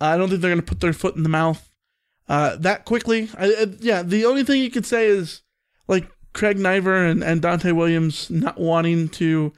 [0.00, 1.70] I don't think they're going to put their foot in the mouth
[2.28, 3.30] uh, that quickly.
[3.36, 5.42] I, I, yeah, the only thing you could say is
[5.88, 6.06] like
[6.36, 9.52] Craig Naivar and, and Donte Williams not wanting to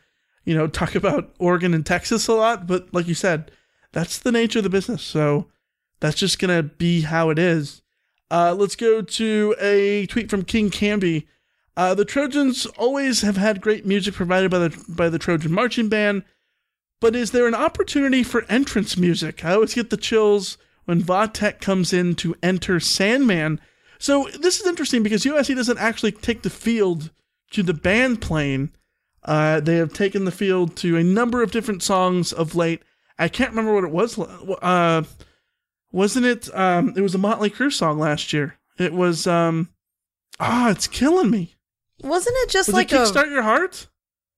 [0.49, 3.51] you know, talk about Oregon and Texas a lot, but like you said,
[3.93, 5.03] that's the nature of the business.
[5.03, 5.49] So
[6.01, 7.83] that's just to be how it is.
[8.31, 11.29] Uh, let's go to a tweet from King Canby.
[11.77, 15.91] Uh, the Trojans always have had great music provided by the by the Trojan Marching
[15.91, 16.25] Band,
[16.99, 19.45] but is there an opportunity for entrance music?
[19.45, 20.57] I always get the chills
[20.87, 23.61] when Vatek comes in to enter Sandman.
[23.99, 27.11] So this is interesting because USC doesn't actually take the field
[27.51, 28.73] to the band playing.
[29.25, 32.83] Uh, they have taken the field to a number of different songs of late.
[33.19, 34.19] I can't remember what it was.
[34.63, 35.03] Uh,
[35.91, 36.55] wasn't it?
[36.57, 38.59] Um, it was a Motley Crue song last year.
[38.79, 39.27] It was.
[39.27, 39.71] Um,
[40.39, 41.57] ah, it's killing me.
[42.01, 43.89] Wasn't it just was like it Kickstart Your Heart?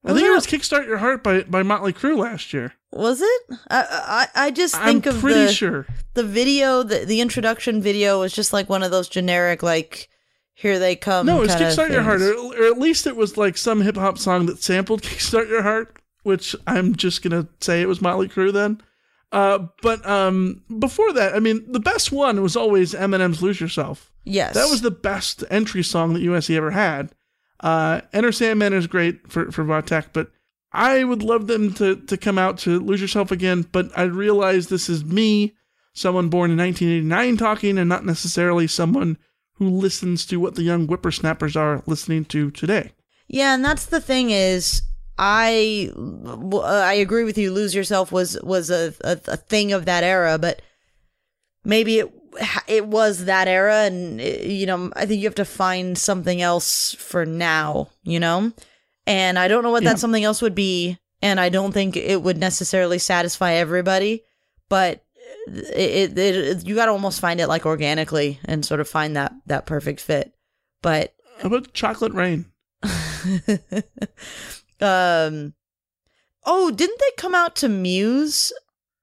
[0.04, 2.72] I think it was Kickstart Your Heart by by Motley Crue last year.
[2.92, 3.42] Was it?
[3.70, 5.86] I I, I just think I'm of pretty the, sure.
[6.14, 6.82] the video.
[6.82, 10.08] The the introduction video was just like one of those generic like.
[10.54, 11.24] Here they come.
[11.24, 13.96] No, it was Kickstart Your Heart, or, or at least it was like some hip
[13.96, 18.28] hop song that sampled Kickstart Your Heart, which I'm just gonna say it was Motley
[18.28, 18.82] Crue then.
[19.32, 24.12] Uh, but um, before that, I mean, the best one was always Eminem's "Lose Yourself."
[24.24, 27.10] Yes, that was the best entry song that USC ever had.
[27.60, 30.30] Uh, Enter Sandman is great for for Vatek, but
[30.72, 33.66] I would love them to to come out to "Lose Yourself" again.
[33.70, 35.54] But I realize this is me,
[35.92, 39.18] someone born in 1989, talking, and not necessarily someone
[39.54, 42.92] who listens to what the young whippersnappers are listening to today.
[43.28, 44.82] Yeah, and that's the thing is,
[45.18, 47.52] I uh, I agree with you.
[47.52, 50.62] Lose yourself was was a, a a thing of that era, but
[51.62, 52.10] maybe it
[52.68, 56.40] it was that era, and uh, you know, I think you have to find something
[56.42, 57.88] else for now.
[58.02, 58.52] You know,
[59.06, 59.90] and I don't know what Yeah.
[59.90, 64.22] that something else would be, and I don't think it would necessarily satisfy everybody,
[64.68, 65.04] but.
[65.46, 69.16] It, it, it you got to almost find it like organically and sort of find
[69.16, 70.34] that that perfect fit
[70.82, 72.46] but How about Chocolate Rain?
[74.80, 75.54] um
[76.44, 78.52] oh didn't they come out to muse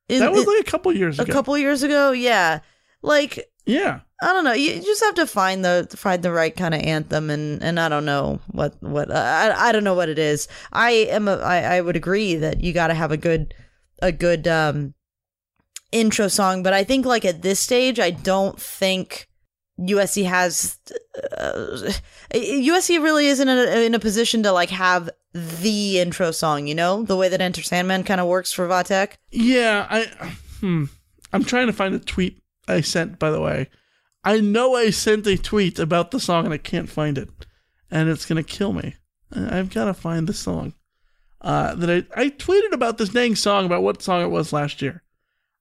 [0.09, 1.33] Is- that was like a couple years a ago.
[1.33, 2.59] couple years ago yeah
[3.01, 3.99] like Yeah.
[4.21, 7.29] i don't know you just have to find the find the right kind of anthem
[7.29, 10.91] and and i don't know what what i i don't know what it is i
[10.91, 13.53] am a i, I would agree that you got to have a good
[14.01, 14.93] a good um
[15.91, 19.27] intro song but i think like at this stage i don't think
[19.79, 20.79] USC has
[21.37, 21.91] uh,
[22.33, 26.73] USC really isn't in a, in a position to like have the intro song, you
[26.73, 29.17] know, the way that Enter Sandman kind of works for Vatek.
[29.29, 30.05] Yeah, I
[30.61, 30.85] hmm.
[31.31, 33.69] I'm trying to find a tweet I sent by the way.
[34.23, 37.29] I know I sent a tweet about the song and I can't find it.
[37.89, 38.95] And it's gonna kill me.
[39.31, 40.73] I've gotta find the song.
[41.41, 44.81] Uh that I, I tweeted about this dang song about what song it was last
[44.81, 45.03] year.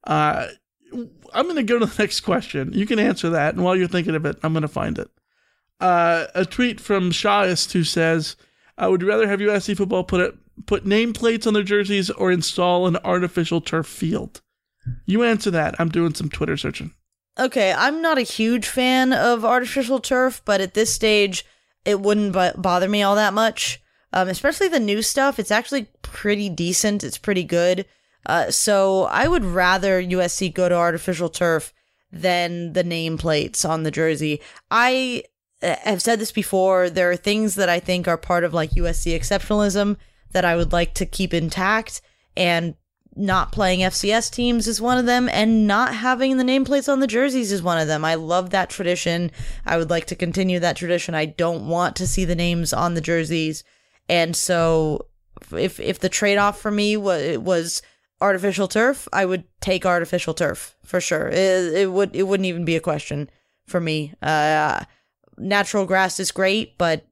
[0.04, 0.48] Uh
[0.92, 2.72] I'm gonna go to the next question.
[2.72, 5.10] You can answer that, and while you're thinking of it, I'm gonna find it.
[5.80, 8.36] Uh, a tweet from Shahist who says,
[8.78, 10.34] "I would rather have USC football put it,
[10.66, 14.40] put nameplates on their jerseys or install an artificial turf field."
[15.04, 15.74] You answer that.
[15.78, 16.94] I'm doing some Twitter searching.
[17.38, 21.44] Okay, I'm not a huge fan of artificial turf, but at this stage,
[21.84, 23.82] it wouldn't bo- bother me all that much.
[24.12, 25.38] Um, especially the new stuff.
[25.38, 27.04] It's actually pretty decent.
[27.04, 27.84] It's pretty good.
[28.24, 31.74] Uh, so I would rather USC go to artificial turf
[32.10, 34.40] than the nameplates on the jersey.
[34.70, 35.24] I
[35.62, 36.88] uh, have said this before.
[36.88, 39.96] There are things that I think are part of like USC exceptionalism
[40.32, 42.00] that I would like to keep intact,
[42.36, 42.74] and
[43.16, 47.06] not playing FCS teams is one of them, and not having the nameplates on the
[47.06, 48.04] jerseys is one of them.
[48.04, 49.30] I love that tradition.
[49.64, 51.14] I would like to continue that tradition.
[51.14, 53.64] I don't want to see the names on the jerseys,
[54.08, 55.06] and so
[55.52, 57.82] if if the trade off for me was was
[58.20, 61.28] artificial turf, I would take artificial turf for sure.
[61.28, 63.30] It, it would it wouldn't even be a question
[63.66, 64.14] for me.
[64.22, 64.84] Uh,
[65.38, 67.06] natural grass is great, but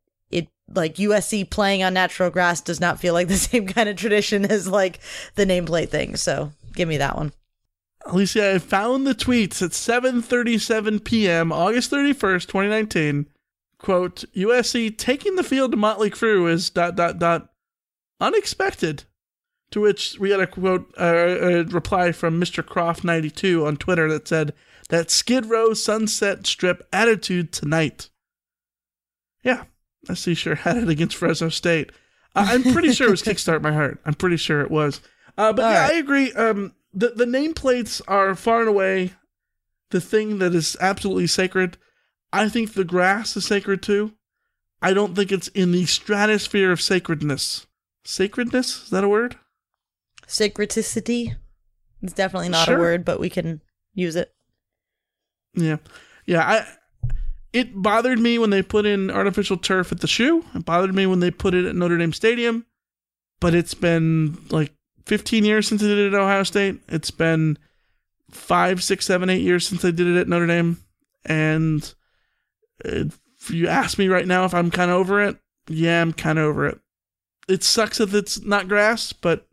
[0.68, 4.44] like USC playing on natural grass does not feel like the same kind of tradition
[4.44, 5.00] as like
[5.34, 6.16] the nameplate thing.
[6.16, 7.32] So give me that one.
[8.06, 11.52] Alicia, I found the tweets at 7:37 p.m.
[11.52, 13.26] August 31st, 2019.
[13.78, 17.48] Quote: USC taking the field to Motley Crue is dot dot dot
[18.20, 19.04] unexpected.
[19.70, 22.62] To which we got a quote, uh, a reply from Mr.
[22.62, 24.54] Croft92 on Twitter that said,
[24.90, 28.10] "That Skid Row Sunset Strip attitude tonight."
[29.42, 29.64] Yeah,
[30.08, 30.34] I see.
[30.34, 31.90] Sure had it against Fresno State.
[32.36, 34.00] Uh, I'm pretty sure it was Kickstart My Heart.
[34.04, 35.00] I'm pretty sure it was.
[35.38, 35.92] Uh, but All yeah, right.
[35.94, 36.32] I agree.
[36.32, 39.12] Um, the the nameplates are far and away
[39.90, 41.76] the thing that is absolutely sacred.
[42.32, 44.12] I think the grass is sacred too.
[44.82, 47.66] I don't think it's in the stratosphere of sacredness.
[48.04, 49.36] Sacredness is that a word?
[50.26, 51.34] Sacredicity.
[52.02, 52.76] It's definitely not Sure.
[52.76, 53.62] a word, but we can
[53.94, 54.34] use it.
[55.54, 55.76] Yeah,
[56.26, 56.40] yeah.
[56.42, 56.66] I
[57.54, 60.44] it bothered me when they put in artificial turf at the shoe.
[60.54, 62.66] It bothered me when they put it at Notre Dame Stadium.
[63.40, 64.72] but it's been like
[65.06, 66.80] 15 years since they did it at Ohio State.
[66.88, 67.58] It's been
[68.30, 70.78] five, six, seven, eight years since they did it at Notre Dame.
[71.24, 71.94] And
[72.84, 75.36] if you ask me right now if I'm kind of over it,
[75.68, 76.80] yeah, I'm kind of over it.
[77.48, 79.46] It sucks that it's not grass, but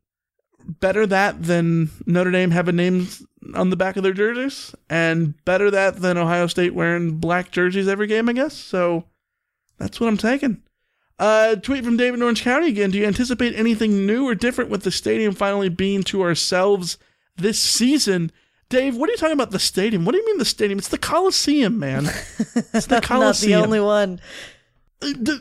[0.65, 3.23] better that than Notre Dame having names
[3.55, 7.88] on the back of their jerseys, and better that than Ohio State wearing black jerseys
[7.88, 8.55] every game, I guess.
[8.55, 9.05] So
[9.77, 10.61] that's what I'm taking.
[11.19, 12.89] Uh, tweet from David in Orange County again.
[12.91, 16.97] Do you anticipate anything new or different with the stadium finally being to ourselves
[17.35, 18.31] this season?
[18.69, 20.05] Dave, what are you talking about the stadium?
[20.05, 20.80] What do you mean the stadium?
[20.80, 22.05] It's the Coliseum, man.
[22.73, 23.51] It's the Coliseum.
[23.51, 24.22] Not the only one.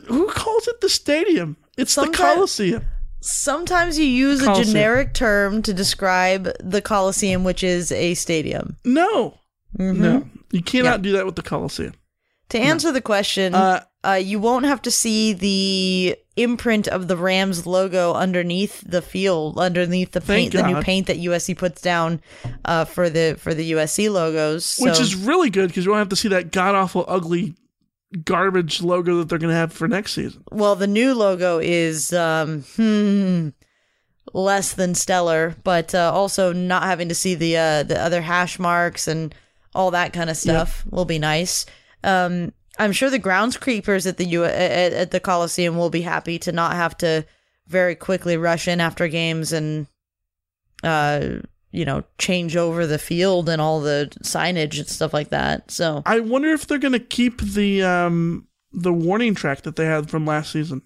[0.07, 1.57] Who calls it the stadium?
[1.79, 2.85] It's the Coliseum.
[3.21, 8.77] Sometimes you use a generic term to describe the Coliseum, which is a stadium.
[8.85, 9.39] No.
[9.79, 10.03] Mm-hmm.
[10.03, 10.29] No.
[10.51, 11.95] You cannot do that with the Coliseum.
[12.49, 17.17] To answer the question, Uh, uh, you won't have to see the imprint of the
[17.17, 22.21] Rams logo underneath the field, underneath the paint, the new paint that USC puts down
[22.65, 24.65] uh, for the for the USC logos.
[24.65, 27.55] So, Which is really good because you won't have to see that god awful, ugly,
[28.25, 30.43] garbage logo that they're going to have for next season.
[30.51, 33.51] well, the new logo is um, hmm,
[34.35, 38.59] less than stellar, but uh, also not having to see the uh, the other hash
[38.59, 39.35] marks and
[39.75, 41.67] all that kind of stuff will be nice.
[42.03, 46.03] Um, I'm sure the grounds creepers at the U- at, at the Coliseum will be
[46.03, 47.25] happy to not have to
[47.67, 49.87] very quickly rush in after games and
[50.83, 51.37] uh
[51.73, 55.71] you know change over the field and all the signage and stuff like that.
[55.71, 59.87] So I wonder if they're going to keep the um the warning track that they
[59.87, 60.83] had from last season.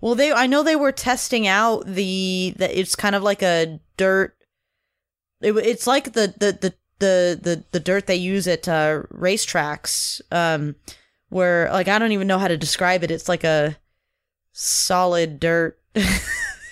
[0.00, 3.80] Well, they I know they were testing out the that it's kind of like a
[3.96, 4.36] dirt.
[5.40, 10.20] It, it's like the the the the the, the dirt they use at uh, racetracks,
[10.32, 10.76] um,
[11.28, 13.10] where like I don't even know how to describe it.
[13.10, 13.76] It's like a
[14.52, 15.78] solid dirt,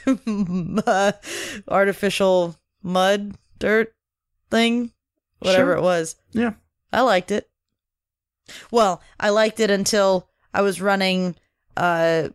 [0.07, 1.13] uh,
[1.69, 3.93] artificial mud dirt
[4.51, 4.93] thing,
[5.41, 5.79] whatever Sure.
[5.79, 6.15] it was.
[6.33, 6.53] Yeah.
[6.93, 7.51] I liked it.
[8.71, 11.35] Well, I liked it until I was running
[11.77, 12.29] uh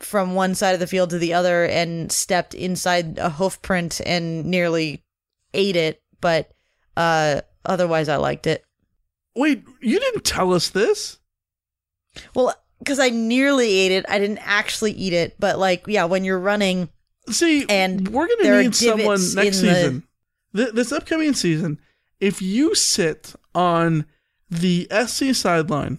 [0.00, 4.00] from one side of the field to the other and stepped inside a hoof print
[4.06, 5.04] and nearly
[5.52, 6.50] ate it, but
[6.96, 8.64] uh otherwise I liked it.
[9.36, 11.18] Wait, you didn't tell us this.
[12.34, 12.54] Well,
[12.86, 16.40] cuz I nearly ate it, I didn't actually eat it, but like yeah, when you're
[16.40, 16.88] running
[17.30, 20.02] See, and we're going to need someone next in the- season.
[20.54, 21.80] Th- this upcoming season,
[22.18, 24.04] if you sit on
[24.50, 25.98] the SC sideline,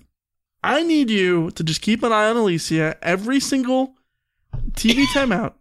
[0.64, 3.96] I need you to just keep an eye on Alicia every single
[4.74, 5.54] TV timeout.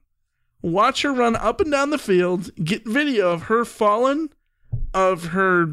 [0.63, 4.29] Watch her run up and down the field, get video of her falling,
[4.93, 5.69] of her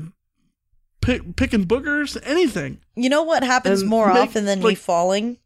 [1.01, 2.79] pick, picking boogers, anything.
[2.95, 5.39] You know what happens And more make, often than me falling?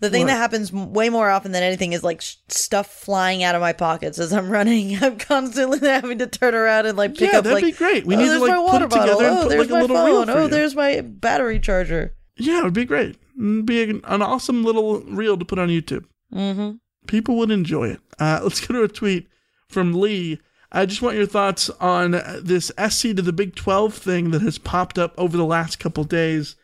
[0.00, 0.28] The thing What?
[0.28, 3.72] that happens way more often than anything is like sh- stuff flying out of my
[3.72, 5.02] pockets as I'm running.
[5.02, 8.04] I'm constantly having to turn around and like pick Yeah, up that'd like be great.
[8.06, 9.20] We oh, need to, like, put water it together bottle.
[9.26, 10.30] and oh, put, there's like, a my little reel phone.
[10.30, 10.48] Oh, you.
[10.48, 12.14] there's my battery charger.
[12.36, 13.16] Yeah, it would be great.
[13.38, 16.04] It'd be an, an awesome little reel to put on YouTube.
[16.34, 16.72] Mm-hmm.
[17.06, 18.00] People would enjoy it.
[18.18, 19.28] Uh, let's go to a tweet
[19.68, 20.40] from Lee.
[20.72, 22.10] I just want your thoughts on
[22.42, 26.04] this SC to the Big 12 thing that has popped up over the last couple
[26.04, 26.56] days.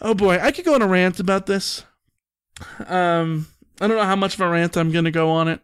[0.00, 1.84] Oh boy, I could go on a rant about this.
[2.86, 3.46] Um,
[3.80, 5.60] I don't know how much of a rant I'm going to go on it.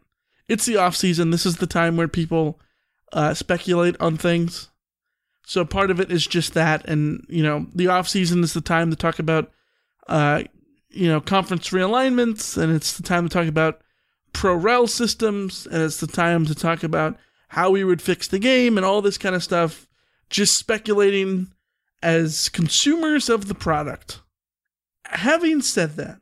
[0.49, 1.31] It's the off season.
[1.31, 2.61] This is the time where people
[3.13, 4.69] uh, speculate on things.
[5.45, 8.61] So part of it is just that, and you know, the off season is the
[8.61, 9.53] time to talk about,
[10.09, 10.43] uh,
[10.91, 13.81] you know, conference realignments, and it's the time to talk about
[14.33, 17.17] pro rel systems, and it's the time to talk about
[17.49, 19.87] how we would fix the game and all this kind of stuff.
[20.31, 21.53] Just speculating
[22.03, 24.21] as consumers of the product.
[25.05, 26.21] Having said that,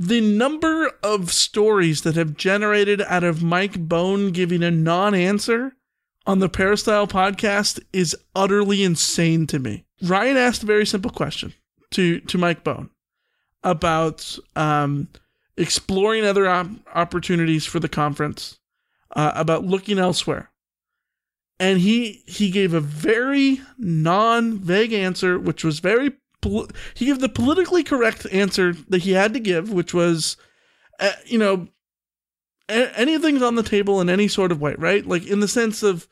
[0.00, 5.76] the number of stories that have generated out of Mike Bohn giving a non answer
[6.26, 9.84] on the Peristyle podcast is utterly insane to me.
[10.02, 11.52] Ryan asked a very simple question
[11.90, 12.88] to, to Mike Bohn
[13.62, 15.08] about um,
[15.58, 18.58] exploring other op- opportunities for the conference,
[19.14, 20.50] uh, about looking elsewhere.
[21.58, 26.12] And he he gave a very non-vague answer, which was very
[26.42, 30.36] he gave the politically correct answer that he had to give, which was,
[30.98, 31.68] uh, you know,
[32.68, 35.06] a- anything's on the table in any sort of way, right?
[35.06, 36.08] Like in the sense of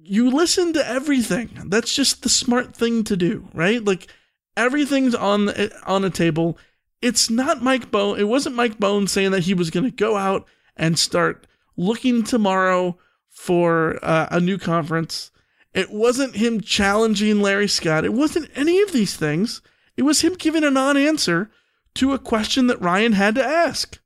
[0.00, 1.50] you listen to everything.
[1.66, 3.84] That's just the smart thing to do, right?
[3.84, 4.08] Like
[4.56, 6.58] everything's on the, on a table.
[7.02, 8.18] It's not Mike Bohn.
[8.18, 12.22] It wasn't Mike Bohn saying that he was going to go out and start looking
[12.22, 12.98] tomorrow
[13.28, 15.30] for uh, a new conference.
[15.78, 18.04] It wasn't him challenging Larry Scott.
[18.04, 19.62] It wasn't any of these things.
[19.96, 21.52] It was him giving a non answer
[21.94, 24.00] to a question that Ryan had to ask.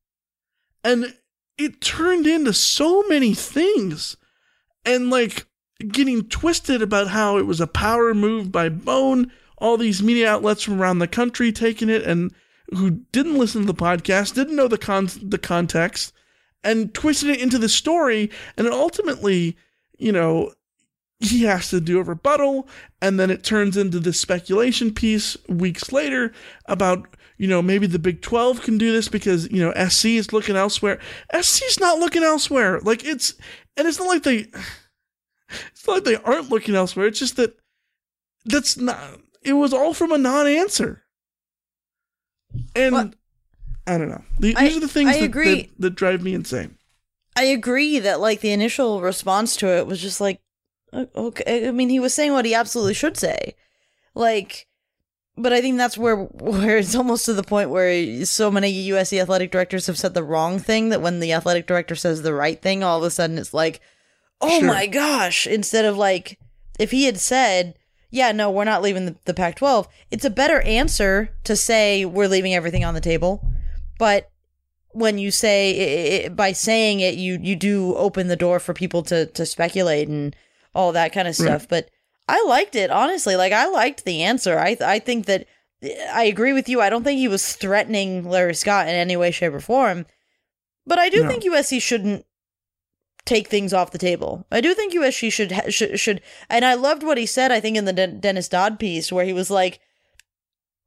[0.85, 1.15] And
[1.57, 4.19] it turned into so many things.
[4.85, 5.47] And like
[5.89, 10.63] getting twisted about how it was a power move by Bohn, all these media outlets
[10.63, 12.35] from around the country taking it and
[12.75, 16.13] who didn't listen to the podcast, didn't know the con- the context,
[16.63, 19.57] and twisted it into the story, and ultimately,
[19.99, 20.53] you know,
[21.23, 22.69] he has to do a rebuttal,
[23.01, 26.33] and then it turns into this speculation piece weeks later
[26.67, 30.33] about you know maybe the Big Twelve can do this because you know SC is
[30.33, 30.99] looking elsewhere.
[31.41, 32.81] SC's not looking elsewhere.
[32.81, 33.35] Like it's
[33.77, 34.47] and it's not like they
[35.73, 37.07] it's not like they aren't looking elsewhere.
[37.07, 37.57] It's just that
[38.45, 38.99] that's not.
[39.43, 41.03] It was all from a non-answer,
[42.77, 43.11] and Well,
[43.87, 44.25] I don't know.
[44.39, 45.33] These I- are the things that.
[45.33, 46.77] That, that drive me insane.
[47.35, 50.42] I agree that like the initial response to it was just like
[50.93, 53.55] okay I mean he was saying what he absolutely should say.
[54.15, 54.67] Like
[55.37, 59.21] but I think that's where where it's almost to the point where so many USC
[59.21, 62.61] athletic directors have said the wrong thing that when the athletic director says the right
[62.61, 63.81] thing all of a sudden it's like
[64.41, 64.69] oh Sure.
[64.69, 66.39] my gosh instead of like
[66.79, 67.75] if he had said
[68.11, 72.29] yeah no we're not leaving the, the Pac-12 it's a better answer to say we're
[72.29, 73.43] leaving everything on the table
[73.99, 74.31] but
[74.91, 78.75] when you say i i by saying it you you do open the door for
[78.75, 80.37] people to to speculate and
[80.75, 81.69] all that kind of stuff Right.
[81.69, 81.91] but
[82.29, 85.47] i liked it honestly like i liked the answer i i think that
[86.13, 89.31] i agree with you i don't think he was threatening larry scott in any way
[89.31, 90.07] shape or form
[90.87, 91.29] but i do No.
[91.29, 92.25] think usc shouldn't
[93.25, 96.75] take things off the table i do think usc should ha- should, should and i
[96.75, 99.51] loved what he said i think in the Den- dennis dodd piece where he was
[99.51, 99.79] like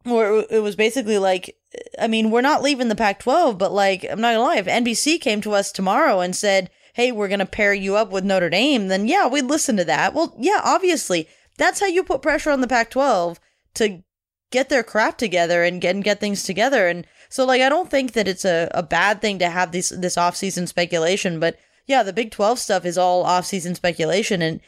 [0.03, 1.56] where it was basically like
[1.99, 4.66] I mean, we're not leaving the Pac 12, but like, I'm not gonna lie, if
[4.66, 8.49] NBC came to us tomorrow and said, hey, we're gonna pair you up with Notre
[8.49, 10.13] Dame, then yeah, we'd listen to that.
[10.13, 11.27] Well, yeah, obviously,
[11.57, 13.39] that's how you put pressure on the Pac 12
[13.76, 14.01] to
[14.49, 16.88] get their crap together and get, and get things together.
[16.88, 19.89] And so, like, I don't think that it's a, a bad thing to have this,
[19.89, 24.41] this offseason speculation, but yeah, the Big 12 stuff is all offseason speculation.
[24.41, 24.61] And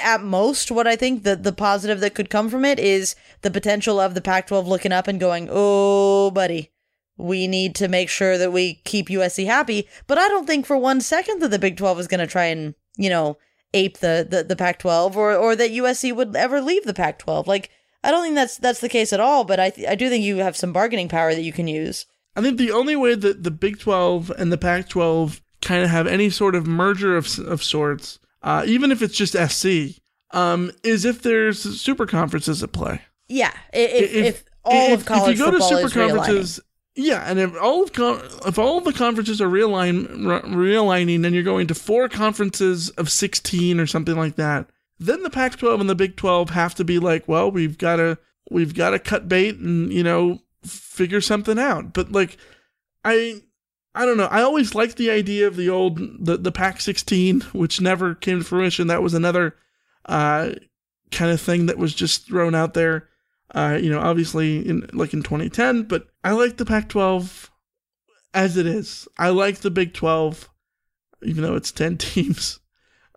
[0.00, 3.50] at most, what I think the, the positive that could come from it is the
[3.50, 6.70] potential of the Pac 12 looking up and going, oh, buddy,
[7.16, 9.88] we need to make sure that we keep USC happy.
[10.06, 12.46] But I don't think for one second that the Big 12 is going to try
[12.46, 13.38] and, you know,
[13.72, 17.18] ape the, the, the Pac 12 or, or that USC would ever leave the Pac
[17.18, 17.46] 12.
[17.46, 17.70] Like,
[18.02, 20.24] I don't think that's that's the case at all, but I, th- I do think
[20.24, 22.06] you have some bargaining power that you can use.
[22.36, 25.90] I think the only way that the Big 12 and the Pac 12 kind of
[25.90, 30.00] have any sort of merger of, of sorts, uh, even if it's just SC,
[30.32, 33.00] um, is if there's super conferences at play.
[33.28, 36.60] Yeah, i- if, if, all of college if you go to super is realigning.
[36.96, 41.42] Yeah, and if all of if all the conferences are realign, re- realigning, and you're
[41.42, 44.68] going to four conferences of 16 or something like that,
[44.98, 48.18] then the Pac-12 and the Big 12 have to be like, well, we've got to
[48.50, 51.92] we've got to cut bait and you know figure something out.
[51.92, 52.36] But like,
[53.04, 53.42] I
[53.94, 54.28] I don't know.
[54.30, 58.38] I always liked the idea of the old the the Pac 16, which never came
[58.38, 58.86] to fruition.
[58.86, 59.56] That was another
[60.06, 60.50] uh,
[61.10, 63.08] kind of thing that was just thrown out there.
[63.52, 67.50] Uh, you know, obviously in like in 2010, but I like the Pac-12
[68.32, 69.06] as it is.
[69.18, 70.48] I like the Big 12,
[71.22, 72.58] even though it's 10 teams,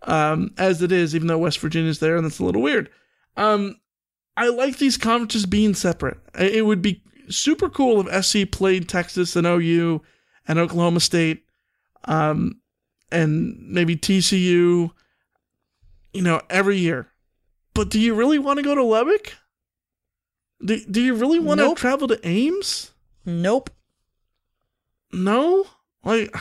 [0.04, 1.16] um, as it is.
[1.16, 2.90] Even though West Virginia's there, and that's a little weird.
[3.38, 3.80] Um,
[4.36, 6.18] I like these conferences being separate.
[6.38, 10.02] It would be super cool if SC played Texas and OU
[10.48, 11.44] and Oklahoma State,
[12.06, 12.60] um,
[13.12, 14.92] and maybe TCU,
[16.14, 17.08] you know, every year.
[17.74, 19.34] But do you really want to go to Lubbock?
[20.64, 21.78] Do, do you really want Nope.
[21.78, 22.92] to travel to Ames?
[23.28, 23.70] Nope.
[25.12, 25.66] No?
[26.06, 26.34] Like,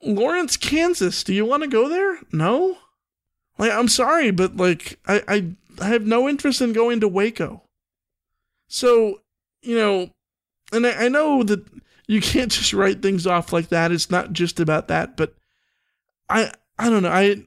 [0.00, 2.20] Lawrence, Kansas, do you want to go there?
[2.32, 2.78] No?
[3.58, 5.52] Like, I'm sorry, but like, I, I,
[5.82, 7.62] I have no interest in going to Waco.
[8.68, 9.20] So,
[9.62, 10.10] you know,
[10.72, 11.64] and I, I know that
[12.06, 13.90] you can't just write things off like that.
[13.90, 15.34] It's not just about that, but
[16.30, 17.10] I, I don't know.
[17.10, 17.46] I,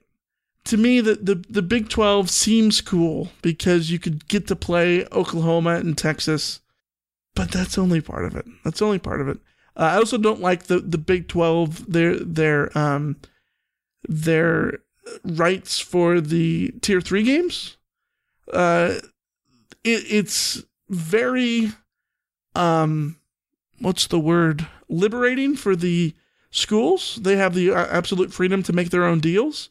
[0.65, 5.05] to me, the, the, the Big 12 seems cool because you could get to play
[5.13, 6.59] Oklahoma and Texas,
[7.37, 8.45] but that's only part of it.
[8.63, 9.37] That's only part of it.
[9.75, 13.17] Uh, I also don't like the, the Big 12, their, their, um,
[14.09, 14.79] their
[15.23, 17.77] rights for the tier three games.
[18.51, 18.95] Uh,
[19.83, 21.71] it, it's very,
[22.55, 23.17] um,
[23.79, 24.65] what's the word?
[24.89, 26.15] Liberating for the
[26.49, 27.19] schools.
[27.21, 29.69] They have the uh, absolute freedom to make their own deals.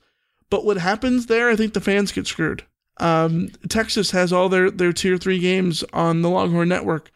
[0.50, 2.62] But what happens there, I think the fans get screwed.
[2.98, 7.10] Um, Texas has all their, their tier three games on the Longhorn Network.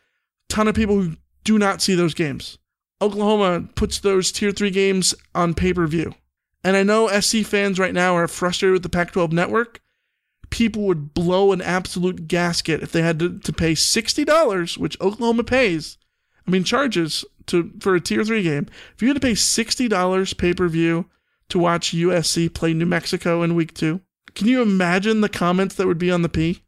[0.51, 2.59] Ton of people who do not see those games.
[3.01, 6.15] Oklahoma puts those tier three games on pay per view.
[6.63, 9.81] And I know SC fans right now are frustrated with the Pac 12 network.
[10.51, 15.45] People would blow an absolute gasket if they had to, to pay $60, which Oklahoma
[15.45, 15.97] pays,
[16.47, 19.89] I mean, charges to for a tier three game, if you had to pay sixty
[19.89, 21.07] dollars pay per view
[21.49, 24.01] to watch USC play New Mexico in week two,
[24.35, 26.63] can you imagine the comments that would be on the P?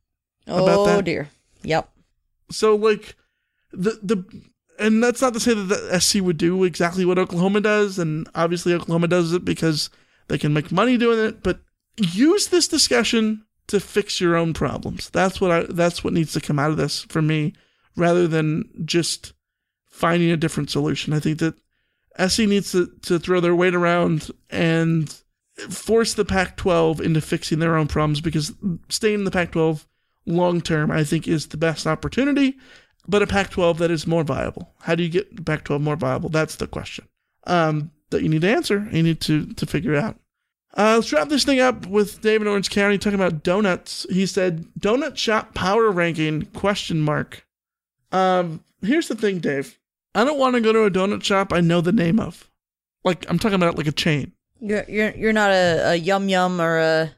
[0.46, 1.04] About oh that?
[1.04, 1.30] dear.
[1.62, 1.88] Yep.
[2.50, 3.16] So like
[3.73, 4.24] the the
[4.78, 8.28] and that's not to say that the SC would do exactly what Oklahoma does, and
[8.35, 9.90] obviously Oklahoma does it because
[10.28, 11.61] they can make money doing it, but
[11.97, 15.11] use this discussion to fix your own problems.
[15.11, 17.55] That's what I that's what needs to come out of this for me
[17.97, 19.32] rather than just
[19.89, 21.12] finding a different solution.
[21.12, 21.55] I think that
[22.19, 25.15] SC needs to, to throw their weight around and
[25.69, 28.53] force the Pac 12 into fixing their own problems because
[28.89, 29.86] staying in the Pac 12
[30.27, 32.57] long term, I think, is the best opportunity,
[33.06, 34.72] but a Pac 12 that is more viable.
[34.80, 36.28] How do you get the Pac 12 more viable?
[36.28, 37.06] That's the question
[37.44, 38.88] um, that you need to answer.
[38.92, 40.18] You need to, to figure out.
[40.74, 44.06] Uh, let's wrap this thing up with David Orange County talking about donuts.
[44.08, 47.46] He said, "Donut shop power ranking?" Question mark.
[48.10, 49.78] Um, here's the thing, Dave.
[50.14, 52.50] I don't want to go to a donut shop I know the name of.
[53.04, 54.32] Like I'm talking about like a chain.
[54.60, 57.12] You're you're you're not a, a Yum Yum or a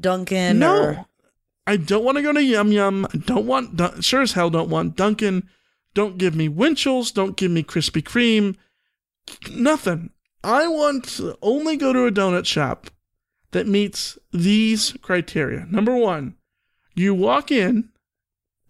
[0.00, 0.58] Dunkin'.
[0.58, 1.06] No, or...
[1.66, 3.06] I don't want to go to Yum Yum.
[3.12, 5.48] I don't want sure as hell don't want Dunkin'.
[5.94, 7.12] Don't give me Winchell's.
[7.12, 8.56] Don't give me Krispy Kreme.
[9.52, 10.10] Nothing.
[10.42, 12.90] I want to only go to a donut shop
[13.52, 15.66] that meets these criteria.
[15.70, 16.36] Number one,
[16.94, 17.90] you walk in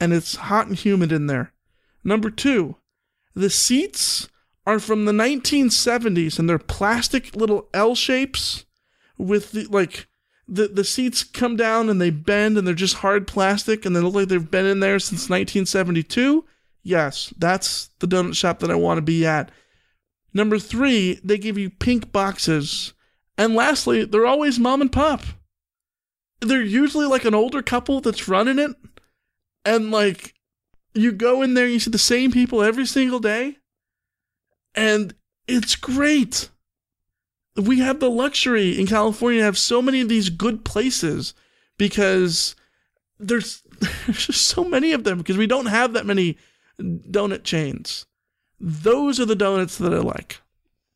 [0.00, 1.52] and it's hot and humid in there.
[2.04, 2.76] Number two,
[3.34, 4.28] the seats
[4.66, 8.66] are from the 1970s and they're plastic little L shapes
[9.16, 10.08] with the like
[10.52, 14.00] the the seats come down and they bend and they're just hard plastic and they
[14.00, 16.44] look like they've been in there since 1972.
[16.82, 19.50] Yes, that's the donut shop that I want to be at.
[20.34, 22.92] Number 3, they give you pink boxes.
[23.38, 25.22] And lastly, they're always mom and pop.
[26.40, 28.72] They're usually like an older couple that's running it
[29.64, 30.34] and like
[30.94, 33.56] you go in there, you see the same people every single day,
[34.74, 35.14] and
[35.46, 36.50] it's great.
[37.56, 41.34] We have the luxury in California to have so many of these good places
[41.76, 42.56] because
[43.18, 43.62] there's,
[44.06, 46.38] there's just so many of them because we don't have that many
[46.80, 48.06] donut chains.
[48.58, 50.40] Those are the donuts that I like.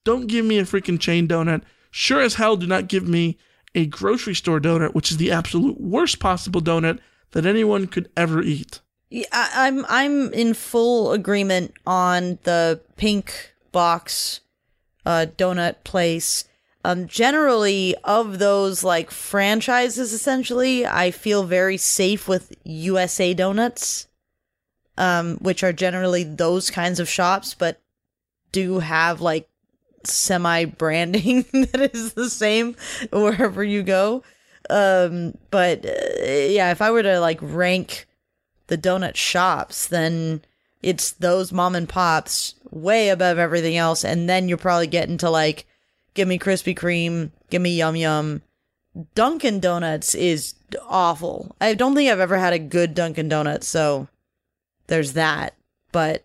[0.04, 1.62] Don't give me a freaking chain donut.
[1.90, 3.38] Sure as hell do not give me
[3.74, 6.98] a grocery store donut, which is the absolute worst possible donut
[7.32, 8.80] that anyone could ever eat.
[9.10, 14.40] Yeah, I'm I'm in full agreement on the pink box
[15.06, 16.44] uh, donut place.
[16.84, 24.08] Um, generally, of those like franchises, essentially, I feel very safe with USA Donuts,
[24.98, 27.80] um, which are generally those kinds of shops, but
[28.52, 29.48] do have like
[30.04, 32.76] semi branding that is the same
[33.10, 34.22] wherever you go.
[34.68, 38.06] Um, but uh, yeah, if I were to like rank
[38.66, 40.42] the donut shops, then
[40.82, 44.04] it's those mom and pops way above everything else.
[44.04, 45.66] And then you're probably getting to like,
[46.14, 48.42] give me Krispy Kreme, give me Yum Yum.
[49.14, 50.54] Dunkin' Donuts is
[50.88, 51.54] awful.
[51.60, 54.08] I don't think I've ever had a good Dunkin' Donut, so
[54.86, 55.54] there's that.
[55.92, 56.24] But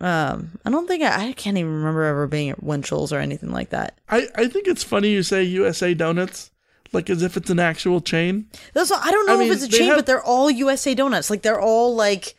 [0.00, 3.50] um, I don't think I, I can't even remember ever being at Winchell's or anything
[3.50, 3.98] like that.
[4.10, 6.50] I, I think it's funny you say USA Donuts
[6.94, 8.46] like as if it's an actual chain.
[8.72, 10.94] That's I don't know I if mean, it's a chain, have, but they're all USA
[10.94, 11.28] donuts.
[11.28, 12.34] Like they're all like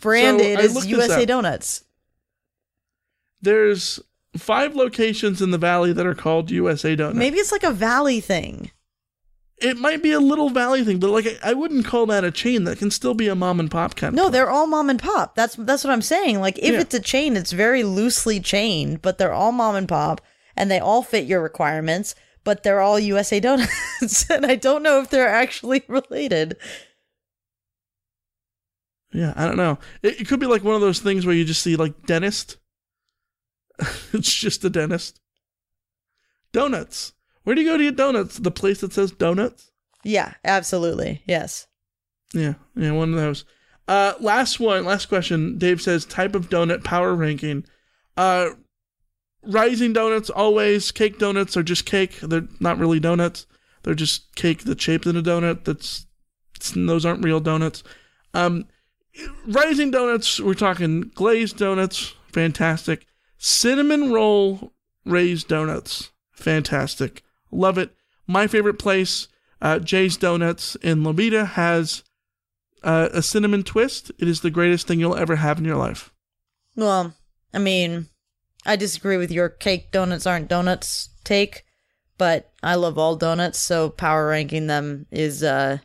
[0.00, 1.84] branded so as USA donuts.
[3.40, 4.00] There's
[4.36, 7.16] five locations in the valley that are called USA Donuts.
[7.16, 8.70] Maybe it's like a valley thing.
[9.58, 12.64] It might be a little valley thing, but like I wouldn't call that a chain.
[12.64, 14.14] That can still be a mom and pop kind.
[14.14, 15.36] No, they're all mom and pop.
[15.36, 16.40] That's that's what I'm saying.
[16.40, 16.80] Like if yeah.
[16.80, 20.20] it's a chain, it's very loosely chained, but they're all mom and pop
[20.56, 24.28] and they all fit your requirements, but they're all USA donuts.
[24.30, 26.56] and I don't know if they're actually related.
[29.14, 29.78] Yeah, I don't know.
[30.02, 32.58] It, it could be like one of those things where you just see like dentist.
[34.12, 35.20] it's just a dentist.
[36.52, 37.12] Donuts.
[37.44, 38.38] Where do you go to get donuts?
[38.38, 39.70] The place that says donuts?
[40.02, 41.22] Yeah, absolutely.
[41.26, 41.66] Yes.
[42.32, 43.44] Yeah, yeah, one of those.
[43.86, 45.58] Uh, last one, last question.
[45.58, 47.64] Dave says type of donut power ranking.
[48.16, 48.50] Uh,
[49.46, 53.46] rising donuts always cake donuts are just cake they're not really donuts
[53.82, 56.06] they're just cake that's shaped in a donut that's
[56.74, 57.82] those aren't real donuts
[58.32, 58.64] um
[59.46, 63.06] rising donuts we're talking glazed donuts fantastic.
[63.38, 64.72] Cinnamon roll
[65.04, 67.22] raised donuts fantastic.
[67.50, 67.94] Love it.
[68.26, 69.28] My favorite place
[69.60, 72.02] uh, jay's donuts in lomita has
[72.82, 74.10] uh, a cinnamon twist.
[74.18, 76.12] It is the greatest thing you'll ever have in your life.
[76.76, 77.14] Well
[77.52, 78.08] i mean
[78.66, 81.64] I disagree with your cake donuts aren't donuts take,
[82.16, 85.78] but I love all donuts, so power ranking them is uh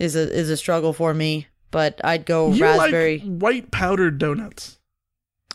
[0.00, 1.48] is a is a struggle for me.
[1.74, 3.18] But I'd go You raspberry.
[3.18, 4.78] like white powdered donuts.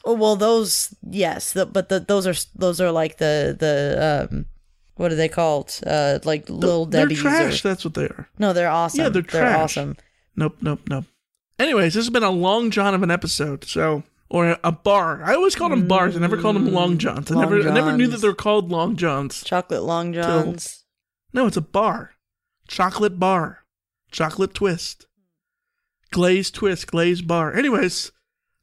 [0.06, 4.46] Oh, well, those yes, the, but the, those are those are like the the um,
[4.96, 5.80] what are they called?
[5.86, 7.20] Uh, like little They're Debbie's.
[7.22, 7.64] trash.
[7.66, 8.30] Or, That's what they are.
[8.38, 9.00] no, they're awesome.
[9.02, 9.78] Yeah, they're trash.
[9.78, 9.98] awesome.
[10.36, 11.06] Nope, nope, nope.
[11.58, 13.66] Anyways, this has been a long john of an episode.
[13.66, 15.22] So, or a, bar.
[15.24, 16.16] I always called them bars.
[16.16, 17.30] I never called them long johns.
[17.32, 19.44] I Long never, I never knew that they're called long johns.
[19.44, 20.86] Chocolate long johns.
[21.34, 22.14] No, it's a bar.
[22.68, 23.66] Chocolate bar.
[24.12, 25.08] Chocolate twist.
[26.12, 27.54] Glazed twist, glazed bar.
[27.56, 28.12] Anyways,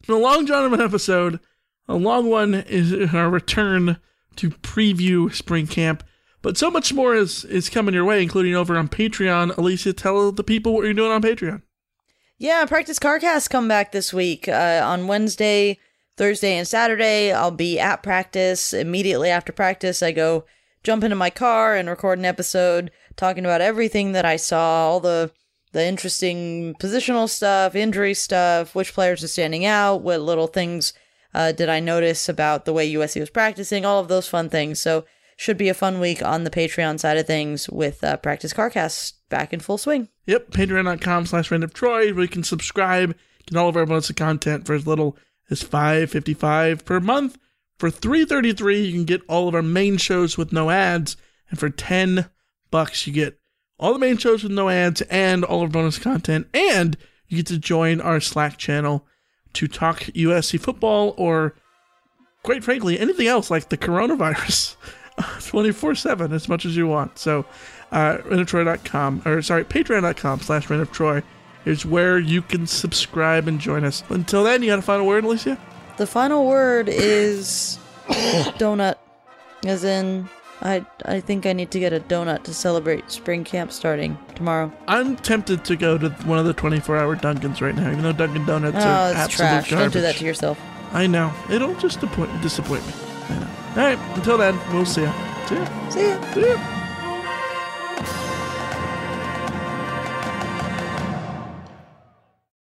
[0.01, 1.41] it's been a long john of an episode.
[1.89, 3.99] A long one is our return
[4.37, 6.03] to preview spring camp.
[6.43, 9.57] But so much more is, is coming your way, including over on Patreon.
[9.57, 11.63] Alicia, tell the people what you're doing on Patreon.
[12.39, 15.79] Yeah, practice carcast come back this week uh, on Wednesday,
[16.17, 17.33] Thursday, and Saturday.
[17.33, 20.03] I'll be at practice immediately after practice.
[20.03, 20.45] I go
[20.83, 25.01] jump into my car and record an episode talking about everything that I saw, all
[25.01, 25.33] the
[25.77, 30.95] the interesting positional stuff, injury stuff, which players are standing out, what little things
[31.35, 34.81] uh, did I notice about the way USC was practicing, all of those fun things.
[34.81, 35.05] So
[35.37, 39.13] should be a fun week on the Patreon side of things with uh, practice carcast
[39.29, 40.09] back in full swing.
[40.25, 43.15] Yep, patreon.com slash Reign of Troy, where you can subscribe,
[43.47, 45.15] get all of our bonus content for as little
[45.51, 47.37] as five fifty five per month.
[47.79, 51.19] For three thirty three, you can get all of our main shows with no ads,
[51.51, 52.31] and for ten
[52.71, 53.39] bucks, you get
[53.79, 56.97] all the main shows with no ads and all of bonus content, and
[57.29, 59.07] you get to join our Slack channel
[59.55, 61.55] to talk USC football or,
[62.43, 64.77] quite frankly, anything else like the coronavirus.
[65.47, 67.19] 24 7 as much as you want.
[67.19, 67.47] So,
[67.93, 71.23] uh, reignoftroy.com, or sorry, patreon.com slash reignoftroy
[71.65, 74.03] is where you can subscribe and join us.
[74.09, 75.59] Until then, you got a final word, Alicia?
[75.97, 77.79] The final word is
[78.59, 78.97] donut.
[79.65, 80.29] As in,
[80.63, 84.73] I I think I need to get a donut to celebrate spring camp starting tomorrow.
[84.89, 88.13] I'm tempted to go to one of the 24 hour Dunkins right now, even though
[88.13, 89.71] Dunkin' Donuts Oh, are it's absolute trash.
[89.71, 89.93] garbage.
[89.93, 90.59] Don't do that to yourself.
[90.93, 91.33] I know.
[91.51, 92.93] It'll just disappoint, disappoint me.
[93.29, 93.49] I know.
[93.71, 95.13] All right, until then, we'll see ya.
[95.47, 95.91] See ya.
[95.91, 96.33] See ya.
[96.33, 96.73] See ya.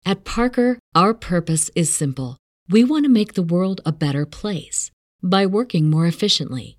[0.05, 2.37] At Parker, our purpose is simple.
[2.69, 4.91] We want to make the world a better place
[5.23, 6.79] by working more efficiently,